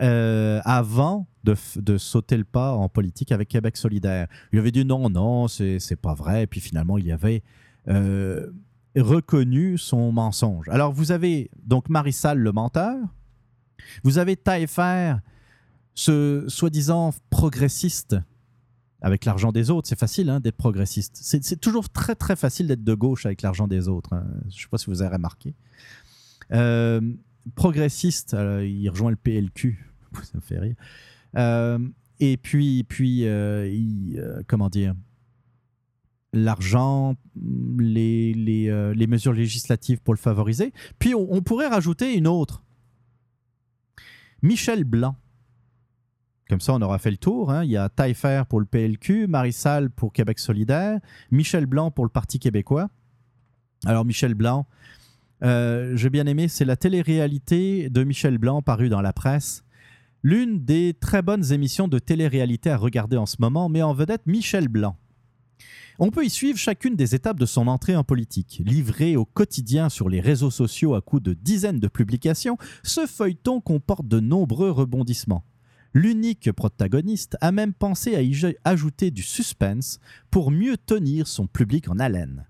[0.01, 4.27] euh, avant de, sauter le pas en politique avec Québec solidaire.
[4.51, 6.43] Il avait dit non, non, c'est pas vrai.
[6.43, 7.43] Et puis finalement, il avait
[7.87, 8.51] euh,
[8.95, 10.67] reconnu son mensonge.
[10.69, 12.97] Alors, vous avez donc Marissal le menteur,
[14.03, 15.15] vous avez Taillefer,
[15.93, 18.15] ce soi-disant progressiste,
[19.01, 19.87] avec l'argent des autres.
[19.87, 21.19] C'est facile hein, d'être progressiste.
[21.21, 24.13] C'est toujours très, très facile d'être de gauche avec l'argent des autres.
[24.13, 24.25] hein.
[24.49, 25.53] Je ne sais pas si vous avez remarqué.
[26.51, 27.01] Euh,
[27.53, 29.85] progressiste, euh, il rejoint le PLQ.
[30.23, 30.75] Ça me fait rire.
[31.37, 31.79] Euh,
[32.19, 34.95] et puis, puis euh, comment dire
[36.33, 37.15] l'argent,
[37.79, 40.73] les, les, les mesures législatives pour le favoriser.
[40.99, 42.61] Puis on, on pourrait rajouter une autre.
[44.41, 45.15] Michel Blanc.
[46.49, 47.51] Comme ça, on aura fait le tour.
[47.51, 47.63] hein.
[47.63, 50.99] Il y a Taillefer pour le PLQ, Marissal pour Québec solidaire,
[51.31, 52.89] Michel Blanc pour le Parti québécois.
[53.85, 54.67] Alors, Michel Blanc,
[55.45, 59.63] euh, j'ai bien aimé, c'est la télé-réalité de Michel Blanc parue dans la presse.
[60.23, 64.25] L'une des très bonnes émissions de télé-réalité à regarder en ce moment, mais en vedette
[64.25, 64.97] Michel Blanc.
[65.99, 68.61] On peut y suivre chacune des étapes de son entrée en politique.
[68.65, 73.61] Livré au quotidien sur les réseaux sociaux à coups de dizaines de publications, ce feuilleton
[73.61, 75.45] comporte de nombreux rebondissements.
[75.93, 78.35] L'unique protagoniste a même pensé à y
[78.65, 79.99] ajouter du suspense
[80.31, 82.45] pour mieux tenir son public en haleine.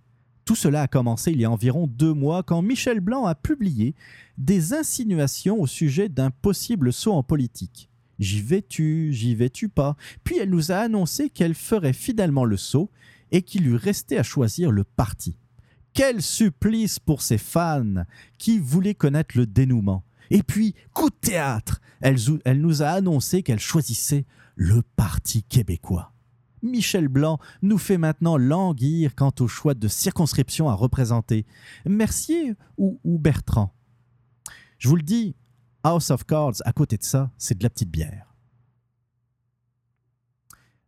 [0.45, 3.95] Tout cela a commencé il y a environ deux mois quand Michel Blanc a publié
[4.37, 7.89] des insinuations au sujet d'un possible saut en politique.
[8.19, 9.97] J'y vais-tu, j'y vais-tu pas?
[10.23, 12.91] Puis elle nous a annoncé qu'elle ferait finalement le saut
[13.31, 15.35] et qu'il lui restait à choisir le parti.
[15.93, 18.05] Quel supplice pour ses fans
[18.37, 20.03] qui voulaient connaître le dénouement.
[20.29, 26.14] Et puis, coup de théâtre, elle, elle nous a annoncé qu'elle choisissait le Parti québécois.
[26.65, 31.45] Michel Blanc nous fait maintenant languir quant au choix de circonscription à représenter.
[31.85, 33.73] Mercier ou, Bertrand?
[34.79, 35.35] Je vous le dis,
[35.83, 38.33] House of Cards, à côté de ça, c'est de la petite bière.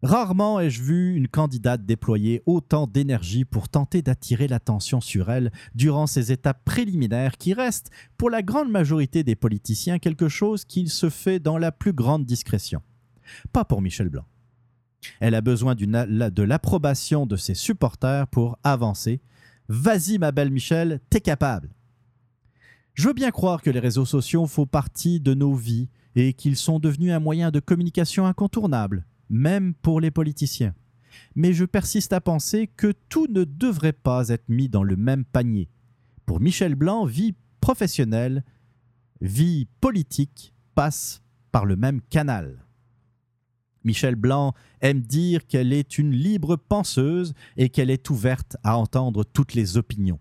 [0.04, 6.06] Rarement ai-je vu une candidate déployer autant d'énergie pour tenter d'attirer l'attention sur elle durant
[6.06, 11.10] ces étapes préliminaires qui restent, pour la grande majorité des politiciens, quelque chose qui se
[11.10, 12.82] fait dans la plus grande discrétion.
[13.54, 14.26] Pas pour Michel Blanc.
[15.20, 19.22] Elle a besoin de l'approbation de ses supporters pour avancer.
[19.70, 21.70] Vas-y, ma belle Michel, t'es capable.
[22.94, 26.56] Je veux bien croire que les réseaux sociaux font partie de nos vies et qu'ils
[26.56, 30.74] sont devenus un moyen de communication incontournable, même pour les politiciens.
[31.36, 35.26] Mais je persiste à penser que tout ne devrait pas être mis dans le même
[35.26, 35.70] panier.
[36.26, 38.44] Pour Michel Blanc, vie professionnelle,
[39.22, 41.22] vie politique passe
[41.52, 42.67] par le même canal.
[43.88, 49.24] Michel Blanc aime dire qu'elle est une libre penseuse et qu'elle est ouverte à entendre
[49.24, 50.20] toutes les opinions.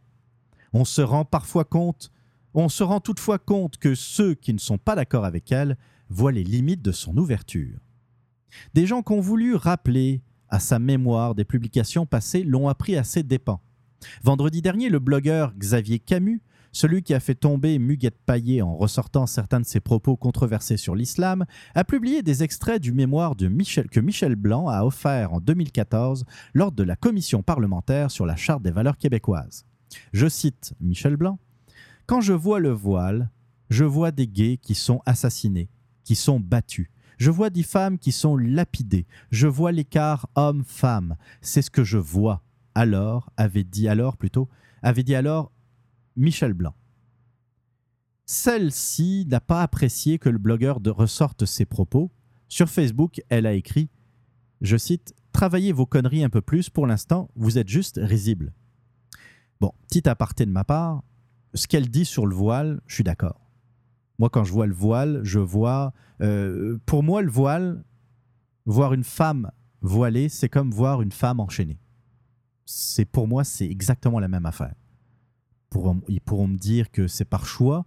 [0.73, 2.13] On se rend parfois compte,
[2.55, 5.77] on se rend toutefois compte que ceux qui ne sont pas d'accord avec elle
[6.09, 7.81] voient les limites de son ouverture.
[8.73, 13.03] Des gens qui ont voulu rappeler à sa mémoire des publications passées l'ont appris à
[13.03, 13.61] ses dépens.
[14.23, 16.41] Vendredi dernier, le blogueur Xavier Camus,
[16.77, 20.95] celui qui a fait tomber Muguette Paillet en ressortant certains de ses propos controversés sur
[20.95, 25.41] l'islam, a publié des extraits du mémoire de Michel, que Michel Blanc a offert en
[25.41, 29.65] 2014 lors de la commission parlementaire sur la Charte des valeurs québécoises.
[30.13, 31.39] Je cite Michel Blanc
[32.05, 33.31] Quand je vois le voile,
[33.71, 35.71] je vois des gays qui sont assassinés,
[36.05, 36.91] qui sont battus.
[37.17, 39.07] Je vois des femmes qui sont lapidées.
[39.31, 41.17] Je vois l'écart homme-femme.
[41.41, 42.43] C'est ce que je vois.
[42.75, 44.51] Alors, avait dit alors plutôt,
[44.83, 45.53] avait dit alors
[46.17, 46.75] Michel Blanc.
[48.25, 52.11] Celle-ci n'a pas apprécié que le blogueur de ressorte ses propos.
[52.49, 53.89] Sur Facebook, elle a écrit,
[54.61, 58.55] je cite, Travaillez vos conneries un peu plus, pour l'instant, vous êtes juste risible.
[59.61, 61.03] Bon, petit aparté de ma part,
[61.53, 63.39] ce qu'elle dit sur le voile, je suis d'accord.
[64.19, 65.93] Moi, quand je vois le voile, je vois...
[66.23, 67.85] euh, pour moi, le voile,
[68.65, 69.51] voir une femme
[69.83, 71.79] voilée, c'est comme voir une femme enchaînée.
[72.65, 74.75] C'est Pour moi, c'est exactement la même affaire.
[76.09, 77.85] Ils pourront me dire que c'est par choix.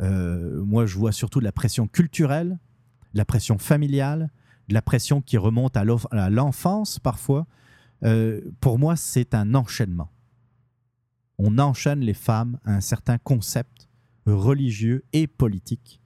[0.00, 2.58] Euh, moi, je vois surtout de la pression culturelle,
[3.12, 4.30] de la pression familiale,
[4.68, 5.84] de la pression qui remonte à
[6.30, 7.46] l'enfance parfois.
[8.04, 10.10] Euh, pour moi, c'est un enchaînement.
[11.38, 13.88] On enchaîne les femmes à un certain concept
[14.26, 16.00] religieux et politique.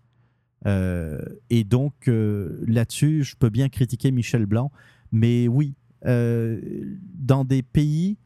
[0.67, 1.21] Euh,
[1.51, 4.73] et donc, là-dessus, je peux bien critiquer Michel Blanc,
[5.13, 8.17] mais oui, dans des pays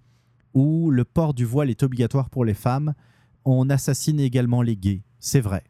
[0.54, 2.94] où le port du voile est obligatoire pour les femmes,
[3.44, 5.64] on assassine également les gays, c'est vrai.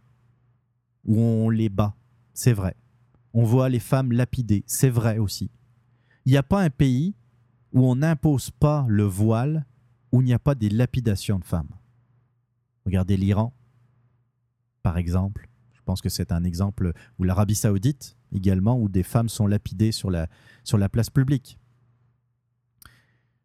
[1.04, 1.94] Ou on les bat,
[2.34, 2.76] c'est vrai.
[3.32, 5.50] On voit les femmes lapidées, c'est vrai aussi.
[6.24, 7.14] Il n'y a pas un pays
[7.72, 9.66] où on n'impose pas le voile,
[10.12, 11.70] où il n'y a pas des lapidations de femmes.
[12.84, 13.54] Regardez l'Iran,
[14.82, 15.48] par exemple.
[15.72, 19.92] Je pense que c'est un exemple, ou l'Arabie saoudite également, où des femmes sont lapidées
[19.92, 20.28] sur la,
[20.64, 21.59] sur la place publique.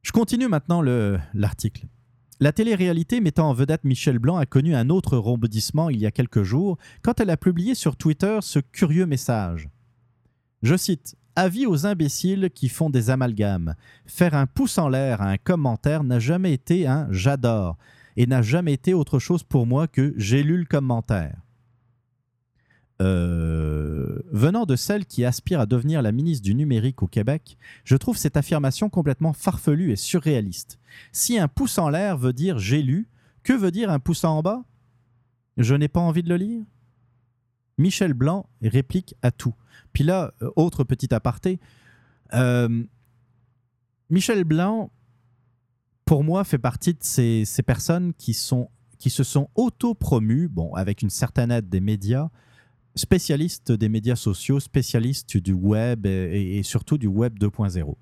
[0.05, 1.87] Je continue maintenant le- l'article.
[2.39, 6.11] La télé-réalité mettant en vedette Michel Blanc a connu un autre rebondissement il y a
[6.11, 9.67] quelques jours quand elle a publié sur Twitter ce curieux message.
[10.61, 13.73] Je cite Avis aux imbéciles qui font des amalgames.
[14.05, 17.75] Faire un pouce en l'air à un commentaire n'a jamais été un j'adore
[18.15, 21.35] et n'a jamais été autre chose pour moi que j'ai lu le commentaire.
[23.01, 27.97] Euh, venant de celle qui aspire à devenir la ministre du numérique au Québec, je
[27.97, 30.79] trouve cette affirmation complètement farfelue et surréaliste.
[31.11, 33.09] Si un pouce en l'air veut dire j'ai lu,
[33.43, 34.63] que veut dire un pouce en bas?
[35.57, 36.63] Je n'ai pas envie de le lire?
[37.77, 39.53] Michel Blanc réplique à tout.
[39.91, 41.59] Puis là, euh, autre petit aparté,
[42.33, 42.83] euh,
[44.09, 44.91] Michel Blanc,
[46.05, 51.51] pour moi, fait partie de ces, personnes qui se sont auto-promues, bon, avec une certaine
[51.51, 52.29] aide des médias,
[52.95, 57.95] spécialistes des médias sociaux, spécialistes du web et, surtout du web 2.0.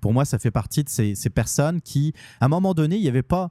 [0.00, 3.08] Pour moi, ça fait partie de ces, personnes qui, à un moment donné, il n'y
[3.08, 3.50] avait pas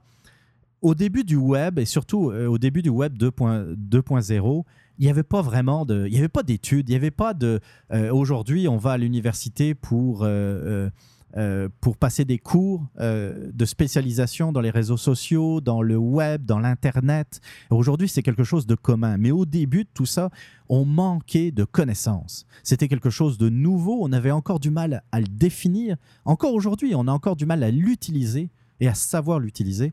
[0.80, 4.64] au début du web et surtout euh, au début du web 2.0,
[4.98, 7.34] il n'y avait pas vraiment de, il n'y avait pas d'études, il n'y avait pas
[7.34, 7.60] de.
[7.92, 10.90] euh, Aujourd'hui, on va à l'université pour euh,
[11.36, 16.44] euh, pour passer des cours euh, de spécialisation dans les réseaux sociaux, dans le web,
[16.44, 17.40] dans l'internet.
[17.70, 19.16] Aujourd'hui, c'est quelque chose de commun.
[19.18, 20.30] Mais au début de tout ça,
[20.68, 22.46] on manquait de connaissances.
[22.62, 23.98] C'était quelque chose de nouveau.
[24.00, 25.96] On avait encore du mal à le définir.
[26.24, 28.50] Encore aujourd'hui, on a encore du mal à l'utiliser
[28.80, 29.92] et à savoir l'utiliser.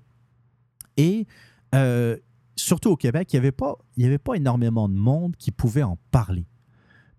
[0.98, 1.26] Et
[1.74, 2.18] euh,
[2.56, 6.46] surtout au Québec, il n'y avait, pas- énormément de monde qui pouvait en parler.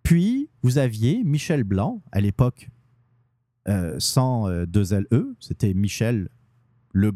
[0.03, 2.69] Puis, vous aviez Michel Blanc, à l'époque,
[3.99, 6.29] sans euh, deux LE, c'était Michel
[6.93, 7.11] le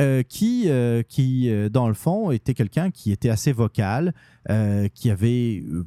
[0.00, 4.14] euh, qui, euh, qui euh, dans le fond, était quelqu'un qui était assez vocal,
[4.48, 5.84] euh, qui avait euh,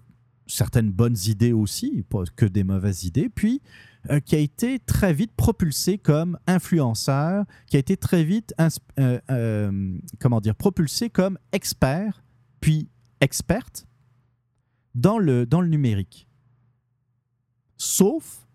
[0.47, 3.61] certaines bonnes idées aussi, pas que des mauvaises idées, puis
[4.09, 8.53] euh, qui a été très vite propulsé comme influenceur, qui a été très vite,
[8.99, 12.23] euh, euh, comment dire, propulsé comme expert,
[12.59, 12.89] puis
[13.21, 13.87] experte
[14.93, 16.27] dans le, dans le numérique.
[17.77, 18.45] Sauf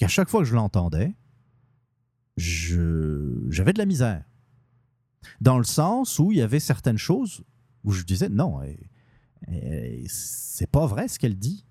[0.00, 1.14] qu'à chaque fois que je l'entendais,
[2.38, 4.24] j'avais de la misère.
[5.42, 7.44] Dans le sens où il y avait certaines choses
[7.84, 8.80] où je disais non, eh,
[9.52, 11.66] eh, c'est pas vrai ce qu'elle dit.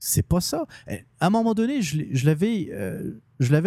[0.00, 0.66] C'est pas ça.
[0.88, 3.20] Eh, À un moment donné, je, l'avais, euh,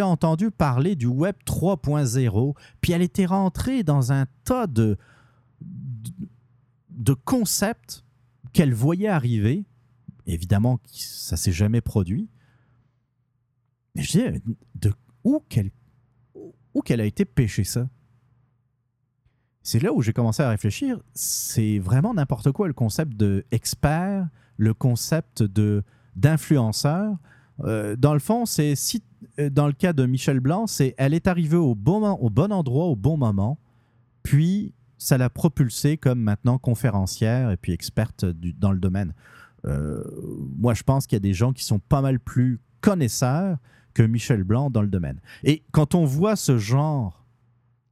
[0.03, 4.97] entendu parler du Web 3.0, puis elle était rentrée dans un tas de,
[5.61, 6.11] de,
[6.89, 8.03] de concepts
[8.51, 9.63] qu'elle voyait arriver.
[10.27, 12.27] Évidemment, ça s'est jamais produit.
[13.95, 14.41] Mais je disais,
[14.75, 14.93] de
[15.23, 15.71] où qu'elle,
[16.73, 17.89] où qu'elle a été pêcher ça?
[19.63, 20.99] C'est là où j'ai commencé à réfléchir.
[21.13, 24.27] C'est vraiment n'importe quoi le concept de expert,
[24.57, 25.83] le concept de
[26.15, 27.17] d'influenceur.
[27.63, 29.03] Euh, dans le fond, c'est si
[29.39, 32.51] euh, dans le cas de Michel Blanc, c'est elle est arrivée au bon, au bon
[32.51, 33.59] endroit au bon moment,
[34.23, 39.13] puis ça l'a propulsée comme maintenant conférencière et puis experte dans le domaine.
[39.65, 40.03] Euh,
[40.57, 43.57] moi, je pense qu'il y a des gens qui sont pas mal plus connaisseurs
[43.93, 45.19] que Michel Blanc dans le domaine.
[45.43, 47.25] Et quand on voit ce genre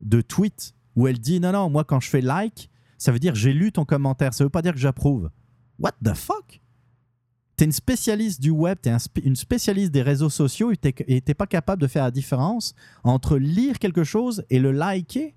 [0.01, 3.35] de tweet où elle dit non, non, moi quand je fais like, ça veut dire
[3.35, 5.29] j'ai lu ton commentaire, ça veut pas dire que j'approuve.
[5.77, 6.61] What the fuck?
[7.55, 10.77] T'es une spécialiste du web, t'es une spécialiste des réseaux sociaux et
[11.21, 12.73] t'es pas capable de faire la différence
[13.03, 15.35] entre lire quelque chose et le liker?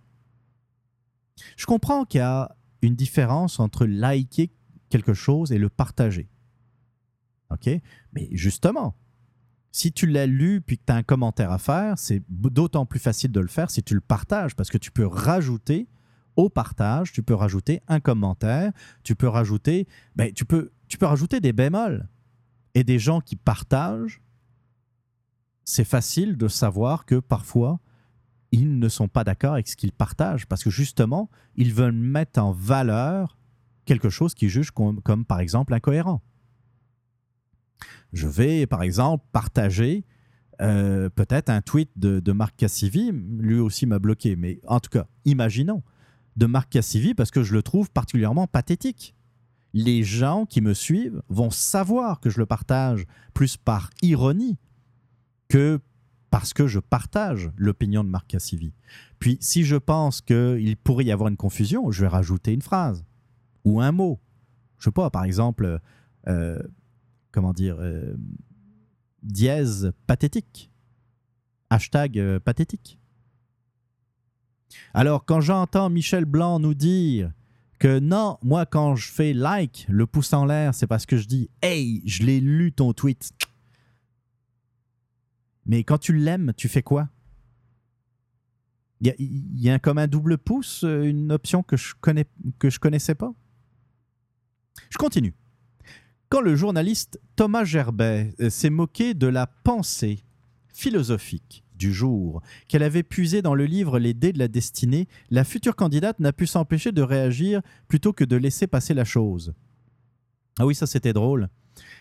[1.56, 4.52] Je comprends qu'il y a une différence entre liker
[4.88, 6.28] quelque chose et le partager.
[7.50, 7.68] OK?
[8.12, 8.94] Mais justement,
[9.72, 13.00] si tu l'as lu puis que tu as un commentaire à faire, c'est d'autant plus
[13.00, 15.88] facile de le faire si tu le partages parce que tu peux rajouter
[16.36, 18.72] au partage, tu peux rajouter un commentaire,
[19.02, 22.08] tu peux rajouter, ben, tu peux, tu peux rajouter des bémols.
[22.74, 24.22] Et des gens qui partagent,
[25.64, 27.80] c'est facile de savoir que parfois,
[28.50, 32.40] ils ne sont pas d'accord avec ce qu'ils partagent parce que justement, ils veulent mettre
[32.40, 33.38] en valeur
[33.84, 36.22] quelque chose qu'ils jugent comme, comme, par exemple incohérent.
[38.12, 40.04] Je vais par exemple partager
[40.60, 45.06] euh, peut-être un tweet de, Marc Cassivi, lui aussi m'a bloqué, mais en tout cas,
[45.24, 45.82] imaginons,
[46.36, 49.14] de Marc Cassivi parce que je le trouve particulièrement pathétique.
[49.74, 53.04] Les gens qui me suivent vont savoir que je le partage
[53.34, 54.58] plus par ironie
[55.48, 55.80] que
[56.30, 58.72] parce que je partage l'opinion de Marc Cassivi.
[59.18, 63.04] Puis, si je pense qu'il pourrait y avoir une confusion, je vais rajouter une phrase
[63.64, 64.18] ou un mot.
[64.78, 65.80] Je sais pas, par exemple,
[66.28, 66.58] euh,
[67.32, 68.14] comment dire, euh,
[69.22, 70.70] dièse pathétique.
[71.70, 72.98] Hashtag euh, pathétique.
[74.94, 77.32] Alors, quand j'entends Michel Blanc nous dire
[77.78, 81.26] que non, moi, quand je fais like, le pouce en l'air, c'est parce que je
[81.26, 83.32] dis Hey, je l'ai lu ton tweet.
[85.66, 87.08] Mais quand tu l'aimes, tu fais quoi?
[89.00, 92.26] Il y a, comme un double pouce, euh, une option que je connais
[92.60, 93.34] que je connaissais pas?
[94.90, 95.34] Je continue.
[96.32, 100.24] Quand le journaliste Thomas Gerbet euh, s'est moqué de la pensée
[100.72, 105.44] philosophique du jour qu'elle avait puisé dans le livre Les dés de la destinée, la
[105.44, 109.52] future candidate n'a pu s'empêcher de réagir plutôt que de laisser passer la chose.
[110.58, 111.50] Ah oui, ça c'était drôle.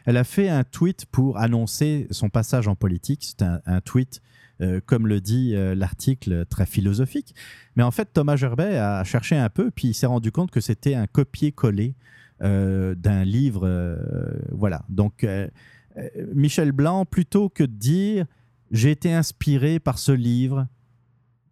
[0.05, 3.25] Elle a fait un tweet pour annoncer son passage en politique.
[3.25, 4.21] C'est un, tweet,
[4.61, 7.35] euh, comme le dit euh, l'article, très philosophique.
[7.75, 10.61] Mais en fait, Thomas Gerbet a cherché un peu, puis il s'est rendu compte que
[10.61, 11.95] c'était un copier-coller
[12.41, 13.67] d'un livre.
[13.67, 13.95] euh,
[14.51, 14.83] voilà.
[14.89, 15.47] Donc, euh,
[15.97, 18.25] euh, Michel Blanc, plutôt que de dire
[18.71, 20.67] j'ai été inspiré par ce livre,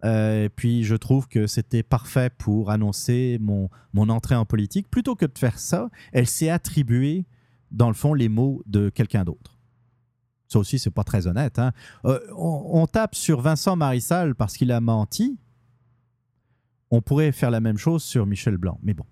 [0.06, 4.90] euh, et puis je trouve que c'était parfait pour annoncer mon, mon entrée en politique,
[4.90, 7.26] plutôt que de faire ça, elle s'est attribuée,
[7.72, 9.58] dans le fond, les mots de quelqu'un d'autre.
[10.48, 11.60] Ça aussi, c'est pas très honnête.
[11.60, 11.74] hein.
[12.06, 15.38] Euh, on, on tape sur Vincent Marissal parce qu'il a menti.
[16.90, 19.06] On pourrait faire la même chose sur Michel Blanc, mais bon.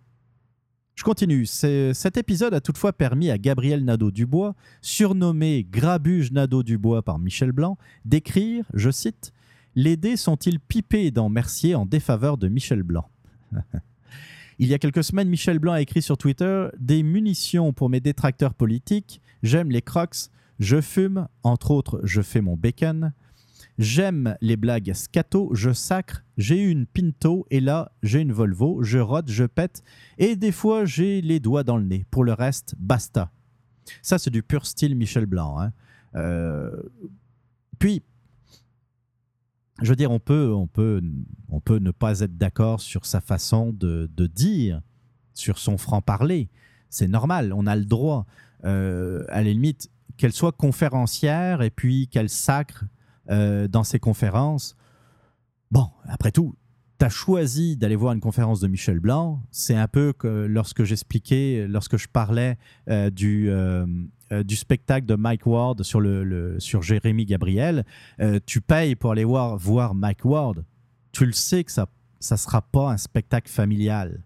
[0.97, 1.45] Je continue.
[1.45, 8.65] Cet épisode a toutefois permis à Gabriel Nadeau-Dubois, surnommé Grabuge Nadeau-Dubois par Michel Blanc, d'écrire,
[8.73, 9.31] je cite,
[9.75, 13.07] Les dés sont-ils pipés dans Mercier en défaveur de Michel Blanc?
[14.59, 17.99] Il y a quelques semaines, Michel Blanc a écrit sur Twitter Des munitions pour mes
[17.99, 23.13] détracteurs politiques, j'aime les crocs, je fume, entre autres, je fais mon bacon.
[23.77, 28.97] J'aime les blagues scato, je sacre, j'ai une Pinto et là j'ai une Volvo, je
[28.97, 29.83] rote, je pète
[30.17, 32.05] et des fois j'ai les doigts dans le nez.
[32.09, 33.31] Pour le reste, basta.
[34.01, 35.59] Ça c'est du pur style Michel Blanc.
[35.59, 35.73] hein.
[36.15, 36.71] Euh,
[37.77, 38.01] Puis,
[39.83, 41.01] je veux dire, on peut, on peut,
[41.49, 44.81] on peut ne pas être d'accord sur sa façon de, de dire,
[45.35, 46.49] sur son franc-parler.
[46.89, 48.25] C'est normal, on a le droit.
[48.65, 52.85] Euh, à la limite, qu'elle soit conférencière et puis qu'elle sacre
[53.29, 54.75] euh, dans ses conférences.
[55.71, 56.55] Bon, après tout,
[56.99, 59.41] tu as choisi d'aller voir une conférence de Michel Blanc.
[59.51, 62.57] C'est un peu que lorsque j'expliquais, lorsque je parlais
[62.89, 63.85] euh, du, euh,
[64.45, 67.85] du spectacle de Mike Ward sur, le, sur Jérémy Gabriel.
[68.45, 70.65] tu payes pour aller voir, voir Mike Ward.
[71.11, 71.87] Tu le sais que ça
[72.31, 74.23] ne sera pas un spectacle familial.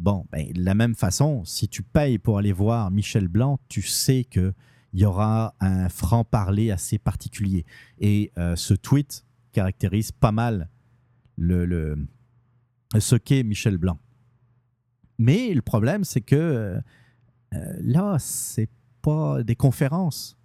[0.00, 3.82] Bon, ben, de la même façon, si tu payes pour aller voir Michel Blanc, tu
[3.82, 4.54] sais que
[4.92, 7.64] il y aura un franc-parler assez particulier.
[7.98, 10.68] Et euh, ce tweet caractérise pas mal
[11.36, 11.96] le,
[12.98, 13.98] ce qu'est Michel Blanc.
[15.18, 16.80] Mais le problème, c'est que euh,
[17.54, 18.70] euh, là, c'est
[19.02, 20.38] pas des conférences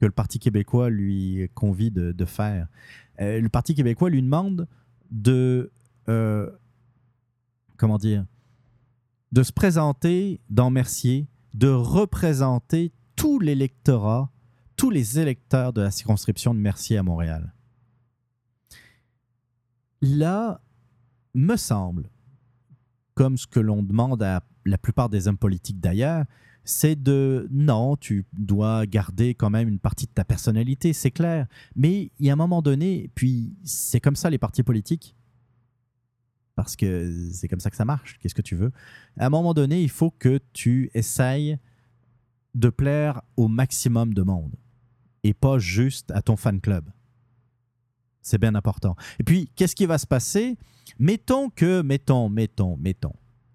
[0.00, 2.66] que le Parti québécois lui convie de, faire.
[3.20, 4.68] Euh, le Parti québécois lui demande
[5.10, 5.70] de
[7.76, 8.26] comment dire
[9.30, 12.92] de se présenter dans Mercier, de représenter
[13.22, 14.32] tout l'électorat,
[14.74, 17.54] tous les électeurs de la circonscription de Mercier à Montréal.
[20.00, 20.60] Là,
[21.32, 22.10] me semble,
[23.14, 26.24] comme ce que l'on demande à la plupart des hommes politiques d'ailleurs,
[26.64, 31.46] c'est de non, tu dois garder quand même une partie de ta personnalité, c'est clair.
[31.76, 35.14] Mais il y a un moment donné, puis c'est comme ça les partis politiques,
[36.56, 38.18] parce que c'est comme ça que ça marche.
[38.18, 38.72] Qu'est-ce que tu veux?
[39.16, 41.60] À un moment donné, il faut que tu essayes
[42.54, 44.54] de plaire au maximum de monde
[45.24, 46.90] et pas juste à ton fan club.
[48.20, 48.94] C'est bien important.
[49.18, 50.56] Et puis, qu'est-ce qui va se passer?
[50.98, 53.14] Mettons que, mettons, mettons, mettons.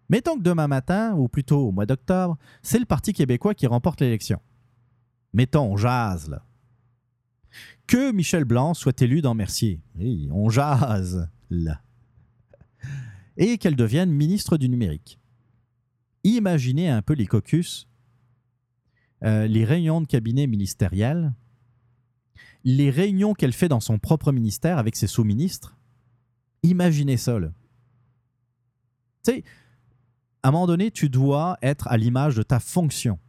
[0.10, 4.02] Mettons que demain matin, ou plutôt au mois d'octobre, c'est le Parti québécois qui remporte
[4.02, 4.42] l'élection.
[5.34, 6.44] Mettons, on jase, là.
[7.88, 9.82] Que Michel Blanc soit élu dans Mercier.
[9.96, 11.82] Oui, on jase, là.
[13.38, 15.20] Et qu'elle devienne ministre du numérique.
[16.24, 17.88] Imaginez un peu les caucus,
[19.24, 21.34] euh, les réunions de cabinet ministériel,
[22.64, 25.78] les réunions qu'elle fait dans son propre ministère avec ses sous-ministres.
[26.64, 27.52] Imaginez ça, là.
[29.24, 29.44] Tu sais,
[30.44, 33.20] à un moment donné, tu dois être à l'image de ta fonction.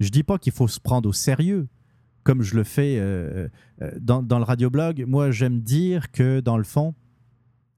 [0.00, 1.68] Je dis pas qu'il faut se prendre au sérieux,
[2.22, 3.48] comme je le fais euh,
[3.80, 5.04] euh, dans, dans le radioblog.
[5.06, 6.94] Moi, j'aime dire que, dans le fond,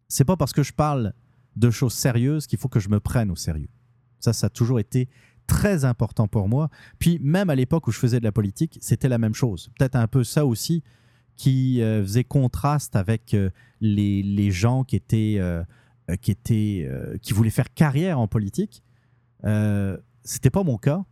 [0.09, 1.13] c'est pas parce que je parle
[1.57, 3.69] de choses sérieuses qu'il faut que je me prenne au sérieux.
[4.21, 5.09] Ça, ça a toujours été
[5.47, 6.71] très important pour moi.
[6.99, 9.71] Puis même à l'époque où je faisais de la politique, c'était la même chose.
[9.79, 10.83] Peut-être un peu ça aussi
[11.37, 13.51] qui euh, faisait contraste avec euh,
[13.81, 15.65] les, gens qui euh,
[16.21, 16.89] qui, étaient
[17.23, 18.83] qui voulaient faire carrière en politique.
[20.25, 21.05] C'était pas mon cas.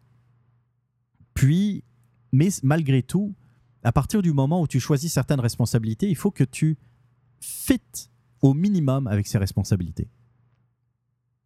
[1.34, 1.84] Puis,
[2.32, 3.34] mais malgré tout,
[3.82, 6.78] à partir du moment où tu choisis certaines responsabilités, il faut que tu
[7.40, 8.10] fites
[8.40, 10.08] au minimum avec ces responsabilités.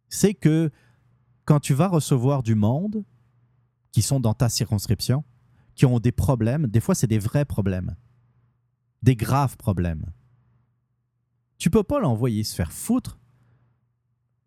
[0.09, 0.71] C'est que
[1.47, 3.05] quand tu vas recevoir du monde
[3.93, 5.23] qui sont dans ta circonscription,
[5.75, 7.95] qui ont des problèmes, des fois c'est des vrais problèmes,
[9.01, 10.11] des graves problèmes.
[11.57, 13.17] Tu peux pas l'envoyer se faire foutre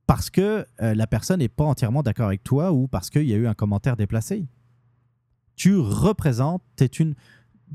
[0.07, 3.33] parce que euh, la personne n'est pas entièrement d'accord avec toi ou parce qu'il y
[3.33, 4.47] a eu un commentaire déplacé.
[5.57, 7.15] Tu représentes, t'es une,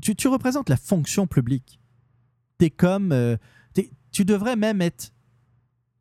[0.00, 1.80] tu, tu représentes la fonction publique.
[2.58, 3.36] T'es comme, euh,
[4.12, 5.12] tu devrais même être,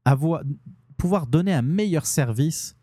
[0.06, 0.43] avoir,
[0.95, 2.74] pouvoir donner un meilleur service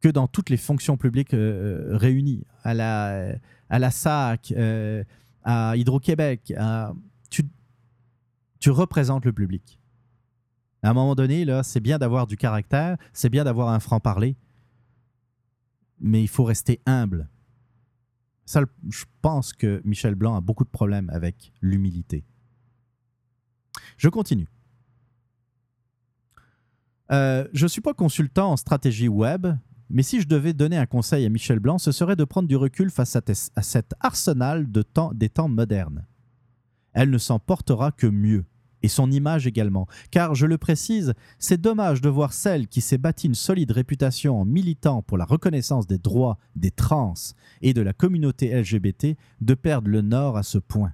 [0.00, 3.34] que dans toutes les fonctions publiques euh, réunies, à la,
[3.68, 5.04] à la SAC, euh,
[5.42, 6.52] à Hydro-Québec.
[7.30, 7.44] Tu,
[8.58, 9.78] tu représentes le public.
[10.82, 14.36] À un moment donné, là, c'est bien d'avoir du caractère, c'est bien d'avoir un franc-parler,
[16.00, 17.28] mais il faut rester humble.
[18.46, 22.24] Ça, je pense que Michel Blanc a beaucoup de problèmes avec l'humilité.
[23.96, 24.48] Je continue.
[27.12, 29.46] Euh, je ne suis pas consultant en stratégie web,
[29.90, 32.56] mais si je devais donner un conseil à Michel Blanc, ce serait de prendre du
[32.56, 36.06] recul face à, cet arsenal des temps modernes.
[36.92, 38.44] Elle ne s'en portera que mieux,
[38.82, 42.98] et son image également, car, je le précise, c'est dommage de voir celle qui s'est
[42.98, 47.14] bâtie une solide réputation en militant pour la reconnaissance des droits des trans
[47.60, 50.92] et de la communauté LGBT de perdre le nord à ce point.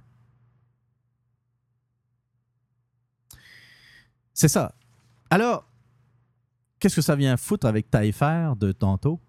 [4.33, 4.75] C'est ça.
[5.29, 5.66] Alors,
[6.79, 9.19] Qu'est-ce que ça vient foutre avec Taillefer de tantôt?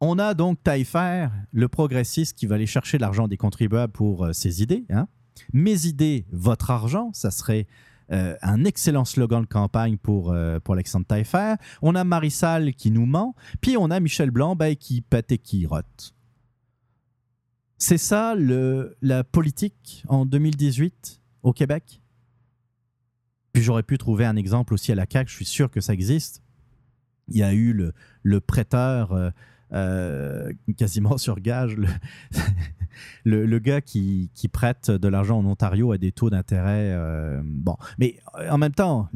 [0.00, 4.32] On a donc Taillefer, le progressiste qui va aller chercher l'argent des contribuables pour euh,
[4.32, 4.84] ses idées.
[4.90, 5.08] Hein?
[5.52, 7.66] Mes idées, votre argent, ça serait
[8.12, 11.54] euh, un excellent slogan de campagne pour, euh, pour Alexandre Taillefer.
[11.80, 15.38] On a Marissal qui nous ment, puis on a Michel Blanc ben, qui pète et
[15.38, 16.14] qui rote.
[17.78, 18.34] C'est ça
[19.02, 22.00] la politique en 2018 au Québec?
[23.54, 25.94] Puis j'aurais pu trouver un exemple aussi à la CAQ, je suis sûr que ça
[25.94, 26.42] existe.
[27.28, 27.92] Il y a eu le,
[28.24, 29.30] le prêteur euh,
[29.72, 31.76] euh, quasiment sur gage,
[33.24, 36.90] le, le, gars qui, qui, prête de l'argent en Ontario à des taux d'intérêt.
[36.92, 38.18] Euh, bon, mais
[38.50, 39.08] en même temps,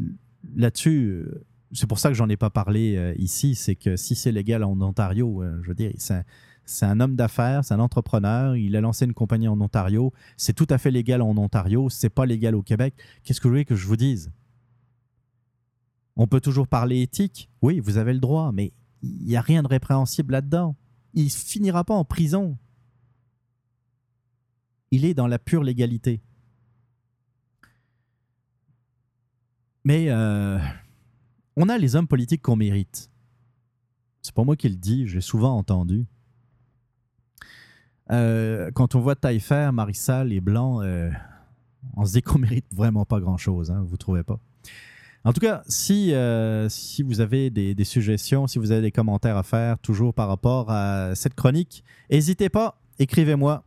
[0.55, 1.27] là-dessus,
[1.73, 4.81] c'est pour ça que j'en ai pas parlé ici, c'est que si c'est légal en
[4.81, 6.25] Ontario, je veux dire, c'est
[6.69, 8.55] c'est un homme d'affaires, c'est un entrepreneur.
[8.55, 10.13] Il a lancé une compagnie en Ontario.
[10.37, 11.89] C'est tout à fait légal en Ontario.
[11.89, 12.95] C'est pas légal au Québec.
[13.25, 14.31] Qu'est-ce que vous voulez que je vous dise?
[16.17, 17.49] On peut toujours parler éthique.
[17.63, 20.77] Oui, vous avez le droit, mais il n'y a rien de répréhensible là-dedans.
[21.15, 22.59] Il finira pas en prison.
[24.91, 26.21] Il est dans la pure légalité.
[29.85, 30.59] Mais euh,
[31.57, 33.11] on a les hommes politiques qu'on mérite.
[34.21, 36.07] C'est pas moi qui le dis, j'ai souvent entendu.
[38.11, 41.11] Euh, quand on voit Taillefer, Marissal et Blanc, euh,
[41.97, 44.39] on se dit qu'on mérite vraiment pas grand-chose, hein, vous trouvez pas?
[45.25, 48.93] En tout cas, si, euh, si vous avez des, des, suggestions, si vous avez des
[48.93, 53.65] commentaires à faire, toujours par rapport à cette chronique, n'hésitez pas, écrivez-moi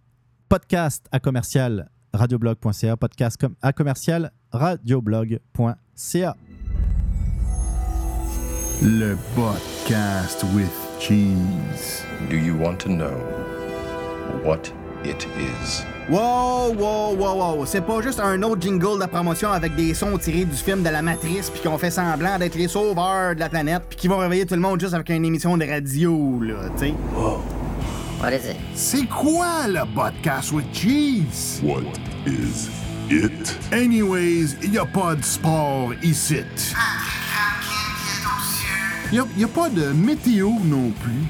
[0.49, 6.35] podcast à commercial radioblog.ca, podcast à commercial radioblog.ca.
[8.81, 12.03] Le podcast with cheese.
[12.29, 13.60] Do you want to know?
[14.43, 14.71] What
[15.03, 15.83] it is.
[16.09, 17.65] Wow, wow, wow, wow.
[17.65, 20.89] C'est pas juste un autre jingle de promotion avec des sons tirés du film de
[20.89, 24.17] la Matrice puis qu'on fait semblant d'être les sauveurs de la planète puis qui vont
[24.17, 26.93] réveiller tout le monde juste avec une émission de radio, là, tu sais.
[27.15, 27.41] Wow.
[28.21, 28.57] What is it?
[28.75, 31.61] C'est quoi le podcast with cheese?
[31.63, 31.83] What
[32.25, 32.69] is
[33.09, 33.57] it?
[33.71, 36.35] Anyways, y a pas de sport ici.
[36.35, 37.20] Y
[39.19, 41.25] a, y a pas de météo non plus.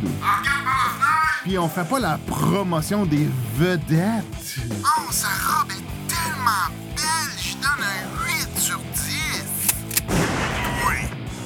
[1.44, 3.28] Puis on fait pas la promotion des
[3.58, 4.58] vedettes.
[4.84, 9.44] Oh, sa robe est tellement belle, je donne un 8 sur 10.
[10.88, 10.98] Oui,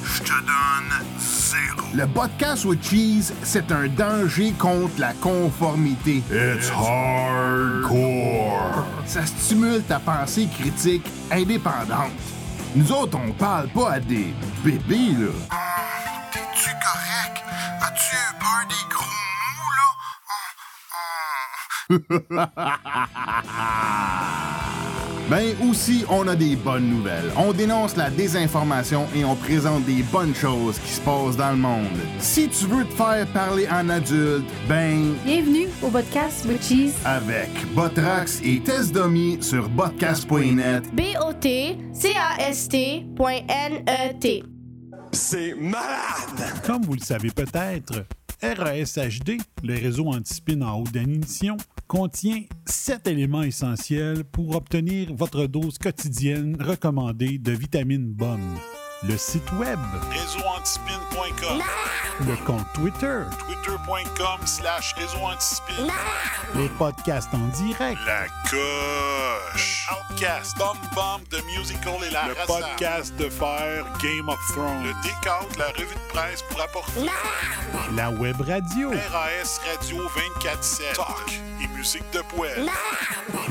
[0.03, 1.87] je te donne 0.
[1.93, 6.21] Le podcast with cheese, c'est un danger contre la conformité.
[6.29, 7.95] It's hardcore.
[9.05, 12.11] Ça stimule ta pensée critique indépendante.
[12.75, 14.33] Nous autres, on parle pas à des
[14.65, 15.29] bébés, là.
[16.65, 17.43] T'es-tu correct?
[17.81, 19.05] As-tu peur des gros
[25.29, 27.31] ben aussi, on a des bonnes nouvelles.
[27.37, 31.57] On dénonce la désinformation et on présente des bonnes choses qui se passent dans le
[31.57, 31.85] monde.
[32.17, 35.13] Si tu veux te faire parler en adulte, ben...
[35.23, 36.95] Bienvenue au podcast with Cheese.
[37.05, 40.83] Avec Botrax et Test Dummy sur botcast.net.
[40.95, 41.95] B-O-T-C-A-S-T.N-E-T.
[45.15, 46.61] C'est malade!
[46.65, 48.05] Comme vous le savez peut-être,
[48.43, 51.55] RASHD, le réseau anti-spin en haute définition,
[51.87, 58.57] contient sept éléments essentiels pour obtenir votre dose quotidienne recommandée de vitamine bonne
[59.07, 59.79] le site web.
[60.11, 61.61] réseauantispin.com,
[62.27, 63.23] le compte Twitter.
[63.39, 65.87] Twitter.com slash réseauantispin,
[66.55, 73.15] les podcasts en direct, la coche, Outcast, Bomb Bomb de Musical et la le podcast
[73.17, 77.05] de faire Game of Thrones, le décompte, la revue de presse pour apporter.
[77.95, 80.03] La web radio, RAS Radio
[80.41, 82.67] 24-7, talk et musique de poêle,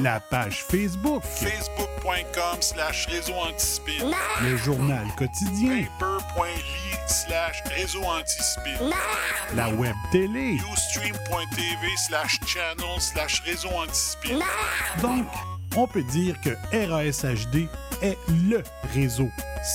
[0.02, 4.10] la page Facebook, facebook.com slash réseau antispin,
[4.42, 8.90] le journal quotidien paper.ly slash réseau antispin.
[9.54, 10.58] La web télé.
[10.72, 14.40] Ustream.tv slash channel slash réseau antispin.
[15.00, 15.26] Donc,
[15.76, 17.68] on peut dire que RASHD
[18.02, 18.64] est le
[18.94, 19.28] réseau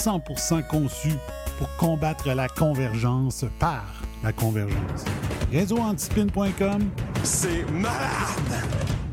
[0.04, 1.14] 100% conçu
[1.58, 3.86] pour combattre la convergence par
[4.22, 5.06] la convergence.
[5.52, 6.90] Réseauantispin.com,
[7.24, 9.09] c'est malade!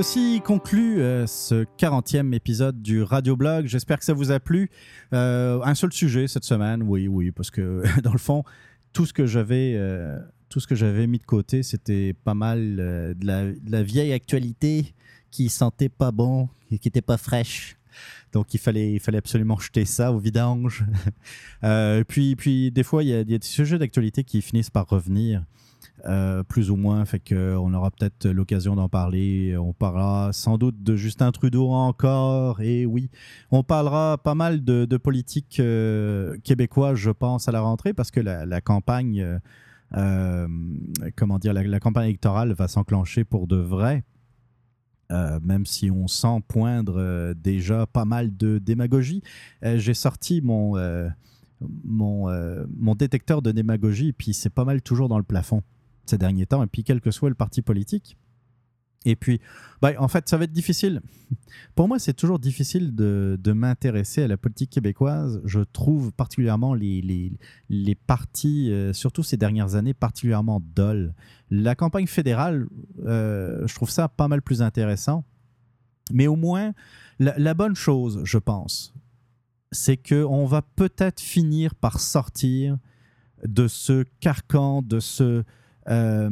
[0.00, 3.66] Ceci conclut euh, ce 40e épisode du Radio-Blog.
[3.66, 4.70] J'espère que ça vous a plu.
[5.12, 8.44] Euh, un seul sujet cette semaine, oui, oui, parce que dans le fond,
[8.92, 10.16] tout ce que j'avais, euh,
[10.50, 14.94] tout ce que j'avais mis de côté, c'était pas mal de, la, vieille actualité
[15.32, 17.76] qui sentait pas bon et qui était pas fraîche.
[18.32, 20.84] Donc il fallait, il fallait absolument jeter ça au vidange.
[21.64, 24.70] Euh, puis, puis des fois, il y il y a des sujets d'actualité qui finissent
[24.70, 25.42] par revenir.
[26.06, 29.56] Euh, plus ou moins, fait que on aura peut-être l'occasion d'en parler.
[29.56, 33.10] On parlera sans doute de Justin Trudeau encore, et oui,
[33.50, 38.20] on parlera pas mal de, politique euh, québécoise, je pense, à la rentrée, parce que
[38.20, 39.38] la, campagne, euh,
[39.96, 40.48] euh,
[41.16, 44.04] comment dire, la, campagne électorale va s'enclencher pour de vrai.
[45.10, 49.22] Euh, même si on sent poindre euh, déjà pas mal de démagogie.
[49.64, 51.08] Euh, J'ai sorti mon, euh,
[51.84, 55.62] mon, euh, mon détecteur de démagogie, puis c'est pas mal toujours dans le plafond
[56.08, 58.16] ces derniers temps, et puis quel que soit le parti politique.
[59.04, 59.40] Et puis,
[59.80, 61.00] bah, en fait, ça va être difficile.
[61.74, 65.40] Pour moi, c'est toujours difficile de, de m'intéresser à la politique québécoise.
[65.44, 67.32] Je trouve particulièrement les, les,
[67.68, 71.14] les partis, euh, surtout ces dernières années, particulièrement dolles.
[71.50, 72.66] La campagne fédérale,
[73.06, 75.24] euh, je trouve ça pas mal plus intéressant.
[76.12, 76.72] Mais au moins,
[77.18, 78.94] la, la bonne chose, je pense,
[79.70, 82.78] c'est qu'on va peut-être finir par sortir
[83.46, 85.44] de ce carcan, de ce...
[85.88, 86.30] euh,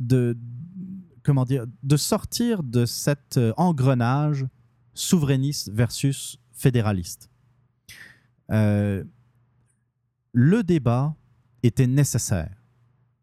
[0.00, 0.36] de,
[1.22, 4.46] comment dire, de sortir de cet euh, engrenage
[4.94, 7.30] souverainiste versus fédéraliste.
[8.50, 9.04] Euh,
[10.32, 11.14] le débat
[11.62, 12.62] était nécessaire,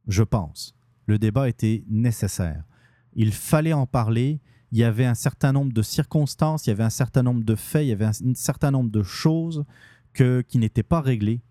[0.07, 0.75] je pense.
[1.05, 2.63] Le débat était nécessaire.
[3.13, 4.39] Il fallait en parler.
[4.71, 7.55] Il y avait un certain nombre de circonstances, il y avait un certain nombre de
[7.55, 9.65] faits, il y avait un, certain nombre de choses
[10.13, 11.41] que, qui n'étaient pas réglées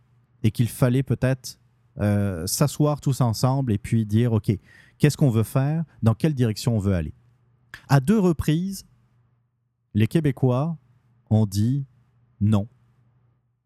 [0.44, 1.58] et qu'il fallait peut-être
[2.00, 4.50] euh, s'asseoir tous ensemble et puis dire, OK,
[4.98, 7.14] qu'est-ce qu'on veut faire, dans quelle direction on veut aller?
[7.88, 8.84] À deux reprises,
[9.94, 10.76] les Québécois
[11.30, 11.86] ont dit
[12.40, 12.68] non.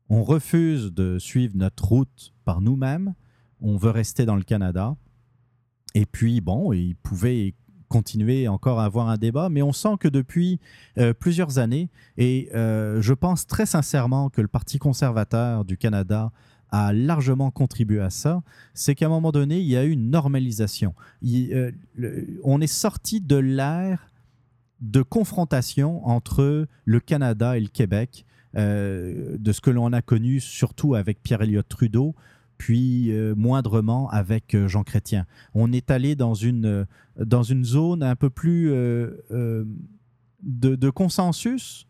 [0.08, 3.14] On refuse de suivre notre route par nous-mêmes,
[3.60, 4.96] on veut rester dans le Canada.
[5.94, 7.54] Et puis, bon, ils pouvaient
[7.88, 10.58] continuer encore à avoir un débat, mais on sent que depuis
[10.96, 16.32] euh, plusieurs années, et euh, je pense très sincèrement que le Parti conservateur du Canada
[16.72, 18.42] a largement contribué à ça,
[18.74, 20.94] c'est qu'à un moment donné, il y a eu une normalisation.
[21.24, 21.70] Euh,
[22.42, 24.10] on est sorti de l'ère
[24.80, 28.24] de confrontation entre le Canada et le Québec,
[28.56, 32.14] euh, de ce que l'on a connu surtout avec Pierre Elliott Trudeau,
[32.56, 35.26] puis euh, moindrement avec Jean Chrétien.
[35.54, 36.86] On est allé dans une,
[37.16, 38.70] dans une zone un peu plus
[39.30, 41.86] de consensus.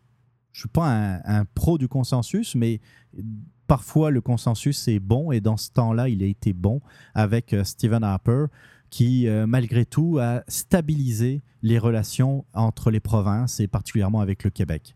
[0.53, 2.81] Je suis pas un, un pro du consensus, mais
[3.67, 6.81] parfois le consensus est bon et dans ce temps-là, il a été bon
[7.15, 8.47] avec euh, Stephen Harper
[8.91, 14.51] qui, euh, malgré tout, a stabilisé les relations entre les provinces et particulièrement avec le
[14.51, 14.95] Québec.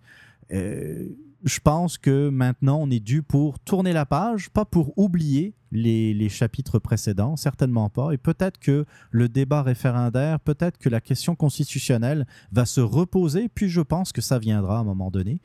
[0.53, 1.09] Euh,
[1.45, 6.29] je pense que maintenant, on est dû pour tourner la page, pas pour oublier les,
[6.29, 8.13] chapitres précédents, certainement pas.
[8.13, 13.69] Et peut-être que le débat référendaire, peut-être que la question constitutionnelle va se reposer, puis
[13.69, 15.41] je pense que ça viendra à un moment donné.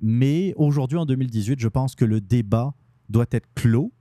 [0.00, 2.74] Mais aujourd'hui, en 2018, je pense que le débat
[3.08, 3.92] doit être clos,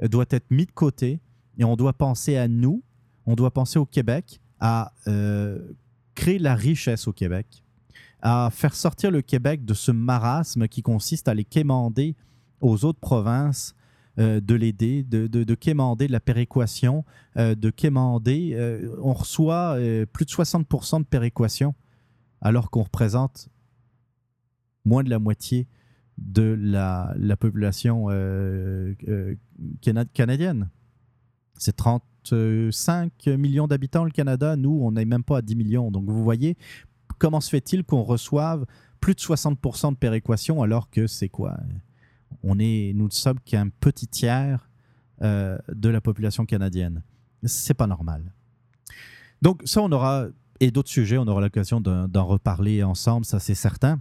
[0.00, 1.20] doit être mis de côté,
[1.58, 2.82] et on doit penser à nous,
[3.26, 5.72] on doit penser au Québec, à euh,
[6.14, 7.64] créer la richesse au Québec,
[8.22, 12.14] à faire sortir le Québec de ce marasme qui consiste à les quémander
[12.60, 13.74] aux autres provinces,
[14.18, 17.04] euh, de l'aider, de, de, de quémander de la péréquation,
[17.36, 18.52] euh, de quémander.
[18.54, 19.76] euh, on reçoit
[20.12, 21.74] plus de 60% de péréquation,
[22.40, 23.48] alors qu'on représente
[24.84, 25.68] moins de la moitié
[26.18, 28.08] de la, la population
[29.80, 30.68] cana- canadienne.
[31.54, 34.56] C'est 35 millions d'habitants le Canada.
[34.56, 35.90] Nous, on n'est même pas à 10 millions.
[35.90, 36.56] Donc vous voyez,
[37.20, 38.66] comment se fait-il qu'on reçoive
[38.98, 41.56] plus de 60% de péréquation alors que c'est quoi?
[42.42, 44.68] On est, Nous ne sommes qu'un petit tiers
[45.22, 47.02] euh, de la population canadienne.
[47.44, 48.32] C'est pas normal.
[49.42, 50.26] Donc ça, on aura,
[50.58, 54.00] et d'autres sujets, on aura l'occasion d'en reparler ensemble, ça c'est certain.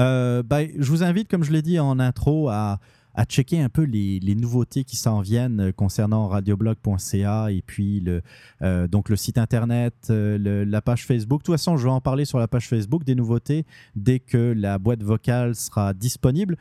[0.00, 2.78] Euh, ben, je vous invite, comme je l'ai dit en intro, à,
[3.14, 8.22] à checker un peu les, nouveautés qui s'en viennent euh, concernant radioblog.ca et puis le,
[8.62, 11.40] euh, donc le site internet, euh, la page Facebook.
[11.40, 14.54] De toute façon, je vais en parler sur la page Facebook des nouveautés dès que
[14.56, 16.56] la boîte vocale sera disponible.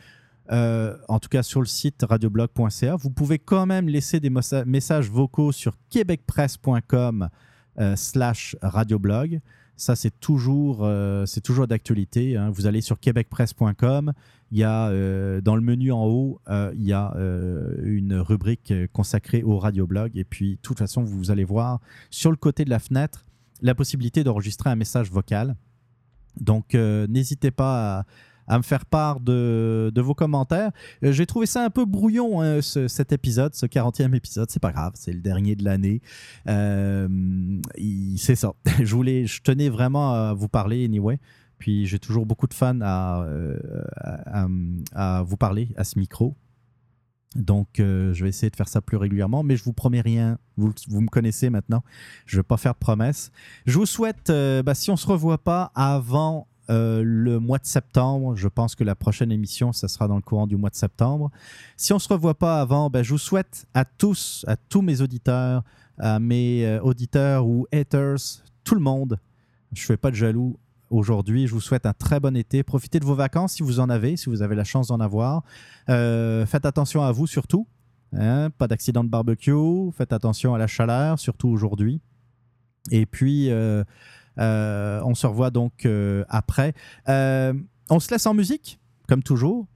[0.49, 2.95] En tout cas sur le site radioblog.ca.
[2.95, 7.27] Vous pouvez quand même laisser des messages vocaux sur québecpresse.com
[7.95, 9.41] slash radioblog.
[9.77, 12.35] Ça, c'est toujours, euh, c'est toujours d'actualité.
[12.35, 12.49] hein.
[12.49, 14.11] Vous allez sur québecpresse.com.
[14.51, 17.13] Il y a euh, dans le menu en haut, euh, il y a
[17.83, 20.17] une rubrique consacrée au radioblog.
[20.17, 23.23] Et puis, de toute façon, vous allez voir sur le côté de la fenêtre
[23.61, 25.55] la possibilité d'enregistrer un message vocal.
[26.39, 28.05] Donc, n'hésitez pas à,
[28.47, 30.71] à me faire part de, vos commentaires.
[31.03, 34.49] Euh, J'ai trouvé ça un peu brouillon, hein, ce- cet épisode, ce 40e épisode.
[34.49, 36.01] C'est pas grave, c'est le dernier de l'année.
[36.47, 37.07] Euh,
[38.17, 38.53] c'est ça.
[38.83, 41.19] je, tenais vraiment à vous parler, anyway.
[41.59, 43.57] Puis j'ai toujours beaucoup de fans à, euh,
[45.23, 46.35] vous parler à ce micro.
[47.35, 50.37] Donc, je vais essayer de faire ça plus régulièrement, mais je vous promets rien.
[50.55, 51.83] Vous, me connaissez maintenant.
[52.25, 53.31] Je ne vais pas faire de promesses.
[53.65, 54.31] Je vous souhaite,
[54.63, 58.75] bah, si on ne se revoit pas avant euh, le mois de septembre, je pense
[58.75, 61.31] que la prochaine émission, ça sera dans le courant du mois de septembre.
[61.77, 64.81] Si on ne se revoit pas avant, bah, je vous souhaite à tous, à tous
[64.81, 65.63] mes auditeurs,
[65.97, 68.17] à mes euh, auditeurs ou haters,
[68.63, 69.19] tout le monde,
[69.73, 70.57] je ne fais pas de jaloux
[70.89, 71.47] aujourd'hui.
[71.47, 72.63] Je vous souhaite un très bon été.
[72.63, 75.43] Profitez de vos vacances si vous en avez, si vous avez la chance d'en avoir.
[75.89, 77.67] Euh, faites attention à vous surtout.
[78.13, 79.91] hein, pas d'accident de barbecue.
[79.97, 82.01] Faites attention à la chaleur, surtout aujourd'hui.
[82.91, 83.49] Et puis,
[84.37, 86.73] on se revoit donc euh, après.
[87.09, 87.53] Euh,
[87.89, 89.67] on se laisse en musique, comme toujours.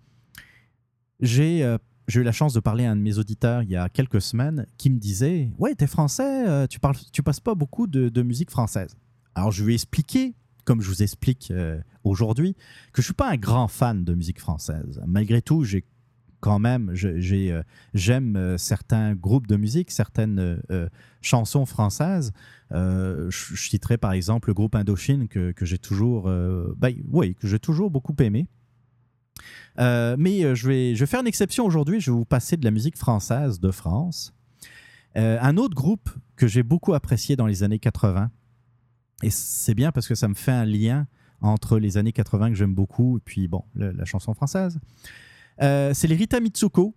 [1.21, 1.77] J'ai euh,
[2.13, 4.65] eu la chance de parler à un de mes auditeurs il y a quelques semaines
[4.77, 8.95] qui me disait Ouais, t'es français, euh, tu, parles, passes pas beaucoup de, musique française.
[9.35, 10.33] Alors, je lui ai expliqué,
[10.65, 12.55] comme je vous explique euh, aujourd'hui,
[12.91, 15.01] que je suis pas un grand fan de musique française.
[15.05, 15.85] Malgré tout, j'ai
[16.41, 17.63] quand même, euh,
[17.93, 20.89] j'aime euh, certains groupes de musique, certaines euh,
[21.21, 22.33] chansons françaises.
[22.71, 27.91] Je, citerai par exemple le groupe Indochine que, j'ai toujours, ben, oui, que j'ai toujours
[27.91, 28.47] beaucoup aimé.
[29.77, 31.99] Mais je, vais, faire une exception aujourd'hui.
[31.99, 34.33] Je vais vous passer de la musique française de France.
[35.15, 38.31] Un autre groupe que j'ai beaucoup apprécié dans les années 80,
[39.23, 41.07] et c'est bien parce que ça me fait un lien
[41.41, 44.79] entre les années 80 que j'aime beaucoup et puis bon, la chanson française.
[45.61, 46.95] Euh, c'est les Rita Mitsuko,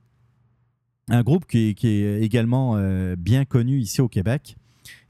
[1.09, 4.57] un groupe qui est, également euh, bien connu ici au Québec.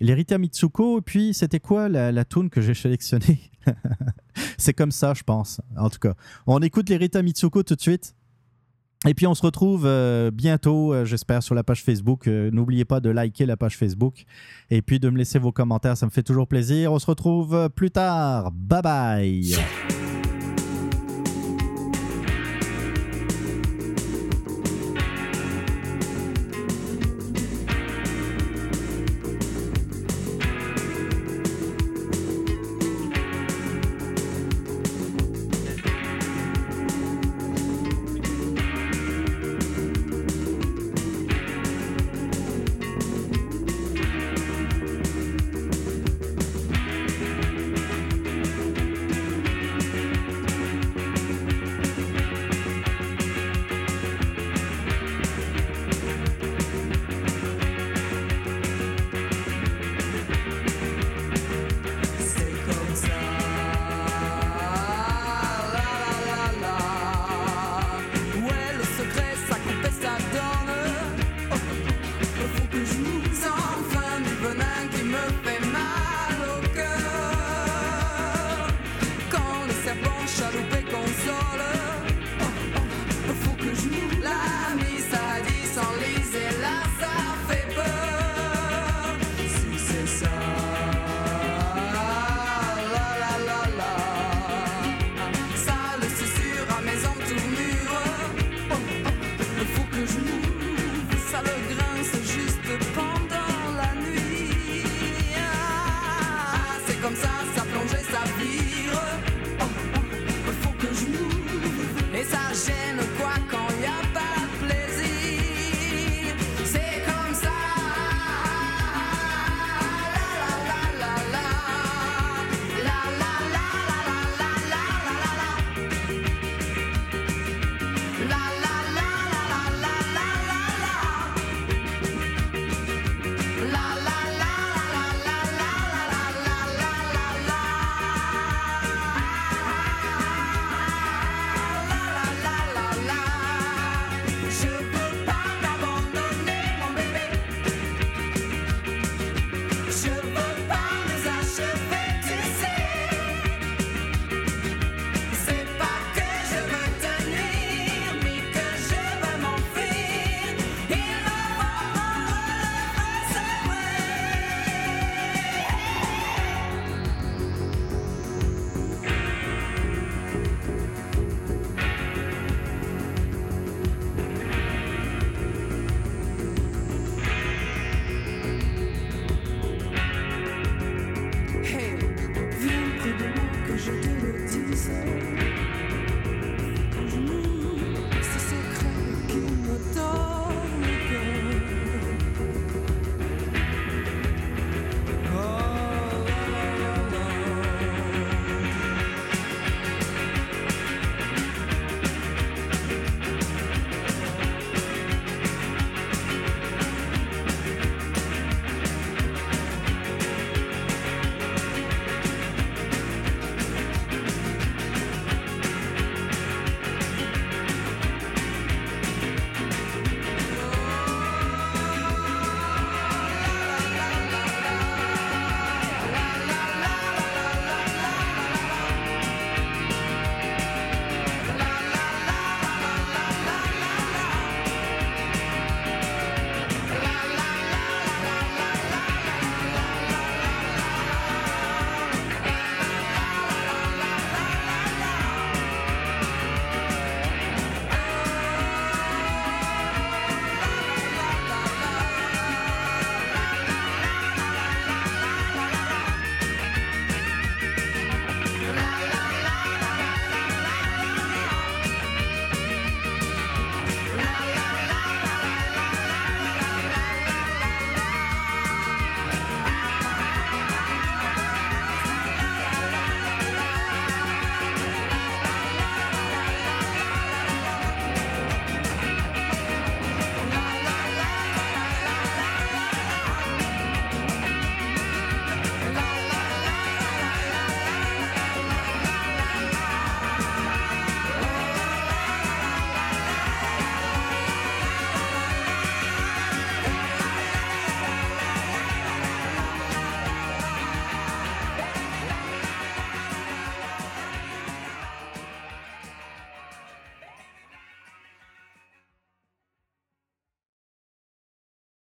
[0.01, 3.41] Les Rita Mitsuko, et puis c'était quoi la, la tune que j'ai sélectionnée?
[4.59, 6.15] C'est comme ça, je pense, en tout cas.
[6.47, 8.15] On écoute les Rita Mitsuko tout de suite.
[9.07, 12.27] Et puis on se retrouve euh, bientôt, j'espère, sur la page Facebook.
[12.27, 14.25] N'oubliez pas de liker la page Facebook
[14.71, 16.93] et puis de me laisser vos commentaires, ça me fait toujours plaisir.
[16.93, 18.51] On se retrouve plus tard.
[18.53, 19.57] Bye bye.